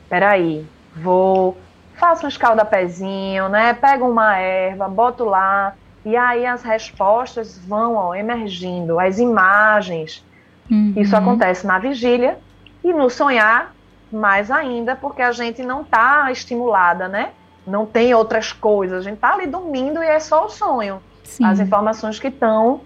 Peraí, 0.09 0.66
vou 0.95 1.57
faço 1.95 2.27
um 2.27 2.29
escalda-pezinho, 2.29 3.49
né? 3.49 3.73
Pego 3.73 4.09
uma 4.09 4.37
erva, 4.37 4.89
boto 4.89 5.25
lá, 5.25 5.75
e 6.05 6.16
aí 6.16 6.45
as 6.47 6.62
respostas 6.62 7.59
vão 7.59 7.95
ó, 7.95 8.14
emergindo, 8.14 9.01
as 9.01 9.19
imagens. 9.19 10.25
Uhum. 10.71 10.93
Isso 10.97 11.16
acontece 11.16 11.66
na 11.66 11.79
vigília 11.79 12.39
e 12.83 12.93
no 12.93 13.11
sonhar 13.11 13.74
mais 14.12 14.51
ainda, 14.51 14.97
porque 14.97 15.22
a 15.22 15.33
gente 15.33 15.62
não 15.62 15.83
está 15.83 16.31
estimulada, 16.31 17.09
né? 17.09 17.31
Não 17.66 17.85
tem 17.85 18.14
outras 18.14 18.53
coisas. 18.53 19.01
A 19.01 19.03
gente 19.03 19.16
está 19.16 19.35
ali 19.35 19.47
dormindo 19.47 20.03
e 20.03 20.07
é 20.07 20.18
só 20.18 20.47
o 20.47 20.49
sonho. 20.49 21.03
Sim. 21.24 21.45
As 21.45 21.61
informações 21.61 22.18
que 22.18 22.29
estão 22.29 22.81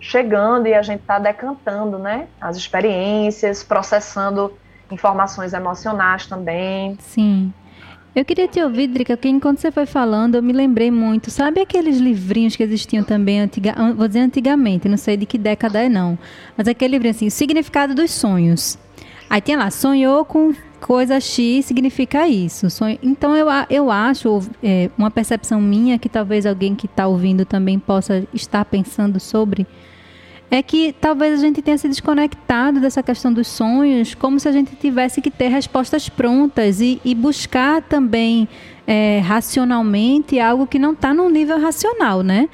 chegando 0.00 0.68
e 0.68 0.74
a 0.74 0.82
gente 0.82 1.00
está 1.00 1.18
decantando, 1.18 1.98
né? 1.98 2.28
As 2.40 2.56
experiências, 2.56 3.64
processando 3.64 4.52
informações 4.90 5.52
emocionais 5.52 6.26
também. 6.26 6.96
Sim. 7.00 7.52
Eu 8.14 8.24
queria 8.24 8.48
te 8.48 8.60
ouvir, 8.60 8.88
Drica, 8.88 9.16
porque 9.16 9.28
enquanto 9.28 9.58
você 9.58 9.70
foi 9.70 9.86
falando, 9.86 10.36
eu 10.36 10.42
me 10.42 10.52
lembrei 10.52 10.90
muito. 10.90 11.30
Sabe 11.30 11.60
aqueles 11.60 11.98
livrinhos 11.98 12.56
que 12.56 12.62
existiam 12.62 13.04
também, 13.04 13.40
antiga, 13.40 13.74
vou 13.94 14.08
dizer 14.08 14.20
antigamente, 14.20 14.88
não 14.88 14.96
sei 14.96 15.16
de 15.16 15.26
que 15.26 15.38
década 15.38 15.82
é 15.82 15.88
não, 15.88 16.18
mas 16.56 16.66
aquele 16.66 16.94
livrinho 16.94 17.14
assim, 17.14 17.26
o 17.26 17.30
significado 17.30 17.94
dos 17.94 18.10
sonhos. 18.10 18.78
Aí 19.28 19.40
tinha 19.40 19.58
lá, 19.58 19.70
sonhou 19.70 20.24
com 20.24 20.54
coisa 20.80 21.20
X 21.20 21.66
significa 21.66 22.26
isso. 22.26 22.70
Sonho, 22.70 22.98
então 23.02 23.36
eu, 23.36 23.46
eu 23.68 23.90
acho, 23.90 24.40
é, 24.62 24.90
uma 24.96 25.10
percepção 25.10 25.60
minha, 25.60 25.98
que 25.98 26.08
talvez 26.08 26.46
alguém 26.46 26.74
que 26.74 26.86
está 26.86 27.06
ouvindo 27.06 27.44
também 27.44 27.78
possa 27.78 28.26
estar 28.32 28.64
pensando 28.64 29.20
sobre, 29.20 29.66
é 30.50 30.62
que 30.62 30.94
talvez 30.98 31.38
a 31.38 31.42
gente 31.42 31.60
tenha 31.60 31.76
se 31.76 31.88
desconectado 31.88 32.80
dessa 32.80 33.02
questão 33.02 33.32
dos 33.32 33.48
sonhos, 33.48 34.14
como 34.14 34.40
se 34.40 34.48
a 34.48 34.52
gente 34.52 34.74
tivesse 34.76 35.20
que 35.20 35.30
ter 35.30 35.48
respostas 35.48 36.08
prontas 36.08 36.80
e, 36.80 37.00
e 37.04 37.14
buscar 37.14 37.82
também 37.82 38.48
é, 38.86 39.20
racionalmente 39.20 40.40
algo 40.40 40.66
que 40.66 40.78
não 40.78 40.92
está 40.92 41.12
num 41.12 41.28
nível 41.28 41.60
racional, 41.60 42.22
né? 42.22 42.48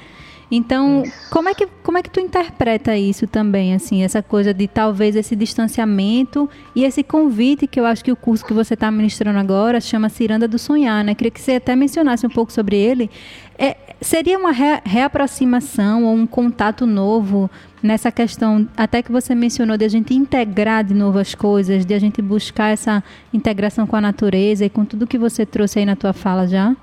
Então, 0.55 1.03
como 1.29 1.49
é 1.49 1.53
que 1.53 1.67
como 1.83 1.97
é 1.97 2.01
que 2.01 2.09
tu 2.09 2.19
interpreta 2.19 2.95
isso 2.95 3.27
também, 3.27 3.73
assim, 3.73 4.03
essa 4.03 4.23
coisa 4.23 4.53
de 4.53 4.67
talvez 4.67 5.15
esse 5.15 5.35
distanciamento 5.35 6.49
e 6.73 6.85
esse 6.85 7.03
convite 7.03 7.67
que 7.67 7.79
eu 7.79 7.85
acho 7.85 8.03
que 8.03 8.11
o 8.11 8.15
curso 8.15 8.45
que 8.45 8.53
você 8.53 8.73
está 8.73 8.89
ministrando 8.89 9.37
agora 9.37 9.81
chama 9.81 10.07
Ciranda 10.07 10.47
do 10.47 10.57
Sonhar, 10.57 11.03
né? 11.03 11.13
Queria 11.13 11.31
que 11.31 11.41
você 11.41 11.53
até 11.53 11.75
mencionasse 11.75 12.25
um 12.25 12.29
pouco 12.29 12.53
sobre 12.53 12.77
ele. 12.77 13.11
É, 13.57 13.75
seria 13.99 14.37
uma 14.37 14.51
re, 14.51 14.81
reaproximação 14.85 16.05
ou 16.05 16.15
um 16.15 16.25
contato 16.25 16.85
novo 16.85 17.51
nessa 17.83 18.11
questão, 18.11 18.67
até 18.77 19.01
que 19.01 19.11
você 19.11 19.35
mencionou, 19.35 19.77
de 19.77 19.85
a 19.85 19.89
gente 19.89 20.13
integrar 20.13 20.85
de 20.85 20.93
novo 20.93 21.19
as 21.19 21.35
coisas, 21.35 21.85
de 21.85 21.93
a 21.93 21.99
gente 21.99 22.21
buscar 22.21 22.69
essa 22.69 23.03
integração 23.33 23.85
com 23.85 23.95
a 23.95 24.01
natureza 24.01 24.65
e 24.65 24.69
com 24.69 24.85
tudo 24.85 25.05
que 25.05 25.17
você 25.17 25.45
trouxe 25.45 25.79
aí 25.79 25.85
na 25.85 25.95
tua 25.95 26.13
fala 26.13 26.47
já? 26.47 26.75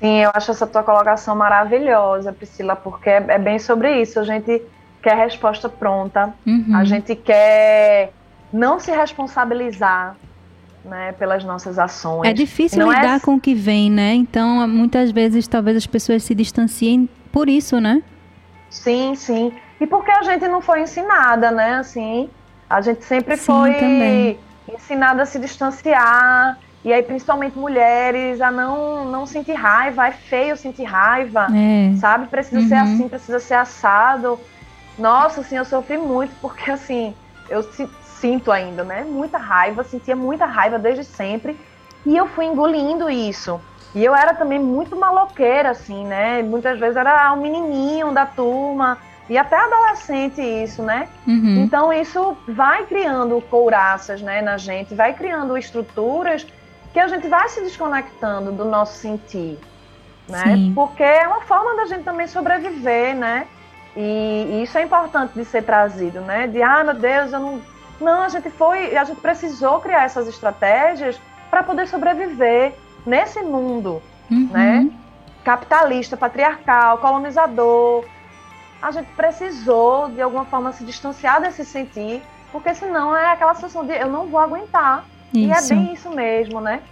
Sim, 0.00 0.22
eu 0.22 0.30
acho 0.32 0.50
essa 0.50 0.66
tua 0.66 0.82
colocação 0.82 1.36
maravilhosa, 1.36 2.32
Priscila, 2.32 2.74
porque 2.74 3.10
é, 3.10 3.24
é 3.28 3.38
bem 3.38 3.58
sobre 3.58 4.00
isso. 4.00 4.18
A 4.18 4.24
gente 4.24 4.62
quer 5.02 5.16
resposta 5.16 5.68
pronta, 5.68 6.34
uhum. 6.46 6.74
a 6.74 6.84
gente 6.84 7.14
quer 7.14 8.12
não 8.52 8.80
se 8.80 8.90
responsabilizar 8.90 10.16
né, 10.84 11.12
pelas 11.12 11.44
nossas 11.44 11.78
ações. 11.78 12.28
É 12.28 12.32
difícil 12.32 12.78
não 12.78 12.92
é 12.92 12.96
lidar 12.96 13.16
é... 13.16 13.20
com 13.20 13.34
o 13.34 13.40
que 13.40 13.54
vem, 13.54 13.90
né? 13.90 14.14
Então, 14.14 14.66
muitas 14.66 15.10
vezes, 15.10 15.46
talvez 15.46 15.76
as 15.76 15.86
pessoas 15.86 16.22
se 16.22 16.34
distanciem 16.34 17.08
por 17.30 17.48
isso, 17.48 17.78
né? 17.78 18.02
Sim, 18.70 19.14
sim. 19.14 19.52
E 19.80 19.86
porque 19.86 20.10
a 20.10 20.22
gente 20.22 20.46
não 20.48 20.60
foi 20.62 20.82
ensinada, 20.82 21.50
né? 21.50 21.74
Assim, 21.74 22.30
a 22.68 22.80
gente 22.80 23.04
sempre 23.04 23.36
sim, 23.36 23.44
foi 23.44 23.74
também. 23.74 24.38
ensinada 24.72 25.22
a 25.22 25.26
se 25.26 25.38
distanciar 25.38 26.58
e 26.82 26.92
aí, 26.92 27.02
principalmente 27.02 27.58
mulheres, 27.58 28.40
a 28.40 28.50
não, 28.50 29.04
não 29.04 29.26
sentir 29.26 29.52
raiva, 29.52 30.06
é 30.06 30.12
feio 30.12 30.56
sentir 30.56 30.84
raiva, 30.84 31.46
é. 31.54 31.94
sabe? 31.96 32.26
Precisa 32.26 32.60
uhum. 32.60 32.68
ser 32.68 32.74
assim, 32.74 33.08
precisa 33.08 33.38
ser 33.38 33.54
assado. 33.54 34.40
Nossa, 34.98 35.42
assim, 35.42 35.56
eu 35.56 35.64
sofri 35.64 35.98
muito, 35.98 36.34
porque 36.40 36.70
assim, 36.70 37.14
eu 37.50 37.62
sinto 38.04 38.50
ainda, 38.50 38.82
né? 38.82 39.04
Muita 39.06 39.36
raiva, 39.36 39.84
sentia 39.84 40.16
muita 40.16 40.46
raiva 40.46 40.78
desde 40.78 41.04
sempre. 41.04 41.58
E 42.06 42.16
eu 42.16 42.26
fui 42.26 42.46
engolindo 42.46 43.10
isso. 43.10 43.60
E 43.94 44.02
eu 44.02 44.14
era 44.14 44.32
também 44.32 44.58
muito 44.58 44.96
maloqueira, 44.96 45.70
assim, 45.70 46.06
né? 46.06 46.42
Muitas 46.42 46.78
vezes 46.78 46.96
era 46.96 47.30
um 47.34 47.42
menininho 47.42 48.12
da 48.12 48.24
turma, 48.24 48.96
e 49.28 49.36
até 49.38 49.56
adolescente 49.56 50.40
isso, 50.40 50.82
né? 50.82 51.08
Uhum. 51.26 51.62
Então 51.62 51.92
isso 51.92 52.36
vai 52.48 52.84
criando 52.86 53.40
couraças, 53.42 54.20
né, 54.20 54.42
na 54.42 54.56
gente, 54.56 54.92
vai 54.92 55.12
criando 55.12 55.56
estruturas 55.56 56.44
que 56.92 56.98
a 56.98 57.08
gente 57.08 57.28
vai 57.28 57.48
se 57.48 57.60
desconectando 57.60 58.52
do 58.52 58.64
nosso 58.64 58.94
sentir, 58.94 59.58
né? 60.28 60.42
Sim. 60.44 60.72
Porque 60.74 61.02
é 61.02 61.26
uma 61.26 61.42
forma 61.42 61.76
da 61.76 61.86
gente 61.86 62.04
também 62.04 62.26
sobreviver, 62.26 63.14
né? 63.14 63.46
E, 63.96 64.46
e, 64.50 64.62
isso 64.62 64.78
é 64.78 64.82
importante 64.82 65.34
de 65.34 65.44
ser 65.44 65.62
trazido, 65.62 66.20
né? 66.20 66.46
De 66.46 66.62
ah, 66.62 66.84
meu 66.84 66.94
Deus, 66.94 67.32
eu 67.32 67.40
não. 67.40 67.60
Não, 68.00 68.22
a 68.22 68.28
gente 68.30 68.48
foi, 68.48 68.96
a 68.96 69.04
gente 69.04 69.20
precisou 69.20 69.78
criar 69.78 70.04
essas 70.04 70.26
estratégias 70.26 71.20
para 71.50 71.62
poder 71.62 71.86
sobreviver 71.86 72.72
nesse 73.04 73.42
mundo, 73.42 74.02
uhum. 74.30 74.48
né? 74.50 74.90
Capitalista, 75.44 76.16
patriarcal, 76.16 76.96
colonizador. 76.98 78.06
A 78.80 78.90
gente 78.90 79.08
precisou, 79.12 80.08
de 80.08 80.22
alguma 80.22 80.46
forma, 80.46 80.72
se 80.72 80.82
distanciar 80.82 81.42
desse 81.42 81.62
sentir, 81.62 82.22
porque 82.50 82.74
senão 82.74 83.14
é 83.14 83.32
aquela 83.32 83.54
sensação 83.54 83.84
de 83.84 83.92
eu 83.92 84.08
não 84.08 84.28
vou 84.28 84.40
aguentar 84.40 85.04
isso. 85.32 85.72
E 85.72 85.74
é 85.74 85.76
bem 85.76 85.92
isso 85.92 86.10
mesmo, 86.10 86.60
né? 86.60 86.82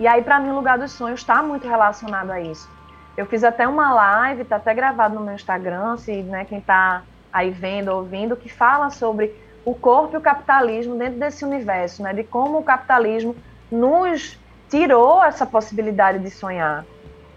E 0.00 0.06
aí, 0.06 0.22
para 0.22 0.40
mim, 0.40 0.50
o 0.50 0.54
lugar 0.54 0.78
dos 0.78 0.92
sonhos 0.92 1.20
está 1.20 1.42
muito 1.42 1.68
relacionado 1.68 2.30
a 2.30 2.40
isso. 2.40 2.68
Eu 3.16 3.26
fiz 3.26 3.44
até 3.44 3.68
uma 3.68 3.92
live, 3.92 4.44
tá 4.44 4.56
até 4.56 4.72
gravado 4.72 5.14
no 5.14 5.20
meu 5.20 5.34
Instagram, 5.34 5.96
se 5.98 6.22
né, 6.22 6.44
quem 6.44 6.58
está 6.58 7.02
aí 7.32 7.50
vendo, 7.50 7.88
ouvindo, 7.88 8.36
que 8.36 8.48
fala 8.48 8.90
sobre 8.90 9.34
o 9.64 9.74
corpo 9.74 10.14
e 10.14 10.18
o 10.18 10.20
capitalismo 10.20 10.96
dentro 10.96 11.18
desse 11.18 11.44
universo, 11.44 12.02
né? 12.02 12.12
De 12.12 12.24
como 12.24 12.58
o 12.58 12.64
capitalismo 12.64 13.36
nos 13.70 14.38
tirou 14.68 15.22
essa 15.22 15.46
possibilidade 15.46 16.18
de 16.18 16.30
sonhar, 16.30 16.84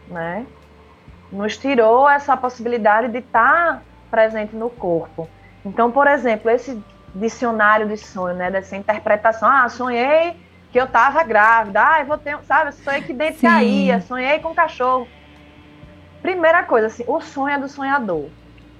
né? 0.07 0.45
Nos 1.31 1.57
tirou 1.57 2.09
essa 2.09 2.37
possibilidade 2.37 3.09
de 3.09 3.19
estar 3.19 3.75
tá 3.75 3.81
presente 4.09 4.55
no 4.55 4.69
corpo. 4.69 5.29
Então, 5.65 5.91
por 5.91 6.07
exemplo, 6.07 6.49
esse 6.49 6.81
dicionário 7.15 7.87
de 7.87 7.97
sonho, 7.97 8.35
né? 8.35 8.51
Dessa 8.51 8.75
interpretação. 8.75 9.49
Ah, 9.49 9.67
sonhei 9.69 10.35
que 10.71 10.79
eu 10.79 10.87
tava 10.87 11.23
grávida. 11.23 11.81
Ah, 11.81 12.01
eu 12.01 12.05
vou 12.05 12.17
ter, 12.17 12.37
sabe? 12.43 12.73
Sonhei 12.73 13.01
que 13.01 13.13
dente 13.13 13.39
Sim. 13.39 13.47
caía. 13.47 14.01
Sonhei 14.01 14.39
com 14.39 14.49
um 14.49 14.53
cachorro. 14.53 15.07
Primeira 16.21 16.63
coisa, 16.63 16.87
assim, 16.87 17.03
o 17.07 17.21
sonho 17.21 17.55
é 17.55 17.59
do 17.59 17.69
sonhador, 17.69 18.29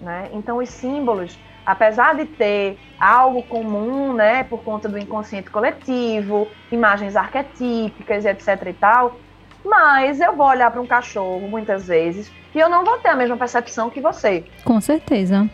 né? 0.02 0.30
Então, 0.34 0.58
os 0.58 0.68
símbolos, 0.68 1.38
apesar 1.66 2.16
de 2.16 2.26
ter 2.26 2.78
algo 3.00 3.44
comum, 3.44 4.14
né? 4.14 4.44
Por 4.44 4.64
conta 4.64 4.90
do 4.90 4.98
inconsciente 4.98 5.50
coletivo, 5.50 6.48
imagens 6.72 7.16
arquetípicas, 7.16 8.26
etc 8.26 8.62
e 8.68 8.74
tal, 8.74 9.16
mas 9.64 10.20
eu 10.20 10.36
vou 10.36 10.48
olhar 10.48 10.70
para 10.72 10.82
um 10.82 10.88
cachorro 10.88 11.48
muitas 11.48 11.88
vezes 11.88 12.32
e 12.54 12.60
eu 12.60 12.70
não 12.70 12.86
vou 12.86 12.98
ter 13.00 13.10
a 13.10 13.16
mesma 13.16 13.36
percepção 13.36 13.90
que 13.90 14.00
você. 14.00 14.46
Com 14.64 14.80
certeza. 14.80 15.50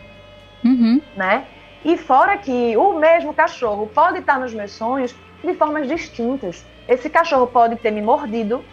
Uhum. 0.64 1.00
Né? 1.16 1.44
E 1.84 1.96
fora 1.96 2.36
que 2.38 2.76
o 2.76 2.98
mesmo 2.98 3.34
cachorro 3.34 3.88
pode 3.92 4.18
estar 4.18 4.38
nos 4.38 4.54
meus 4.54 4.72
sonhos 4.72 5.14
de 5.42 5.54
formas 5.54 5.88
distintas. 5.88 6.64
Esse 6.88 7.10
cachorro 7.10 7.46
pode 7.46 7.76
ter 7.76 7.90
me 7.90 8.02
mordido, 8.02 8.64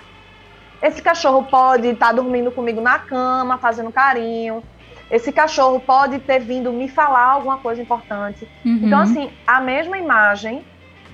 Esse 0.81 1.01
cachorro 1.01 1.43
pode 1.43 1.87
estar 1.89 2.13
dormindo 2.13 2.51
comigo 2.51 2.79
na 2.79 2.99
cama, 2.99 3.57
fazendo 3.57 3.91
carinho. 3.91 4.63
Esse 5.11 5.31
cachorro 5.31 5.79
pode 5.79 6.19
ter 6.19 6.39
vindo 6.39 6.71
me 6.71 6.87
falar 6.87 7.25
alguma 7.25 7.57
coisa 7.57 7.81
importante. 7.81 8.47
Uhum. 8.63 8.81
Então, 8.83 8.99
assim, 8.99 9.29
a 9.45 9.59
mesma 9.59 9.97
imagem, 9.97 10.63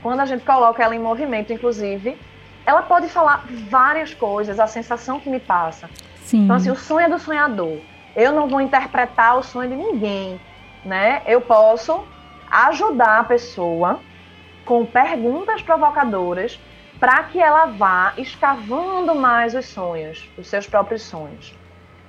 quando 0.04 0.20
a 0.20 0.26
gente 0.26 0.46
coloca 0.46 0.84
ela 0.84 0.96
em 0.96 1.00
movimento, 1.00 1.52
inclusive, 1.52 2.18
ela 2.66 2.84
pode 2.84 3.08
falar 3.08 3.46
várias 3.70 4.14
coisas, 4.14 4.60
a 4.60 4.68
sensação 4.68 5.20
que 5.20 5.30
me 5.30 5.40
passa. 5.40 5.90
Sim. 6.18 6.44
Então, 6.44 6.56
assim, 6.56 6.70
o 6.70 6.76
sonho 6.76 7.08
é 7.08 7.10
do 7.10 7.18
sonhador. 7.18 7.80
Eu 8.16 8.32
não 8.32 8.48
vou 8.48 8.62
interpretar 8.62 9.38
o 9.38 9.44
sonho 9.44 9.70
de 9.70 9.76
ninguém, 9.76 10.40
né? 10.86 11.24
Eu 11.26 11.42
posso 11.42 12.06
ajudar 12.50 13.20
a 13.20 13.24
pessoa 13.24 14.00
com 14.64 14.86
perguntas 14.86 15.62
provocadoras 15.62 16.60
para 17.00 17.24
que 17.24 17.42
ela 17.42 17.66
vá 17.66 18.14
escavando 18.18 19.14
mais 19.14 19.54
os 19.54 19.66
sonhos, 19.66 20.30
os 20.38 20.48
seus 20.48 20.68
próprios 20.68 21.02
sonhos. 21.02 21.54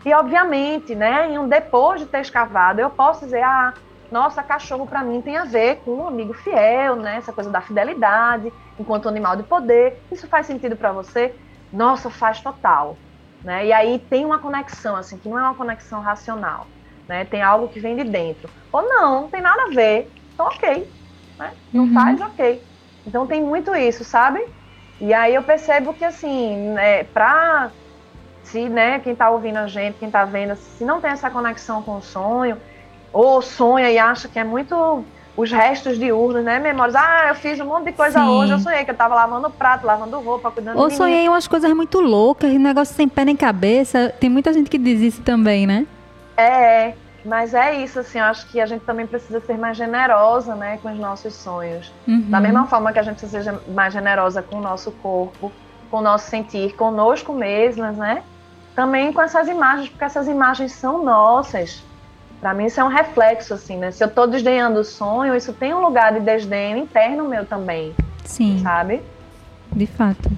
E 0.05 0.15
obviamente, 0.15 0.95
né, 0.95 1.29
em 1.29 1.39
um 1.39 1.49
depois 1.49 2.01
de 2.01 2.07
ter 2.07 2.21
escavado, 2.21 2.81
eu 2.81 2.89
posso 2.89 3.25
dizer, 3.25 3.43
ah, 3.43 3.75
nossa, 4.11 4.43
cachorro 4.43 4.87
para 4.87 5.03
mim 5.03 5.21
tem 5.21 5.37
a 5.37 5.45
ver 5.45 5.77
com 5.85 5.97
um 5.97 6.07
amigo 6.07 6.33
fiel, 6.33 6.95
né, 6.95 7.17
essa 7.17 7.33
coisa 7.33 7.51
da 7.51 7.61
fidelidade, 7.61 8.53
enquanto 8.79 9.09
animal 9.09 9.35
de 9.35 9.43
poder. 9.43 10.01
Isso 10.13 10.29
faz 10.29 10.47
sentido 10.47 10.77
para 10.77 10.93
você? 10.93 11.35
Nossa, 11.73 12.09
faz 12.09 12.41
total, 12.41 12.97
né? 13.43 13.67
E 13.67 13.73
aí 13.73 13.99
tem 13.99 14.25
uma 14.25 14.39
conexão 14.39 14.95
assim, 14.95 15.19
que 15.19 15.29
não 15.29 15.37
é 15.37 15.43
uma 15.43 15.55
conexão 15.55 16.01
racional, 16.01 16.69
né? 17.09 17.25
Tem 17.25 17.43
algo 17.43 17.69
que 17.69 17.81
vem 17.81 17.97
de 17.97 18.05
dentro. 18.05 18.49
Ou 18.73 18.83
não, 18.83 19.23
não 19.23 19.29
tem 19.29 19.41
nada 19.41 19.63
a 19.65 19.69
ver. 19.69 20.11
Então, 20.35 20.47
OK, 20.47 20.89
né? 21.39 21.53
Não 21.73 21.85
uhum. 21.85 21.95
faz, 21.95 22.21
OK. 22.21 22.63
Então 23.07 23.27
tem 23.27 23.43
muito 23.43 23.75
isso, 23.75 24.05
sabe? 24.05 24.45
E 25.01 25.13
aí 25.13 25.35
eu 25.35 25.43
percebo 25.43 25.93
que 25.93 26.05
assim, 26.05 26.57
né, 26.71 27.05
para 27.05 27.71
se, 28.43 28.69
né, 28.69 29.01
quem 29.01 29.13
está 29.13 29.31
ouvindo 29.31 29.59
a 29.59 29.67
gente, 29.67 29.99
quem 29.99 30.09
está 30.09 30.25
vendo, 30.25 30.57
se 30.57 30.85
não 30.85 31.01
tem 31.01 31.11
essa 31.11 31.29
conexão 31.31 31.83
com 31.83 31.97
o 31.97 32.03
sonho, 32.03 32.57
ou 33.13 33.43
sonha 33.43 33.91
e 33.91 33.99
acha 33.99 34.29
que 34.29 34.39
é 34.39 34.45
muito 34.45 35.05
os 35.37 35.53
restos 35.53 35.99
de 35.99 36.11
urnas, 36.11 36.45
né? 36.45 36.59
Memórias. 36.59 36.97
Ah, 36.97 37.27
eu 37.29 37.35
fiz 37.35 37.61
um 37.61 37.67
monte 37.67 37.87
de 37.87 37.93
coisa 37.93 38.21
Sim. 38.21 38.29
hoje. 38.29 38.53
Eu 38.53 38.59
sonhei 38.59 38.85
que 38.85 38.91
eu 38.91 38.95
estava 38.95 39.15
lavando 39.15 39.51
prato, 39.51 39.87
lavando 39.87 40.19
roupa, 40.19 40.51
cuidando 40.51 40.79
Ou 40.79 40.91
sonhei 40.91 41.29
umas 41.29 41.47
coisas 41.47 41.71
muito 41.75 42.01
loucas, 42.01 42.51
negócio 42.55 42.95
sem 42.95 43.07
pé 43.07 43.25
nem 43.25 43.37
cabeça. 43.37 44.15
Tem 44.19 44.31
muita 44.31 44.53
gente 44.53 44.71
que 44.71 44.79
diz 44.79 45.01
isso 45.01 45.23
também, 45.23 45.67
né? 45.67 45.87
É, 46.37 46.95
mas 47.25 47.55
é 47.55 47.75
isso, 47.75 47.99
assim, 47.99 48.19
eu 48.19 48.25
acho 48.25 48.47
que 48.47 48.61
a 48.61 48.67
gente 48.67 48.85
também 48.85 49.07
precisa 49.07 49.41
ser 49.41 49.59
mais 49.59 49.77
generosa, 49.77 50.55
né, 50.55 50.79
com 50.83 50.93
os 50.93 50.99
nossos 50.99 51.35
sonhos. 51.35 51.93
Uhum. 52.07 52.31
Da 52.31 52.41
mesma 52.41 52.67
forma 52.67 52.93
que 52.93 52.99
a 52.99 53.03
gente 53.03 53.19
precisa 53.19 53.43
ser 53.43 53.71
mais 53.73 53.93
generosa 53.93 54.43
com 54.43 54.57
o 54.57 54.61
nosso 54.61 54.93
corpo, 54.93 55.51
com 55.91 55.99
o 55.99 56.03
nosso 56.03 56.29
sentir, 56.31 56.75
conosco 56.75 57.33
mesmas, 57.33 57.97
né? 57.97 58.23
Também 58.75 59.13
com 59.13 59.23
essas 59.23 59.49
imagens, 59.49 59.89
porque 59.89 60.05
essas 60.05 60.29
imagens 60.29 60.73
são 60.73 61.03
nossas. 61.03 61.83
Para 62.41 62.53
mim 62.53 62.67
isso 62.67 62.81
é 62.81 62.85
um 62.85 62.89
reflexo, 62.89 63.55
assim, 63.55 63.77
né? 63.79 63.91
Se 63.91 64.05
eu 64.05 64.09
estou 64.09 64.27
desdenhando 64.27 64.81
o 64.81 64.85
sonho, 64.85 65.35
isso 65.35 65.53
tem 65.53 65.73
um 65.75 65.81
lugar 65.81 66.13
de 66.13 66.21
desdenho 66.21 66.77
interno 66.77 67.29
meu 67.29 67.47
também. 67.47 67.95
Sim. 68.25 68.61
Sabe? 68.63 69.03
De 69.73 69.87
fato. 69.87 70.31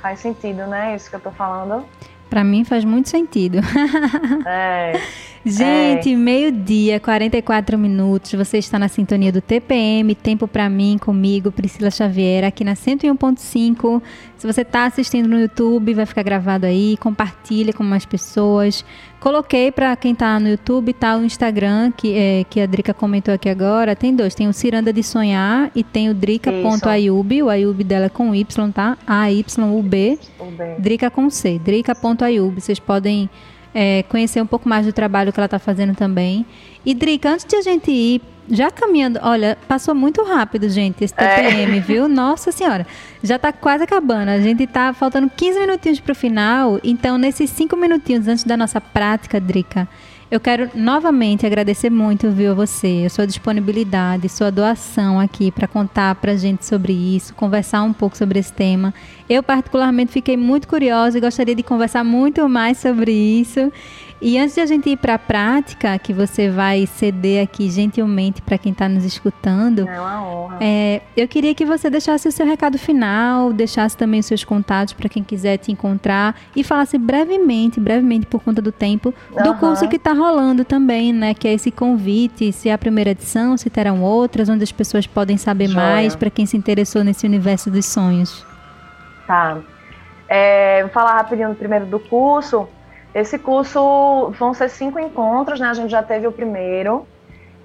Faz 0.00 0.20
sentido, 0.20 0.66
né? 0.66 0.94
Isso 0.94 1.08
que 1.08 1.16
eu 1.16 1.18
estou 1.18 1.32
falando. 1.32 1.84
Para 2.28 2.42
mim 2.44 2.64
faz 2.64 2.84
muito 2.84 3.08
sentido. 3.08 3.58
é. 4.46 4.92
Gente, 5.46 6.10
é. 6.10 6.16
meio-dia, 6.16 6.98
44 6.98 7.78
minutos. 7.78 8.32
Você 8.32 8.56
está 8.58 8.78
na 8.78 8.88
sintonia 8.88 9.30
do 9.30 9.42
TPM, 9.42 10.14
Tempo 10.14 10.48
para 10.48 10.70
mim, 10.70 10.96
comigo, 10.98 11.52
Priscila 11.52 11.90
Xavier, 11.90 12.44
aqui 12.44 12.64
na 12.64 12.74
101.5. 12.74 14.02
Se 14.38 14.46
você 14.46 14.62
está 14.62 14.86
assistindo 14.86 15.28
no 15.28 15.38
YouTube, 15.38 15.92
vai 15.92 16.06
ficar 16.06 16.22
gravado 16.22 16.64
aí. 16.64 16.96
Compartilha 16.96 17.74
com 17.74 17.84
mais 17.84 18.06
pessoas. 18.06 18.84
Coloquei 19.20 19.70
para 19.70 19.94
quem 19.96 20.12
está 20.12 20.40
no 20.40 20.48
YouTube, 20.48 20.92
tá 20.94 21.16
o 21.16 21.24
Instagram, 21.24 21.92
que, 21.92 22.14
é, 22.14 22.44
que 22.48 22.60
a 22.60 22.66
Drica 22.66 22.94
comentou 22.94 23.34
aqui 23.34 23.48
agora. 23.48 23.94
Tem 23.94 24.14
dois, 24.14 24.34
tem 24.34 24.48
o 24.48 24.52
Ciranda 24.52 24.92
de 24.92 25.02
Sonhar 25.02 25.70
e 25.74 25.84
tem 25.84 26.08
o 26.08 26.14
Drica.ayub. 26.14 27.42
O 27.42 27.50
Ayub 27.50 27.84
dela 27.84 28.06
é 28.06 28.08
com 28.08 28.34
Y, 28.34 28.72
tá? 28.72 28.96
A-Y-U-B. 29.06 30.18
Drica 30.78 31.10
com 31.10 31.28
C. 31.28 31.58
Drica.ayub. 31.58 32.60
Vocês 32.60 32.78
podem 32.78 33.28
é, 33.74 34.04
conhecer 34.08 34.40
um 34.40 34.46
pouco 34.46 34.68
mais 34.68 34.86
do 34.86 34.92
trabalho 34.92 35.32
que 35.32 35.40
ela 35.40 35.46
está 35.46 35.58
fazendo 35.58 35.94
também. 35.94 36.46
E, 36.86 36.94
Drica, 36.94 37.30
antes 37.30 37.44
de 37.44 37.56
a 37.56 37.62
gente 37.62 37.90
ir, 37.90 38.22
já 38.48 38.70
caminhando, 38.70 39.18
olha, 39.22 39.56
passou 39.66 39.94
muito 39.94 40.22
rápido, 40.22 40.68
gente, 40.68 41.02
esse 41.02 41.14
TPM, 41.14 41.78
é. 41.78 41.80
viu? 41.82 42.06
Nossa 42.08 42.52
Senhora, 42.52 42.86
já 43.22 43.36
está 43.36 43.52
quase 43.52 43.84
acabando. 43.84 44.28
A 44.28 44.40
gente 44.40 44.64
está 44.64 44.92
faltando 44.92 45.30
15 45.34 45.60
minutinhos 45.60 46.00
para 46.00 46.12
o 46.12 46.14
final, 46.14 46.78
então, 46.84 47.18
nesses 47.18 47.50
5 47.50 47.76
minutinhos 47.76 48.28
antes 48.28 48.44
da 48.44 48.56
nossa 48.56 48.80
prática, 48.80 49.40
Drica, 49.40 49.88
eu 50.30 50.40
quero 50.40 50.70
novamente 50.74 51.46
agradecer 51.46 51.90
muito, 51.90 52.30
viu, 52.30 52.52
a 52.52 52.54
você, 52.54 53.04
a 53.06 53.10
sua 53.10 53.26
disponibilidade, 53.26 54.28
sua 54.28 54.50
doação 54.50 55.20
aqui 55.20 55.50
para 55.50 55.68
contar 55.68 56.14
para 56.16 56.32
a 56.32 56.36
gente 56.36 56.64
sobre 56.64 56.92
isso, 56.92 57.34
conversar 57.34 57.82
um 57.82 57.92
pouco 57.92 58.16
sobre 58.16 58.38
esse 58.38 58.52
tema. 58.52 58.92
Eu, 59.28 59.42
particularmente, 59.42 60.12
fiquei 60.12 60.36
muito 60.36 60.66
curiosa 60.66 61.18
e 61.18 61.20
gostaria 61.20 61.54
de 61.54 61.62
conversar 61.62 62.04
muito 62.04 62.48
mais 62.48 62.78
sobre 62.78 63.12
isso. 63.12 63.72
E 64.26 64.38
antes 64.38 64.54
de 64.54 64.62
a 64.62 64.64
gente 64.64 64.88
ir 64.88 64.96
para 64.96 65.16
a 65.16 65.18
prática, 65.18 65.98
que 65.98 66.10
você 66.10 66.48
vai 66.48 66.86
ceder 66.86 67.44
aqui 67.44 67.68
gentilmente 67.68 68.40
para 68.40 68.56
quem 68.56 68.72
está 68.72 68.88
nos 68.88 69.04
escutando, 69.04 69.86
é 69.86 70.00
uma 70.00 70.26
honra. 70.26 70.56
É, 70.62 71.02
eu 71.14 71.28
queria 71.28 71.54
que 71.54 71.66
você 71.66 71.90
deixasse 71.90 72.26
o 72.26 72.32
seu 72.32 72.46
recado 72.46 72.78
final, 72.78 73.52
deixasse 73.52 73.94
também 73.94 74.20
os 74.20 74.24
seus 74.24 74.42
contatos 74.42 74.94
para 74.94 75.10
quem 75.10 75.22
quiser 75.22 75.58
te 75.58 75.70
encontrar 75.70 76.34
e 76.56 76.64
falasse 76.64 76.96
brevemente, 76.96 77.78
brevemente 77.78 78.24
por 78.24 78.42
conta 78.42 78.62
do 78.62 78.72
tempo, 78.72 79.12
do 79.30 79.50
uhum. 79.50 79.58
curso 79.58 79.86
que 79.90 79.96
está 79.96 80.14
rolando 80.14 80.64
também, 80.64 81.12
né? 81.12 81.34
Que 81.34 81.46
é 81.46 81.52
esse 81.52 81.70
convite, 81.70 82.50
se 82.50 82.70
é 82.70 82.72
a 82.72 82.78
primeira 82.78 83.10
edição, 83.10 83.58
se 83.58 83.68
terão 83.68 84.02
outras, 84.02 84.48
onde 84.48 84.64
as 84.64 84.72
pessoas 84.72 85.06
podem 85.06 85.36
saber 85.36 85.68
Joia. 85.68 85.84
mais 85.84 86.16
para 86.16 86.30
quem 86.30 86.46
se 86.46 86.56
interessou 86.56 87.04
nesse 87.04 87.26
universo 87.26 87.70
dos 87.70 87.84
sonhos. 87.84 88.42
Tá. 89.26 89.58
É, 90.26 90.80
vou 90.80 90.90
falar 90.90 91.12
rapidinho 91.12 91.54
primeiro 91.54 91.84
do 91.84 92.00
curso. 92.00 92.66
Esse 93.14 93.38
curso 93.38 94.30
vão 94.38 94.52
ser 94.52 94.68
cinco 94.68 94.98
encontros, 94.98 95.60
né? 95.60 95.68
A 95.68 95.74
gente 95.74 95.90
já 95.90 96.02
teve 96.02 96.26
o 96.26 96.32
primeiro. 96.32 97.06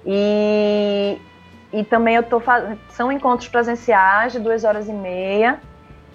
E, 0.06 1.18
e 1.72 1.82
também 1.84 2.14
eu 2.14 2.22
tô 2.22 2.38
fazendo. 2.38 2.78
São 2.90 3.10
encontros 3.10 3.48
presenciais 3.48 4.32
de 4.32 4.38
duas 4.38 4.62
horas 4.62 4.88
e 4.88 4.92
meia. 4.92 5.58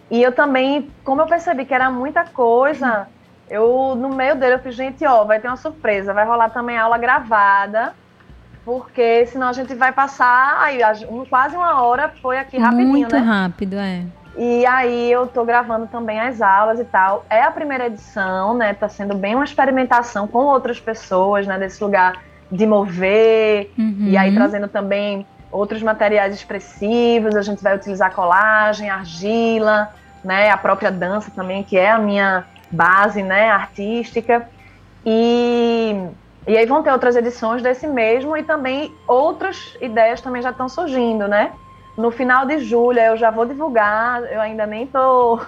E 0.09 0.21
eu 0.21 0.31
também, 0.31 0.89
como 1.03 1.21
eu 1.21 1.25
percebi 1.25 1.65
que 1.65 1.73
era 1.73 1.89
muita 1.91 2.23
coisa, 2.23 3.07
eu 3.49 3.95
no 3.95 4.09
meio 4.09 4.35
dele 4.35 4.55
eu 4.55 4.59
fiz, 4.59 4.75
gente, 4.75 5.05
ó, 5.05 5.23
vai 5.23 5.39
ter 5.39 5.47
uma 5.47 5.57
surpresa, 5.57 6.13
vai 6.13 6.25
rolar 6.25 6.49
também 6.49 6.77
aula 6.77 6.97
gravada, 6.97 7.93
porque 8.63 9.25
senão 9.25 9.47
a 9.47 9.53
gente 9.53 9.73
vai 9.73 9.91
passar 9.91 10.61
aí 10.61 10.79
quase 11.27 11.55
uma 11.55 11.81
hora 11.81 12.11
foi 12.21 12.37
aqui 12.37 12.57
rapidinho, 12.57 12.89
Muito 12.91 13.15
né? 13.15 13.19
rápido, 13.19 13.75
é. 13.75 14.03
E 14.37 14.65
aí 14.65 15.11
eu 15.11 15.27
tô 15.27 15.45
gravando 15.45 15.87
também 15.87 16.19
as 16.19 16.41
aulas 16.41 16.79
e 16.79 16.85
tal. 16.85 17.25
É 17.29 17.41
a 17.43 17.51
primeira 17.51 17.87
edição, 17.87 18.53
né? 18.53 18.73
Tá 18.73 18.89
sendo 18.89 19.15
bem 19.15 19.33
uma 19.35 19.45
experimentação 19.45 20.27
com 20.27 20.39
outras 20.39 20.79
pessoas, 20.79 21.47
né? 21.47 21.57
Desse 21.57 21.81
lugar 21.83 22.21
de 22.51 22.65
mover. 22.65 23.71
Uhum. 23.77 24.07
E 24.07 24.17
aí 24.17 24.33
trazendo 24.33 24.67
também 24.67 25.25
outros 25.51 25.81
materiais 25.81 26.35
expressivos. 26.35 27.35
A 27.35 27.41
gente 27.41 27.63
vai 27.63 27.75
utilizar 27.75 28.13
colagem, 28.13 28.89
argila, 28.89 29.93
né? 30.23 30.49
A 30.49 30.57
própria 30.57 30.91
dança 30.91 31.31
também, 31.31 31.63
que 31.63 31.77
é 31.77 31.89
a 31.89 31.97
minha 31.97 32.45
base, 32.69 33.23
né? 33.23 33.49
Artística. 33.49 34.49
E, 35.05 35.95
e 36.45 36.57
aí 36.57 36.65
vão 36.65 36.83
ter 36.83 36.91
outras 36.91 37.15
edições 37.15 37.61
desse 37.61 37.87
mesmo 37.87 38.35
e 38.35 38.43
também 38.43 38.93
outras 39.07 39.77
ideias 39.79 40.19
também 40.19 40.41
já 40.41 40.49
estão 40.49 40.67
surgindo, 40.67 41.25
né? 41.27 41.53
No 41.97 42.11
final 42.11 42.45
de 42.45 42.59
julho 42.59 42.99
eu 42.99 43.17
já 43.17 43.31
vou 43.31 43.45
divulgar, 43.45 44.23
eu 44.31 44.41
ainda 44.41 44.65
nem 44.65 44.85
tô. 44.85 45.39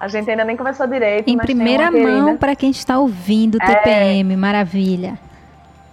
A 0.00 0.08
gente 0.08 0.28
ainda 0.28 0.44
nem 0.44 0.56
conversou 0.56 0.86
direito. 0.86 1.30
Em 1.30 1.38
primeira 1.38 1.90
mão 1.90 2.36
para 2.36 2.56
quem 2.56 2.70
está 2.70 2.98
ouvindo 2.98 3.54
o 3.54 3.58
TPM, 3.58 4.34
é, 4.34 4.36
maravilha. 4.36 5.18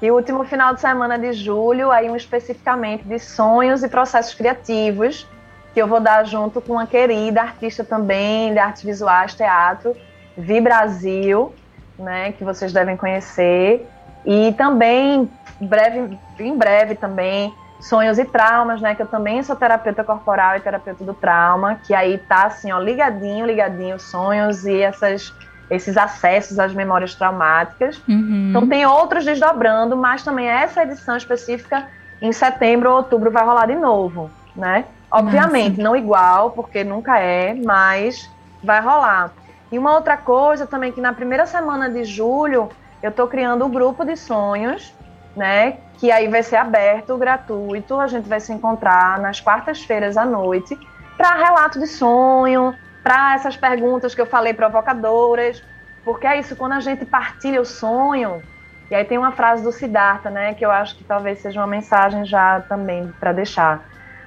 E 0.02 0.10
o 0.10 0.16
último 0.16 0.44
final 0.46 0.74
de 0.74 0.82
semana 0.82 1.20
de 1.20 1.34
julho, 1.34 1.92
aí 1.92 2.10
um 2.10 2.16
especificamente 2.16 3.04
de 3.04 3.20
sonhos 3.20 3.84
e 3.84 3.90
processos 3.90 4.34
criativos, 4.34 5.28
que 5.74 5.82
eu 5.82 5.88
vou 5.88 6.00
dar 6.00 6.26
junto 6.26 6.62
com 6.62 6.74
uma 6.74 6.88
querida 6.88 7.42
artista 7.42 7.84
também 7.84 8.54
de 8.54 8.60
artes 8.60 8.82
visuais, 8.82 9.36
teatro, 9.36 9.96
Vi 10.38 10.62
Brasil, 10.62 11.54
né, 11.98 12.32
que 12.32 12.44
vocês 12.44 12.72
devem 12.72 12.96
conhecer. 12.96 13.86
E 14.26 14.54
também, 14.54 15.30
breve, 15.60 16.18
em 16.40 16.58
breve 16.58 16.96
também, 16.96 17.54
sonhos 17.80 18.20
e 18.20 18.26
traumas, 18.26 18.82
né? 18.82 18.94
Que 18.94 19.02
eu 19.02 19.08
também 19.08 19.42
sou 19.42 19.56
terapeuta 19.56 20.04
corporal 20.04 20.58
e 20.58 20.60
terapeuta 20.60 21.04
do 21.04 21.14
trauma, 21.14 21.76
que 21.76 21.94
aí 21.94 22.18
tá 22.18 22.46
assim, 22.46 22.72
ó, 22.72 22.80
ligadinho, 22.80 23.46
ligadinho, 23.46 24.00
sonhos 24.00 24.66
e 24.66 24.82
essas, 24.82 25.34
esses 25.70 25.98
acessos 25.98 26.60
às 26.60 26.74
memórias 26.74 27.16
traumáticas. 27.16 28.02
Uhum. 28.08 28.48
Então 28.50 28.68
tem 28.68 28.86
outros 28.86 29.24
desdobrando, 29.24 29.96
mas 29.96 30.24
também 30.24 30.48
essa 30.48 30.84
edição 30.84 31.16
específica 31.16 31.88
em 32.22 32.32
setembro 32.34 32.90
ou 32.90 32.98
outubro 32.98 33.32
vai 33.32 33.46
rolar 33.46 33.68
de 33.68 33.76
novo, 33.76 34.30
né? 34.56 34.86
Obviamente, 35.10 35.78
Nossa. 35.78 35.84
não 35.84 35.96
igual, 35.96 36.52
porque 36.52 36.84
nunca 36.84 37.18
é, 37.18 37.54
mas 37.54 38.30
vai 38.64 38.82
rolar. 38.82 39.32
E 39.72 39.80
uma 39.80 39.96
outra 39.96 40.18
coisa 40.18 40.68
também 40.68 40.92
que 40.92 41.00
na 41.00 41.14
primeira 41.14 41.46
semana 41.46 41.90
de 41.90 42.04
julho 42.04 42.70
eu 43.02 43.10
estou 43.10 43.28
criando 43.28 43.64
o 43.64 43.68
um 43.68 43.72
grupo 43.72 44.04
de 44.04 44.16
sonhos, 44.18 44.94
né? 45.36 45.78
Que 46.00 46.12
aí 46.12 46.28
vai 46.28 46.44
ser 46.44 46.56
aberto, 46.56 47.18
gratuito. 47.18 48.00
A 48.00 48.08
gente 48.08 48.28
vai 48.28 48.40
se 48.40 48.54
encontrar 48.54 49.20
nas 49.20 49.40
quartas-feiras 49.42 50.18
à 50.18 50.26
noite 50.26 50.80
para 51.18 51.36
relato 51.36 51.80
de 51.80 51.88
sonho, 51.88 52.74
para 53.04 53.36
essas 53.36 53.58
perguntas 53.58 54.16
que 54.16 54.22
eu 54.22 54.26
falei 54.26 54.54
provocadoras, 54.54 55.62
porque 56.06 56.26
é 56.26 56.40
isso, 56.40 56.56
quando 56.56 56.74
a 56.74 56.80
gente 56.80 57.06
partilha 57.06 57.62
o 57.62 57.66
sonho, 57.66 58.42
e 58.90 58.96
aí 58.96 59.04
tem 59.04 59.18
uma 59.18 59.32
frase 59.32 59.62
do 59.62 59.72
Siddhartha, 59.72 60.30
né, 60.30 60.54
que 60.54 60.66
eu 60.66 60.72
acho 60.72 60.96
que 60.96 61.04
talvez 61.04 61.40
seja 61.40 61.60
uma 61.60 61.68
mensagem 61.68 62.26
já 62.26 62.62
também 62.62 63.14
para 63.20 63.34
deixar. 63.34 63.84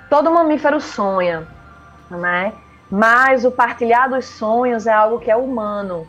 Todo 0.08 0.30
mamífero 0.30 0.80
sonha, 0.80 1.46
né? 2.10 2.52
Mas 2.90 3.44
o 3.44 3.50
partilhar 3.50 4.10
dos 4.10 4.26
sonhos 4.26 4.86
é 4.86 4.92
algo 4.92 5.18
que 5.18 5.30
é 5.30 5.36
humano. 5.36 6.06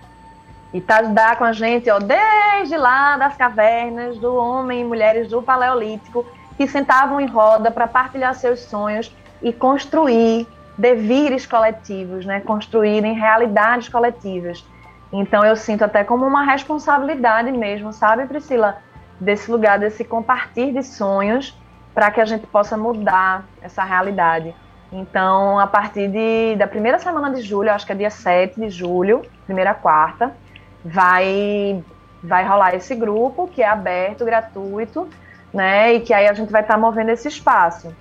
E 0.73 0.81
tá 0.81 1.01
dá 1.01 1.35
com 1.35 1.43
a 1.43 1.53
gente, 1.53 1.89
ó, 1.89 1.99
desde 1.99 2.75
lá 2.75 3.15
das 3.17 3.37
cavernas 3.37 4.17
do 4.17 4.35
homem 4.35 4.81
e 4.81 4.83
mulheres 4.83 5.29
do 5.29 5.41
Paleolítico, 5.41 6.25
que 6.57 6.67
sentavam 6.67 7.21
em 7.21 7.27
roda 7.27 7.69
para 7.69 7.87
partilhar 7.87 8.33
seus 8.33 8.61
sonhos 8.61 9.15
e 9.41 9.53
construir 9.53 10.47
devires 10.77 11.45
coletivos, 11.45 12.25
né? 12.25 12.39
Construírem 12.39 13.13
realidades 13.13 13.87
coletivas. 13.87 14.65
Então 15.11 15.45
eu 15.45 15.55
sinto 15.55 15.83
até 15.83 16.03
como 16.03 16.25
uma 16.25 16.43
responsabilidade 16.43 17.51
mesmo, 17.51 17.93
sabe, 17.93 18.25
Priscila, 18.25 18.77
desse 19.19 19.51
lugar, 19.51 19.77
desse 19.77 20.03
compartilhar 20.03 20.73
de 20.73 20.83
sonhos 20.83 21.55
para 21.93 22.09
que 22.09 22.19
a 22.19 22.25
gente 22.25 22.47
possa 22.47 22.75
mudar 22.75 23.45
essa 23.61 23.83
realidade. 23.83 24.55
Então, 24.91 25.59
a 25.59 25.67
partir 25.67 26.07
de, 26.07 26.55
da 26.55 26.67
primeira 26.67 26.99
semana 26.99 27.31
de 27.31 27.41
julho, 27.41 27.71
acho 27.71 27.85
que 27.85 27.91
é 27.91 27.95
dia 27.95 28.09
7 28.09 28.59
de 28.59 28.69
julho, 28.69 29.23
primeira 29.45 29.73
quarta, 29.73 30.35
vai, 30.83 31.83
vai 32.23 32.45
rolar 32.45 32.75
esse 32.75 32.95
grupo 32.95 33.47
que 33.47 33.61
é 33.61 33.67
aberto, 33.67 34.25
gratuito, 34.25 35.09
né? 35.53 35.93
E 35.93 36.01
que 36.01 36.13
aí 36.13 36.27
a 36.27 36.33
gente 36.33 36.51
vai 36.51 36.61
estar 36.61 36.75
tá 36.75 36.79
movendo 36.79 37.09
esse 37.09 37.27
espaço, 37.27 37.95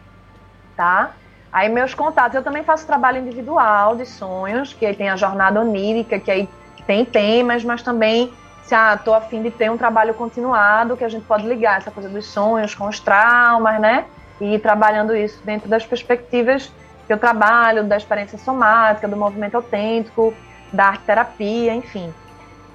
tá? 0.77 1.13
Aí 1.53 1.69
meus 1.69 1.93
contatos, 1.93 2.35
eu 2.35 2.43
também 2.43 2.65
faço 2.65 2.87
trabalho 2.87 3.19
individual 3.19 3.95
de 3.95 4.07
sonhos, 4.07 4.73
que 4.73 4.87
aí 4.87 4.97
tem 4.97 5.11
a 5.11 5.17
jornada 5.17 5.61
onírica, 5.61 6.19
que 6.19 6.31
aí 6.31 6.49
tem 6.87 7.05
temas, 7.05 7.63
mas 7.63 7.83
também 7.83 8.33
se 8.63 8.75
ah, 8.75 8.97
tô 8.97 9.13
afim 9.13 9.43
de 9.43 9.51
ter 9.51 9.71
um 9.71 9.77
trabalho 9.77 10.15
continuado, 10.15 10.97
que 10.97 11.05
a 11.05 11.09
gente 11.09 11.27
pode 11.27 11.47
ligar 11.47 11.79
essa 11.79 11.91
coisa 11.91 12.09
dos 12.09 12.27
sonhos 12.27 12.75
com 12.75 12.89
os 12.89 12.99
traumas, 12.99 13.79
né? 13.81 14.07
E 14.41 14.55
ir 14.55 14.61
trabalhando 14.61 15.15
isso 15.15 15.41
dentro 15.45 15.69
das 15.69 15.85
perspectivas 15.85 16.73
que 17.07 17.13
eu 17.13 17.19
trabalho, 17.19 17.85
da 17.85 17.97
experiência 17.97 18.39
somática, 18.39 19.07
do 19.07 19.17
movimento 19.17 19.57
autêntico, 19.57 20.33
da 20.73 20.87
arte 20.87 21.05
terapia, 21.05 21.75
enfim. 21.75 22.15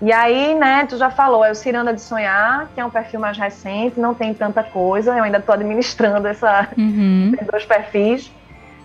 E 0.01 0.11
aí, 0.11 0.53
né, 0.53 0.85
tu 0.87 0.95
já 0.97 1.09
falou, 1.09 1.43
é 1.43 1.49
o 1.49 1.55
Ciranda 1.55 1.91
de 1.91 2.01
Sonhar, 2.01 2.67
que 2.75 2.79
é 2.79 2.85
um 2.85 2.89
perfil 2.89 3.19
mais 3.19 3.35
recente, 3.37 3.99
não 3.99 4.13
tem 4.13 4.31
tanta 4.33 4.61
coisa, 4.61 5.17
eu 5.17 5.23
ainda 5.23 5.39
estou 5.39 5.55
administrando 5.55 6.27
essa, 6.27 6.67
uhum. 6.77 7.35
dois 7.51 7.65
perfis, 7.65 8.31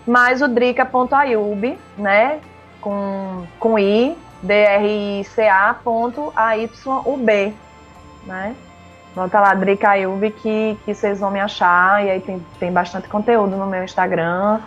mas 0.07 0.41
o 0.41 0.47
drica.ayub, 0.47 1.77
né, 1.97 2.39
com, 2.81 3.45
com 3.59 3.77
i, 3.77 4.17
D-R-I-C-A.A-Y-U-B, 4.43 5.23
né? 8.25 8.55
Bota 9.15 9.39
lá, 9.39 9.53
Drica 9.53 9.91
Ayub, 9.91 10.31
que, 10.31 10.77
que 10.83 10.93
vocês 10.93 11.19
vão 11.19 11.29
me 11.29 11.39
achar, 11.39 12.03
e 12.03 12.09
aí 12.09 12.19
tem, 12.19 12.43
tem 12.59 12.71
bastante 12.71 13.07
conteúdo 13.07 13.55
no 13.55 13.67
meu 13.67 13.83
Instagram, 13.83 14.59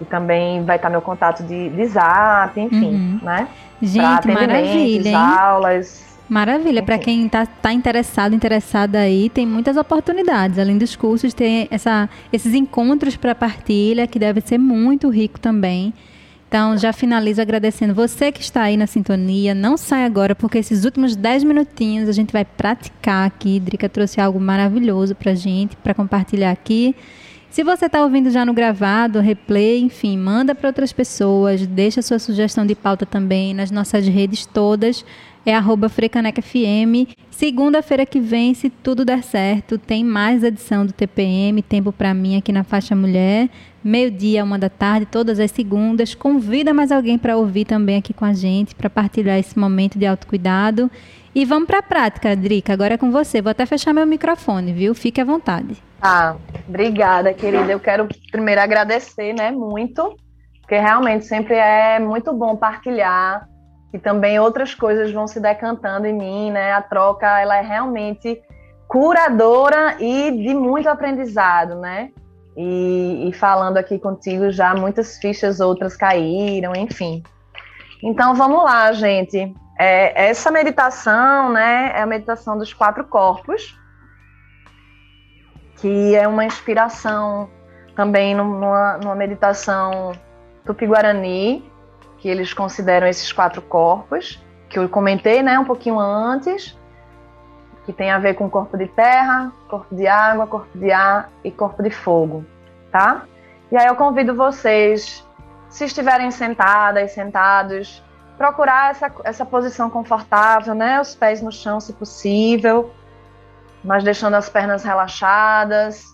e 0.00 0.04
também 0.04 0.64
vai 0.64 0.76
estar 0.76 0.90
meu 0.90 1.00
contato 1.00 1.44
de, 1.44 1.68
de 1.70 1.86
zap, 1.86 2.60
enfim, 2.60 2.94
uhum. 2.94 3.20
né? 3.22 3.48
Gente, 3.84 4.28
maravilha, 4.28 5.08
hein? 5.08 5.14
aulas. 5.14 6.04
Maravilha, 6.28 6.82
para 6.82 6.98
quem 6.98 7.26
está 7.26 7.44
tá 7.44 7.72
interessado, 7.72 8.34
interessada 8.34 8.98
aí, 8.98 9.28
tem 9.28 9.46
muitas 9.46 9.76
oportunidades. 9.76 10.58
Além 10.58 10.78
dos 10.78 10.96
cursos, 10.96 11.34
tem 11.34 11.68
essa, 11.70 12.08
esses 12.32 12.54
encontros 12.54 13.14
para 13.14 13.34
partilha, 13.34 14.06
que 14.06 14.18
deve 14.18 14.40
ser 14.40 14.56
muito 14.56 15.10
rico 15.10 15.38
também. 15.38 15.92
Então, 16.48 16.78
já 16.78 16.92
finalizo 16.92 17.42
agradecendo 17.42 17.94
você 17.94 18.32
que 18.32 18.40
está 18.40 18.62
aí 18.62 18.76
na 18.76 18.86
sintonia. 18.86 19.54
Não 19.54 19.76
sai 19.76 20.04
agora, 20.04 20.34
porque 20.34 20.58
esses 20.58 20.84
últimos 20.84 21.14
10 21.14 21.44
minutinhos 21.44 22.08
a 22.08 22.12
gente 22.12 22.32
vai 22.32 22.44
praticar 22.44 23.26
aqui. 23.26 23.60
Drica 23.60 23.88
trouxe 23.88 24.20
algo 24.20 24.40
maravilhoso 24.40 25.14
para 25.14 25.34
gente, 25.34 25.76
para 25.76 25.92
compartilhar 25.92 26.52
aqui. 26.52 26.94
Se 27.54 27.62
você 27.62 27.86
está 27.86 28.02
ouvindo 28.02 28.30
já 28.30 28.44
no 28.44 28.52
gravado, 28.52 29.20
replay, 29.20 29.78
enfim, 29.78 30.18
manda 30.18 30.56
para 30.56 30.68
outras 30.68 30.92
pessoas, 30.92 31.64
deixa 31.64 32.02
sua 32.02 32.18
sugestão 32.18 32.66
de 32.66 32.74
pauta 32.74 33.06
também 33.06 33.54
nas 33.54 33.70
nossas 33.70 34.08
redes 34.08 34.44
todas 34.44 35.04
é 35.46 35.54
arroba 35.54 35.88
FrecanecFM. 35.88 37.06
Segunda-feira 37.30 38.06
que 38.06 38.20
vem, 38.20 38.54
se 38.54 38.70
tudo 38.70 39.04
der 39.04 39.22
certo, 39.22 39.76
tem 39.76 40.02
mais 40.02 40.42
edição 40.42 40.86
do 40.86 40.92
TPM, 40.92 41.60
Tempo 41.62 41.92
para 41.92 42.14
mim 42.14 42.36
aqui 42.36 42.52
na 42.52 42.64
Faixa 42.64 42.96
Mulher. 42.96 43.50
Meio-dia, 43.82 44.42
uma 44.42 44.58
da 44.58 44.70
tarde, 44.70 45.06
todas 45.06 45.38
as 45.38 45.50
segundas. 45.50 46.14
Convida 46.14 46.72
mais 46.72 46.90
alguém 46.90 47.18
para 47.18 47.36
ouvir 47.36 47.66
também 47.66 47.96
aqui 47.96 48.14
com 48.14 48.24
a 48.24 48.32
gente, 48.32 48.74
para 48.74 48.88
partilhar 48.88 49.38
esse 49.38 49.58
momento 49.58 49.98
de 49.98 50.06
autocuidado. 50.06 50.90
E 51.34 51.44
vamos 51.44 51.66
para 51.66 51.80
a 51.80 51.82
prática, 51.82 52.34
Drica. 52.34 52.72
Agora 52.72 52.94
é 52.94 52.98
com 52.98 53.10
você. 53.10 53.42
Vou 53.42 53.50
até 53.50 53.66
fechar 53.66 53.92
meu 53.92 54.06
microfone, 54.06 54.72
viu? 54.72 54.94
Fique 54.94 55.20
à 55.20 55.24
vontade. 55.24 55.76
Ah, 56.06 56.36
obrigada, 56.68 57.32
querida. 57.32 57.72
Eu 57.72 57.80
quero 57.80 58.06
primeiro 58.30 58.60
agradecer, 58.60 59.32
né, 59.32 59.50
muito, 59.50 60.14
porque 60.60 60.78
realmente 60.78 61.24
sempre 61.24 61.54
é 61.54 61.98
muito 61.98 62.30
bom 62.30 62.54
partilhar 62.56 63.48
e 63.90 63.98
também 63.98 64.38
outras 64.38 64.74
coisas 64.74 65.10
vão 65.10 65.26
se 65.26 65.40
decantando 65.40 66.06
em 66.06 66.12
mim, 66.12 66.50
né? 66.50 66.72
A 66.72 66.82
troca, 66.82 67.40
ela 67.40 67.56
é 67.56 67.62
realmente 67.62 68.38
curadora 68.86 69.96
e 69.98 70.30
de 70.30 70.52
muito 70.52 70.90
aprendizado, 70.90 71.76
né? 71.76 72.10
E, 72.54 73.26
e 73.26 73.32
falando 73.32 73.78
aqui 73.78 73.98
contigo 73.98 74.50
já 74.50 74.74
muitas 74.74 75.16
fichas 75.16 75.58
outras 75.58 75.96
caíram, 75.96 76.76
enfim. 76.76 77.22
Então 78.02 78.34
vamos 78.34 78.62
lá, 78.62 78.92
gente. 78.92 79.54
É, 79.78 80.28
essa 80.28 80.50
meditação, 80.50 81.50
né, 81.50 81.92
é 81.94 82.02
a 82.02 82.06
meditação 82.06 82.58
dos 82.58 82.74
quatro 82.74 83.04
corpos, 83.04 83.74
que 85.76 86.14
é 86.14 86.26
uma 86.26 86.44
inspiração 86.44 87.48
também 87.94 88.34
numa, 88.34 88.98
numa 88.98 89.14
meditação 89.14 90.12
tupi-guarani, 90.64 91.70
que 92.18 92.28
eles 92.28 92.52
consideram 92.52 93.06
esses 93.06 93.32
quatro 93.32 93.60
corpos, 93.62 94.42
que 94.68 94.78
eu 94.78 94.88
comentei 94.88 95.42
né, 95.42 95.58
um 95.58 95.64
pouquinho 95.64 95.98
antes, 96.00 96.76
que 97.84 97.92
tem 97.92 98.10
a 98.10 98.18
ver 98.18 98.34
com 98.34 98.48
corpo 98.48 98.76
de 98.76 98.86
terra, 98.86 99.52
corpo 99.68 99.94
de 99.94 100.06
água, 100.06 100.46
corpo 100.46 100.78
de 100.78 100.90
ar 100.90 101.30
e 101.44 101.50
corpo 101.50 101.82
de 101.82 101.90
fogo, 101.90 102.44
tá? 102.90 103.24
E 103.70 103.76
aí 103.76 103.86
eu 103.86 103.94
convido 103.94 104.34
vocês, 104.34 105.24
se 105.68 105.84
estiverem 105.84 106.30
sentadas, 106.30 107.12
sentados, 107.12 108.02
procurar 108.38 108.90
essa, 108.90 109.12
essa 109.24 109.44
posição 109.44 109.90
confortável, 109.90 110.74
né? 110.74 111.00
Os 111.00 111.14
pés 111.14 111.42
no 111.42 111.52
chão, 111.52 111.78
se 111.78 111.92
possível, 111.92 112.90
mas 113.84 114.02
deixando 114.02 114.34
as 114.34 114.48
pernas 114.48 114.82
relaxadas. 114.82 116.04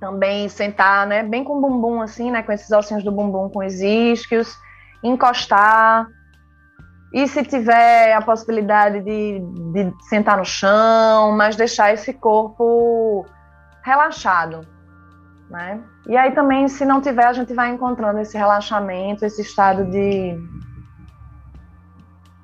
Também 0.00 0.48
sentar, 0.48 1.06
né? 1.06 1.24
Bem 1.24 1.42
com 1.42 1.58
o 1.58 1.60
bumbum 1.60 2.00
assim, 2.00 2.30
né? 2.30 2.42
Com 2.42 2.52
esses 2.52 2.70
ossinhos 2.70 3.02
do 3.02 3.10
bumbum 3.10 3.48
com 3.48 3.66
os 3.66 3.80
isquios 3.80 4.56
encostar. 5.02 6.06
E 7.12 7.26
se 7.26 7.42
tiver 7.42 8.12
a 8.12 8.20
possibilidade 8.20 9.00
de, 9.00 9.40
de 9.72 9.92
sentar 10.08 10.36
no 10.36 10.44
chão, 10.44 11.32
mas 11.36 11.56
deixar 11.56 11.92
esse 11.92 12.12
corpo 12.12 13.26
relaxado. 13.82 14.60
Né? 15.48 15.80
E 16.06 16.16
aí 16.16 16.32
também, 16.32 16.68
se 16.68 16.84
não 16.84 17.00
tiver, 17.00 17.24
a 17.24 17.32
gente 17.32 17.54
vai 17.54 17.70
encontrando 17.70 18.20
esse 18.20 18.36
relaxamento, 18.36 19.24
esse 19.24 19.40
estado 19.40 19.86
de, 19.86 20.38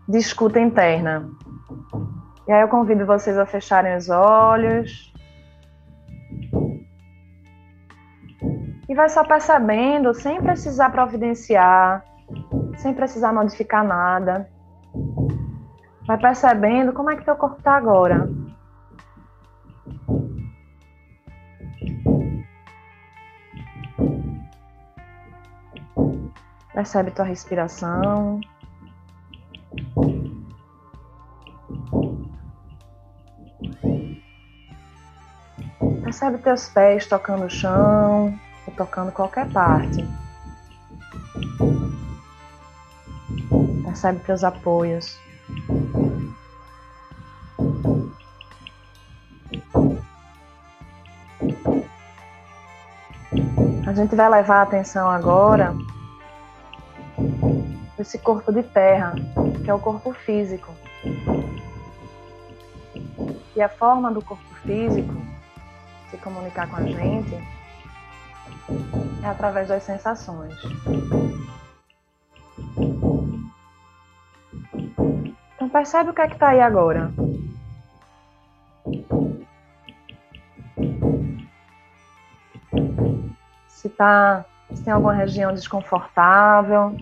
de 0.08 0.18
escuta 0.18 0.58
interna. 0.58 1.28
E 2.46 2.52
aí 2.52 2.60
eu 2.60 2.68
convido 2.68 3.06
vocês 3.06 3.38
a 3.38 3.46
fecharem 3.46 3.96
os 3.96 4.10
olhos. 4.10 5.12
E 8.86 8.94
vai 8.94 9.08
só 9.08 9.24
percebendo, 9.24 10.12
sem 10.12 10.40
precisar 10.42 10.90
providenciar, 10.90 12.04
sem 12.76 12.92
precisar 12.92 13.32
modificar 13.32 13.82
nada. 13.82 14.48
Vai 16.06 16.18
percebendo 16.18 16.92
como 16.92 17.10
é 17.10 17.16
que 17.16 17.24
teu 17.24 17.34
corpo 17.34 17.56
está 17.56 17.76
agora. 17.76 18.28
Percebe 26.74 27.10
tua 27.12 27.24
respiração. 27.24 28.40
Percebe 36.02 36.38
teus 36.38 36.68
pés 36.68 37.06
tocando 37.06 37.46
o 37.46 37.50
chão 37.50 38.38
ou 38.66 38.74
tocando 38.74 39.12
qualquer 39.12 39.50
parte. 39.50 40.04
Percebe 43.84 44.20
teus 44.20 44.44
apoios. 44.44 45.18
A 53.86 53.92
gente 53.92 54.16
vai 54.16 54.28
levar 54.28 54.56
a 54.56 54.62
atenção 54.62 55.08
agora 55.08 55.74
esse 57.98 58.18
corpo 58.18 58.52
de 58.52 58.62
terra, 58.62 59.14
que 59.64 59.70
é 59.70 59.74
o 59.74 59.78
corpo 59.78 60.12
físico. 60.12 60.72
E 63.56 63.62
a 63.62 63.68
forma 63.68 64.10
do 64.10 64.22
corpo 64.22 64.54
físico 64.62 65.14
se 66.10 66.16
comunicar 66.18 66.68
com 66.68 66.76
a 66.76 66.82
gente 66.82 67.34
é 69.22 69.26
através 69.26 69.68
das 69.68 69.82
sensações. 69.82 70.54
Então 75.54 75.68
percebe 75.68 76.10
o 76.10 76.14
que 76.14 76.20
é 76.20 76.28
que 76.28 76.34
está 76.34 76.48
aí 76.48 76.60
agora. 76.60 77.12
Se, 83.68 83.88
tá, 83.88 84.44
se 84.72 84.82
tem 84.82 84.92
alguma 84.92 85.14
região 85.14 85.52
desconfortável, 85.52 86.96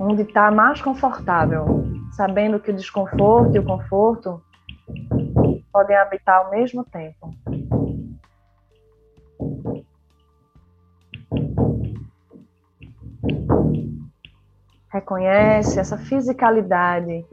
onde 0.00 0.22
está 0.22 0.50
mais 0.50 0.80
confortável, 0.80 1.84
sabendo 2.12 2.58
que 2.58 2.70
o 2.70 2.74
desconforto 2.74 3.54
e 3.54 3.58
o 3.58 3.64
conforto 3.64 4.42
podem 5.70 5.94
habitar 5.94 6.38
ao 6.38 6.50
mesmo 6.50 6.82
tempo. 6.84 7.34
Reconhece 14.90 15.78
essa 15.78 15.98
fisicalidade. 15.98 17.24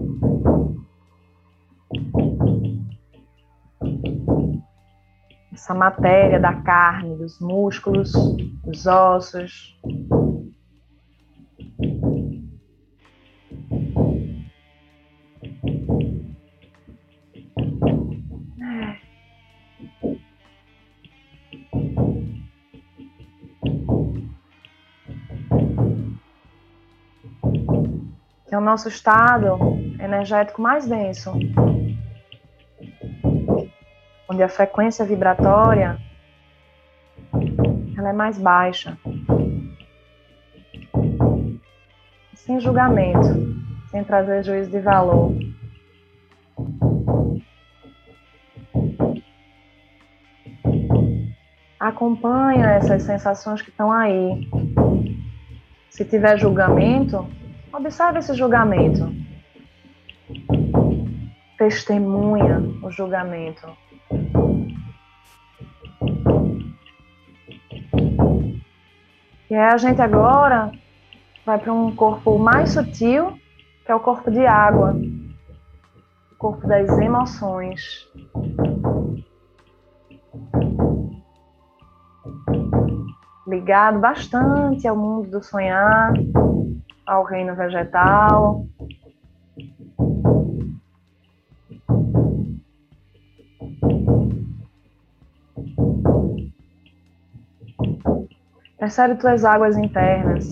Essa 5.53 5.73
matéria 5.73 6.39
da 6.39 6.53
carne, 6.53 7.15
dos 7.15 7.39
músculos, 7.39 8.11
dos 8.63 8.85
ossos, 8.85 9.79
é 28.57 28.59
o 28.59 28.63
nosso 28.63 28.87
estado 28.87 29.55
energético 29.99 30.59
mais 30.59 30.87
denso, 30.87 31.31
onde 34.27 34.41
a 34.41 34.49
frequência 34.49 35.05
vibratória 35.05 35.99
ela 37.95 38.09
é 38.09 38.13
mais 38.13 38.39
baixa, 38.39 38.97
sem 42.33 42.59
julgamento, 42.59 43.27
sem 43.91 44.03
trazer 44.03 44.43
juízo 44.43 44.71
de 44.71 44.79
valor. 44.79 45.33
Acompanha 51.79 52.71
essas 52.71 53.03
sensações 53.03 53.61
que 53.61 53.69
estão 53.69 53.91
aí. 53.91 54.49
Se 55.91 56.03
tiver 56.03 56.39
julgamento, 56.39 57.27
Observe 57.77 58.17
esse 58.17 58.33
julgamento. 58.33 59.07
Testemunha 61.59 62.59
o 62.81 62.89
julgamento. 62.89 63.67
E 69.47 69.53
aí 69.53 69.73
a 69.73 69.77
gente 69.77 70.01
agora 70.01 70.71
vai 71.45 71.59
para 71.59 71.71
um 71.71 71.95
corpo 71.95 72.39
mais 72.39 72.71
sutil, 72.71 73.37
que 73.85 73.91
é 73.91 73.95
o 73.95 73.99
corpo 73.99 74.31
de 74.31 74.43
água, 74.43 74.95
o 76.31 76.35
corpo 76.35 76.67
das 76.67 76.89
emoções. 76.97 78.07
Ligado 83.47 83.99
bastante 83.99 84.87
ao 84.87 84.97
mundo 84.97 85.29
do 85.29 85.43
sonhar, 85.43 86.11
ao 87.07 87.23
reino 87.23 87.55
vegetal. 87.55 88.65
Percebe 98.77 99.15
tuas 99.15 99.43
águas 99.43 99.77
internas. 99.77 100.45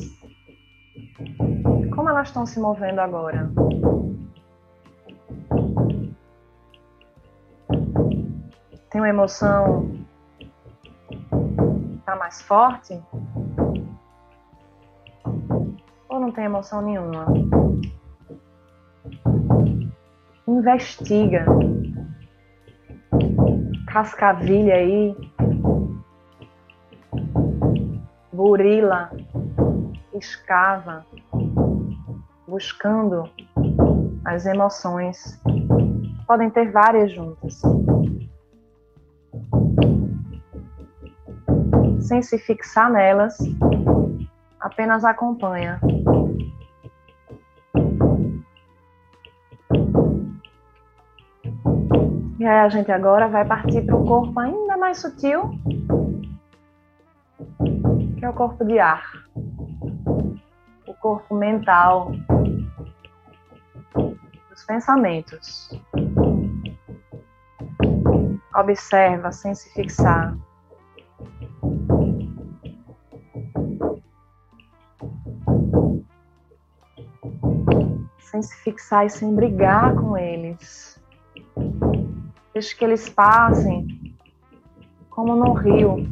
Como 1.94 2.10
elas 2.10 2.30
estão 2.30 2.46
se 2.46 2.60
movendo 2.60 3.00
agora? 3.00 3.50
Tem 8.90 9.02
uma 9.02 9.10
emoção 9.10 10.06
está 12.06 12.16
mais 12.16 12.42
forte? 12.44 13.02
Ou 16.16 16.22
não 16.22 16.32
tem 16.32 16.46
emoção 16.46 16.82
nenhuma? 16.82 17.26
Investiga. 20.48 21.46
Cascavilha 23.88 24.76
aí. 24.76 25.16
Burila. 28.32 29.12
Escava. 30.14 31.06
Buscando 32.48 33.30
as 34.24 34.46
emoções. 34.46 35.42
Podem 36.26 36.50
ter 36.50 36.72
várias 36.72 37.12
juntas. 37.12 37.62
Sem 42.00 42.22
se 42.22 42.38
fixar 42.38 42.90
nelas, 42.92 43.38
apenas 44.60 45.04
acompanha. 45.04 45.80
E 52.46 52.48
aí 52.48 52.60
a 52.60 52.70
gente 52.70 52.92
agora 52.92 53.28
vai 53.28 53.44
partir 53.44 53.82
para 53.82 53.96
um 53.96 54.06
corpo 54.06 54.40
ainda 54.40 54.78
mais 54.78 55.02
sutil, 55.02 55.50
que 58.20 58.24
é 58.24 58.30
o 58.30 58.34
corpo 58.34 58.64
de 58.64 58.78
ar. 58.78 59.04
O 60.86 60.94
corpo 60.94 61.34
mental 61.34 62.12
dos 64.52 64.64
pensamentos. 64.64 65.72
Observa 68.56 69.32
sem 69.32 69.56
se 69.56 69.74
fixar. 69.74 70.38
Sem 78.20 78.44
se 78.44 78.56
fixar 78.58 79.08
e 79.08 79.10
sem 79.10 79.34
brigar 79.34 79.96
com 79.96 80.16
eles. 80.16 80.85
Deixe 82.56 82.74
que 82.74 82.86
eles 82.86 83.10
passem 83.10 83.86
como 85.10 85.36
no 85.36 85.52
rio. 85.52 86.08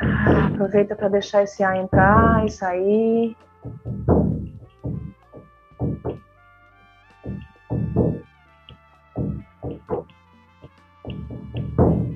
Ah, 0.00 0.46
aproveita 0.46 0.94
para 0.94 1.08
deixar 1.08 1.42
esse 1.42 1.64
ar 1.64 1.76
entrar 1.76 2.46
e 2.46 2.50
sair. 2.50 3.36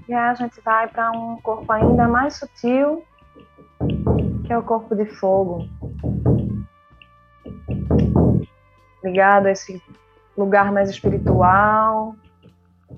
E 0.08 0.14
aí 0.14 0.30
a 0.30 0.34
gente 0.34 0.58
vai 0.62 0.88
para 0.88 1.10
um 1.10 1.36
corpo 1.42 1.70
ainda 1.70 2.08
mais 2.08 2.36
sutil, 2.36 3.04
que 4.46 4.52
é 4.52 4.56
o 4.56 4.62
corpo 4.62 4.96
de 4.96 5.04
fogo. 5.04 5.68
Ligado 9.04 9.46
a 9.46 9.50
esse 9.50 9.82
lugar 10.36 10.72
mais 10.72 10.88
espiritual, 10.88 12.14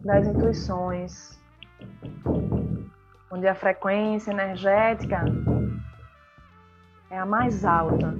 das 0.04 0.28
intuições. 0.28 1.40
onde 3.32 3.46
a 3.46 3.54
frequência 3.54 4.30
energética 4.30 5.24
é 7.10 7.18
a 7.18 7.26
mais 7.26 7.64
alta. 7.64 8.14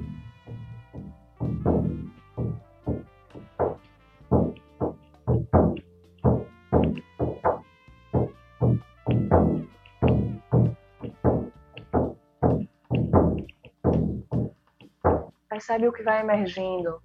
Percebe 15.61 15.88
o 15.88 15.92
que 15.92 16.02
vai 16.02 16.22
emergindo. 16.22 17.02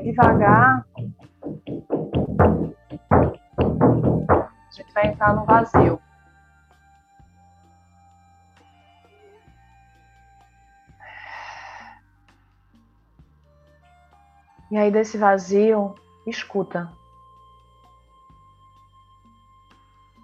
devagar, 0.00 0.86
a 4.38 4.70
gente 4.72 4.92
vai 4.94 5.06
entrar 5.08 5.34
no 5.34 5.44
vazio. 5.44 5.99
E 14.70 14.76
aí, 14.76 14.90
desse 14.90 15.18
vazio, 15.18 15.94
escuta. 16.26 16.92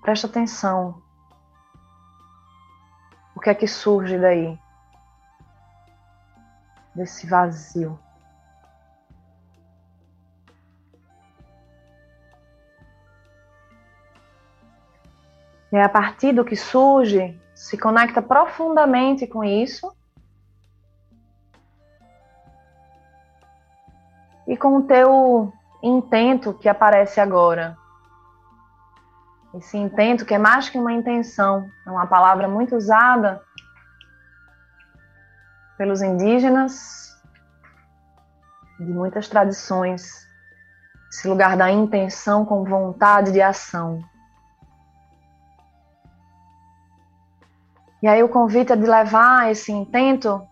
Presta 0.03 0.29
atenção. 0.29 1.03
O 3.35 3.41
que 3.41 3.51
é 3.51 3.55
que 3.55 3.67
surge 3.67 4.17
daí? 4.19 4.59
Desse 6.95 7.27
vazio. 7.27 7.99
E 15.73 15.77
a 15.77 15.89
partir 15.89 16.33
do 16.33 16.45
que 16.45 16.57
surge, 16.57 17.39
se 17.55 17.77
conecta 17.77 18.23
profundamente 18.23 19.27
com 19.27 19.43
isso. 19.43 19.95
E 24.47 24.57
com 24.57 24.77
o 24.77 24.83
teu 24.83 25.53
intento 25.83 26.55
que 26.55 26.69
aparece 26.69 27.21
agora. 27.21 27.77
Esse 29.55 29.77
intento 29.77 30.25
que 30.25 30.35
é 30.35 30.39
mais 30.39 30.69
que 30.69 30.79
uma 30.79 30.93
intenção, 30.93 31.69
é 31.87 31.91
uma 31.91 32.07
palavra 32.07 32.47
muito 32.47 32.77
usada 32.77 33.43
pelos 35.79 36.03
indígenas 36.03 37.17
de 38.79 38.93
muitas 38.93 39.29
tradições. 39.29 40.27
Esse 41.11 41.29
lugar 41.29 41.57
da 41.57 41.71
intenção 41.71 42.45
com 42.45 42.65
vontade 42.65 43.33
de 43.33 43.41
ação. 43.41 44.03
E 48.03 48.09
aí 48.09 48.23
o 48.23 48.29
convite 48.29 48.73
é 48.73 48.77
de 48.77 48.87
levar 48.87 49.51
esse 49.51 49.73
intento 49.73 50.47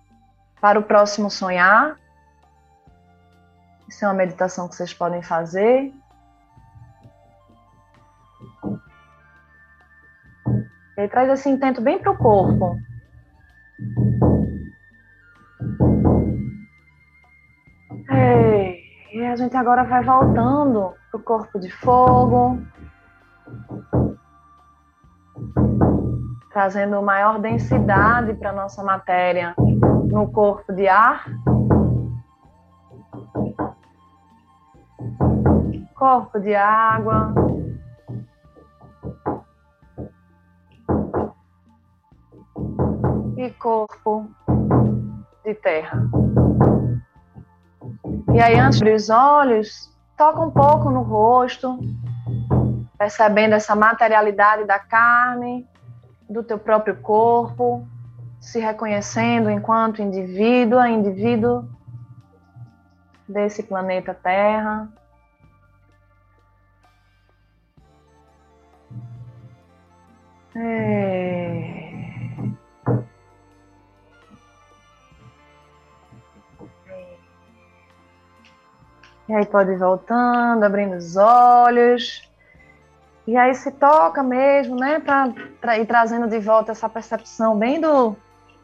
para 0.60 0.78
o 0.78 0.82
próximo 0.82 1.30
sonhar. 1.30 1.98
Isso 3.94 4.04
é 4.04 4.08
uma 4.08 4.14
meditação 4.14 4.66
que 4.66 4.74
vocês 4.74 4.92
podem 4.92 5.22
fazer. 5.22 5.94
E 10.98 11.08
traz 11.08 11.30
esse 11.30 11.48
intento 11.48 11.80
bem 11.80 12.00
para 12.00 12.10
o 12.10 12.18
corpo. 12.18 12.76
E 19.12 19.24
a 19.26 19.36
gente 19.36 19.56
agora 19.56 19.84
vai 19.84 20.02
voltando 20.02 20.92
para 21.12 21.20
o 21.20 21.22
corpo 21.22 21.60
de 21.60 21.70
fogo 21.70 22.58
trazendo 26.52 27.00
maior 27.00 27.38
densidade 27.38 28.34
para 28.34 28.52
nossa 28.52 28.82
matéria 28.82 29.54
no 29.56 30.32
corpo 30.32 30.72
de 30.72 30.88
ar. 30.88 31.26
Corpo 36.04 36.38
de 36.38 36.54
água. 36.54 37.32
E 43.38 43.48
corpo 43.52 44.28
de 45.42 45.54
terra. 45.54 46.02
E 48.34 48.38
aí, 48.38 48.60
antes 48.60 48.80
de 48.80 48.92
os 48.92 49.08
olhos, 49.08 49.90
toca 50.14 50.42
um 50.42 50.50
pouco 50.50 50.90
no 50.90 51.00
rosto, 51.00 51.78
percebendo 52.98 53.54
essa 53.54 53.74
materialidade 53.74 54.66
da 54.66 54.78
carne, 54.78 55.66
do 56.28 56.42
teu 56.42 56.58
próprio 56.58 56.96
corpo, 56.96 57.82
se 58.38 58.60
reconhecendo 58.60 59.48
enquanto 59.48 60.02
indivíduo, 60.02 60.84
indivíduo 60.84 61.66
desse 63.26 63.62
planeta 63.62 64.12
Terra. 64.12 64.86
É... 70.56 71.84
E 79.28 79.32
aí 79.32 79.46
pode 79.46 79.72
ir 79.72 79.78
voltando, 79.78 80.62
abrindo 80.64 80.96
os 80.96 81.16
olhos. 81.16 82.30
E 83.26 83.36
aí 83.36 83.54
se 83.54 83.70
toca 83.72 84.22
mesmo, 84.22 84.76
né, 84.76 85.00
para 85.60 85.78
ir 85.78 85.86
trazendo 85.86 86.28
de 86.28 86.38
volta 86.38 86.72
essa 86.72 86.88
percepção 86.90 87.56
bem 87.56 87.80
do, 87.80 88.14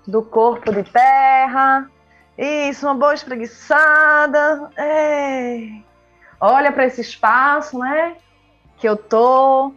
do 0.07 0.23
corpo 0.23 0.71
de 0.71 0.83
terra. 0.83 1.91
Isso, 2.37 2.87
uma 2.87 2.95
boa 2.95 3.15
espreguiçada. 3.15 4.71
É. 4.77 5.81
Olha 6.39 6.71
para 6.73 6.87
esse 6.87 7.01
espaço, 7.01 7.79
né, 7.79 8.17
que 8.77 8.89
eu 8.89 8.97
tô 8.97 9.73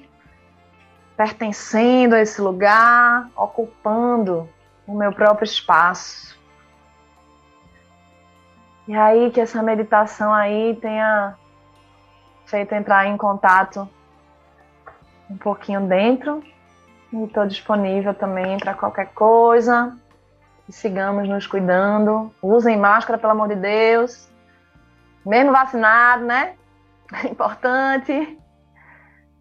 pertencendo 1.15 2.15
a 2.15 2.21
esse 2.21 2.41
lugar, 2.41 3.29
ocupando 3.35 4.49
o 4.87 4.95
meu 4.95 5.11
próprio 5.11 5.45
espaço. 5.45 6.37
E 8.87 8.95
aí 8.95 9.31
que 9.31 9.39
essa 9.39 9.61
meditação 9.63 10.33
aí 10.33 10.75
tenha 10.81 11.35
feito 12.45 12.73
entrar 12.73 13.07
em 13.07 13.15
contato 13.15 13.87
um 15.29 15.37
pouquinho 15.37 15.81
dentro 15.87 16.43
e 17.11 17.23
estou 17.23 17.45
disponível 17.45 18.13
também 18.13 18.57
para 18.57 18.73
qualquer 18.73 19.13
coisa. 19.13 19.97
E 20.67 20.73
sigamos 20.73 21.27
nos 21.27 21.45
cuidando. 21.45 22.33
Usem 22.41 22.77
máscara, 22.77 23.17
pelo 23.17 23.33
amor 23.33 23.49
de 23.49 23.55
Deus. 23.55 24.29
Mesmo 25.25 25.51
vacinado, 25.51 26.25
né? 26.25 26.55
É 27.13 27.27
importante. 27.27 28.39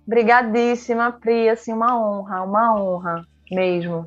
Obrigadíssima, 0.06 1.12
Pri. 1.12 1.48
Assim, 1.48 1.72
uma 1.72 1.98
honra, 1.98 2.42
uma 2.42 2.74
honra 2.74 3.26
mesmo. 3.50 4.04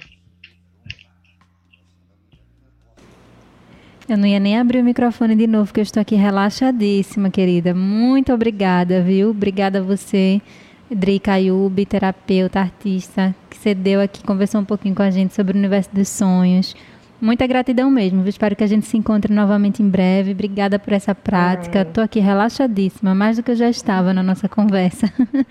Eu 4.08 4.18
não 4.18 4.28
ia 4.28 4.40
nem 4.40 4.60
abrir 4.60 4.82
o 4.82 4.84
microfone 4.84 5.36
de 5.36 5.48
novo, 5.48 5.66
porque 5.66 5.80
eu 5.80 5.84
estou 5.84 6.00
aqui 6.00 6.16
relaxadíssima, 6.16 7.32
querida. 7.32 7.74
Muito 7.74 8.32
obrigada, 8.32 9.02
viu? 9.02 9.32
Obrigada 9.32 9.80
a 9.80 9.82
você 9.82 10.42
Drica 10.90 11.34
Ayub, 11.34 11.84
terapeuta, 11.84 12.60
artista, 12.60 13.34
que 13.50 13.58
cedeu 13.58 14.00
aqui, 14.00 14.24
conversou 14.24 14.62
um 14.62 14.66
pouquinho 14.66 14.94
com 14.94 15.02
a 15.02 15.10
gente 15.10 15.34
sobre 15.34 15.54
o 15.54 15.58
universo 15.58 15.90
dos 15.92 16.08
sonhos. 16.08 16.76
Muita 17.22 17.48
gratidão 17.48 17.90
mesmo. 17.90 18.28
Espero 18.28 18.56
que 18.56 18.64
a 18.64 18.68
gente 18.68 18.86
se 18.86 18.98
encontre 18.98 19.34
novamente 19.34 19.82
em 19.82 19.88
breve. 19.90 20.32
Obrigada 20.32 20.78
por 20.78 20.92
essa 20.94 21.16
prática. 21.16 21.82
Estou 21.82 22.04
aqui 22.04 22.20
relaxadíssima, 22.20 23.16
mais 23.16 23.38
do 23.38 23.44
que 23.44 23.52
eu 23.52 23.56
já 23.56 23.70
estava 23.70 24.14
na 24.14 24.22
nossa 24.22 24.50
conversa. 24.50 25.12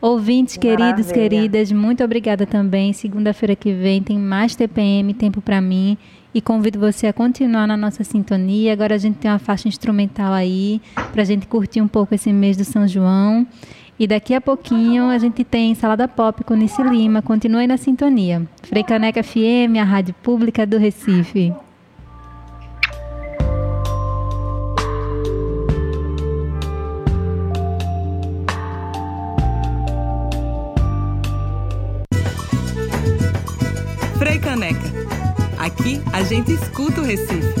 Ouvintes 0.00 0.56
queridos, 0.56 1.08
Maravilha. 1.08 1.14
queridas, 1.14 1.72
muito 1.72 2.02
obrigada 2.02 2.46
também. 2.46 2.92
Segunda-feira 2.92 3.54
que 3.54 3.72
vem 3.72 4.02
tem 4.02 4.18
mais 4.18 4.54
TPM, 4.54 5.12
Tempo 5.12 5.42
para 5.42 5.60
mim. 5.60 5.98
E 6.32 6.40
convido 6.40 6.78
você 6.78 7.08
a 7.08 7.12
continuar 7.12 7.66
na 7.66 7.76
nossa 7.76 8.04
sintonia. 8.04 8.72
Agora 8.72 8.94
a 8.94 8.98
gente 8.98 9.16
tem 9.16 9.30
uma 9.30 9.40
faixa 9.40 9.66
instrumental 9.66 10.32
aí, 10.32 10.80
para 11.12 11.22
a 11.22 11.24
gente 11.24 11.46
curtir 11.46 11.80
um 11.80 11.88
pouco 11.88 12.14
esse 12.14 12.32
mês 12.32 12.56
do 12.56 12.64
São 12.64 12.86
João. 12.86 13.46
E 14.00 14.06
daqui 14.06 14.32
a 14.32 14.40
pouquinho 14.40 15.10
a 15.10 15.18
gente 15.18 15.44
tem 15.44 15.74
Salada 15.74 16.08
Pop 16.08 16.42
com 16.42 16.54
Nice 16.54 16.82
Lima. 16.82 17.20
Continue 17.20 17.66
na 17.66 17.76
sintonia. 17.76 18.48
Freicaneca 18.62 19.22
FM, 19.22 19.76
a 19.78 19.84
rádio 19.84 20.14
pública 20.22 20.66
do 20.66 20.78
Recife. 20.78 21.52
Freicaneca. 34.16 34.80
Aqui 35.58 36.00
a 36.10 36.22
gente 36.22 36.52
escuta 36.54 37.02
o 37.02 37.04
Recife. 37.04 37.52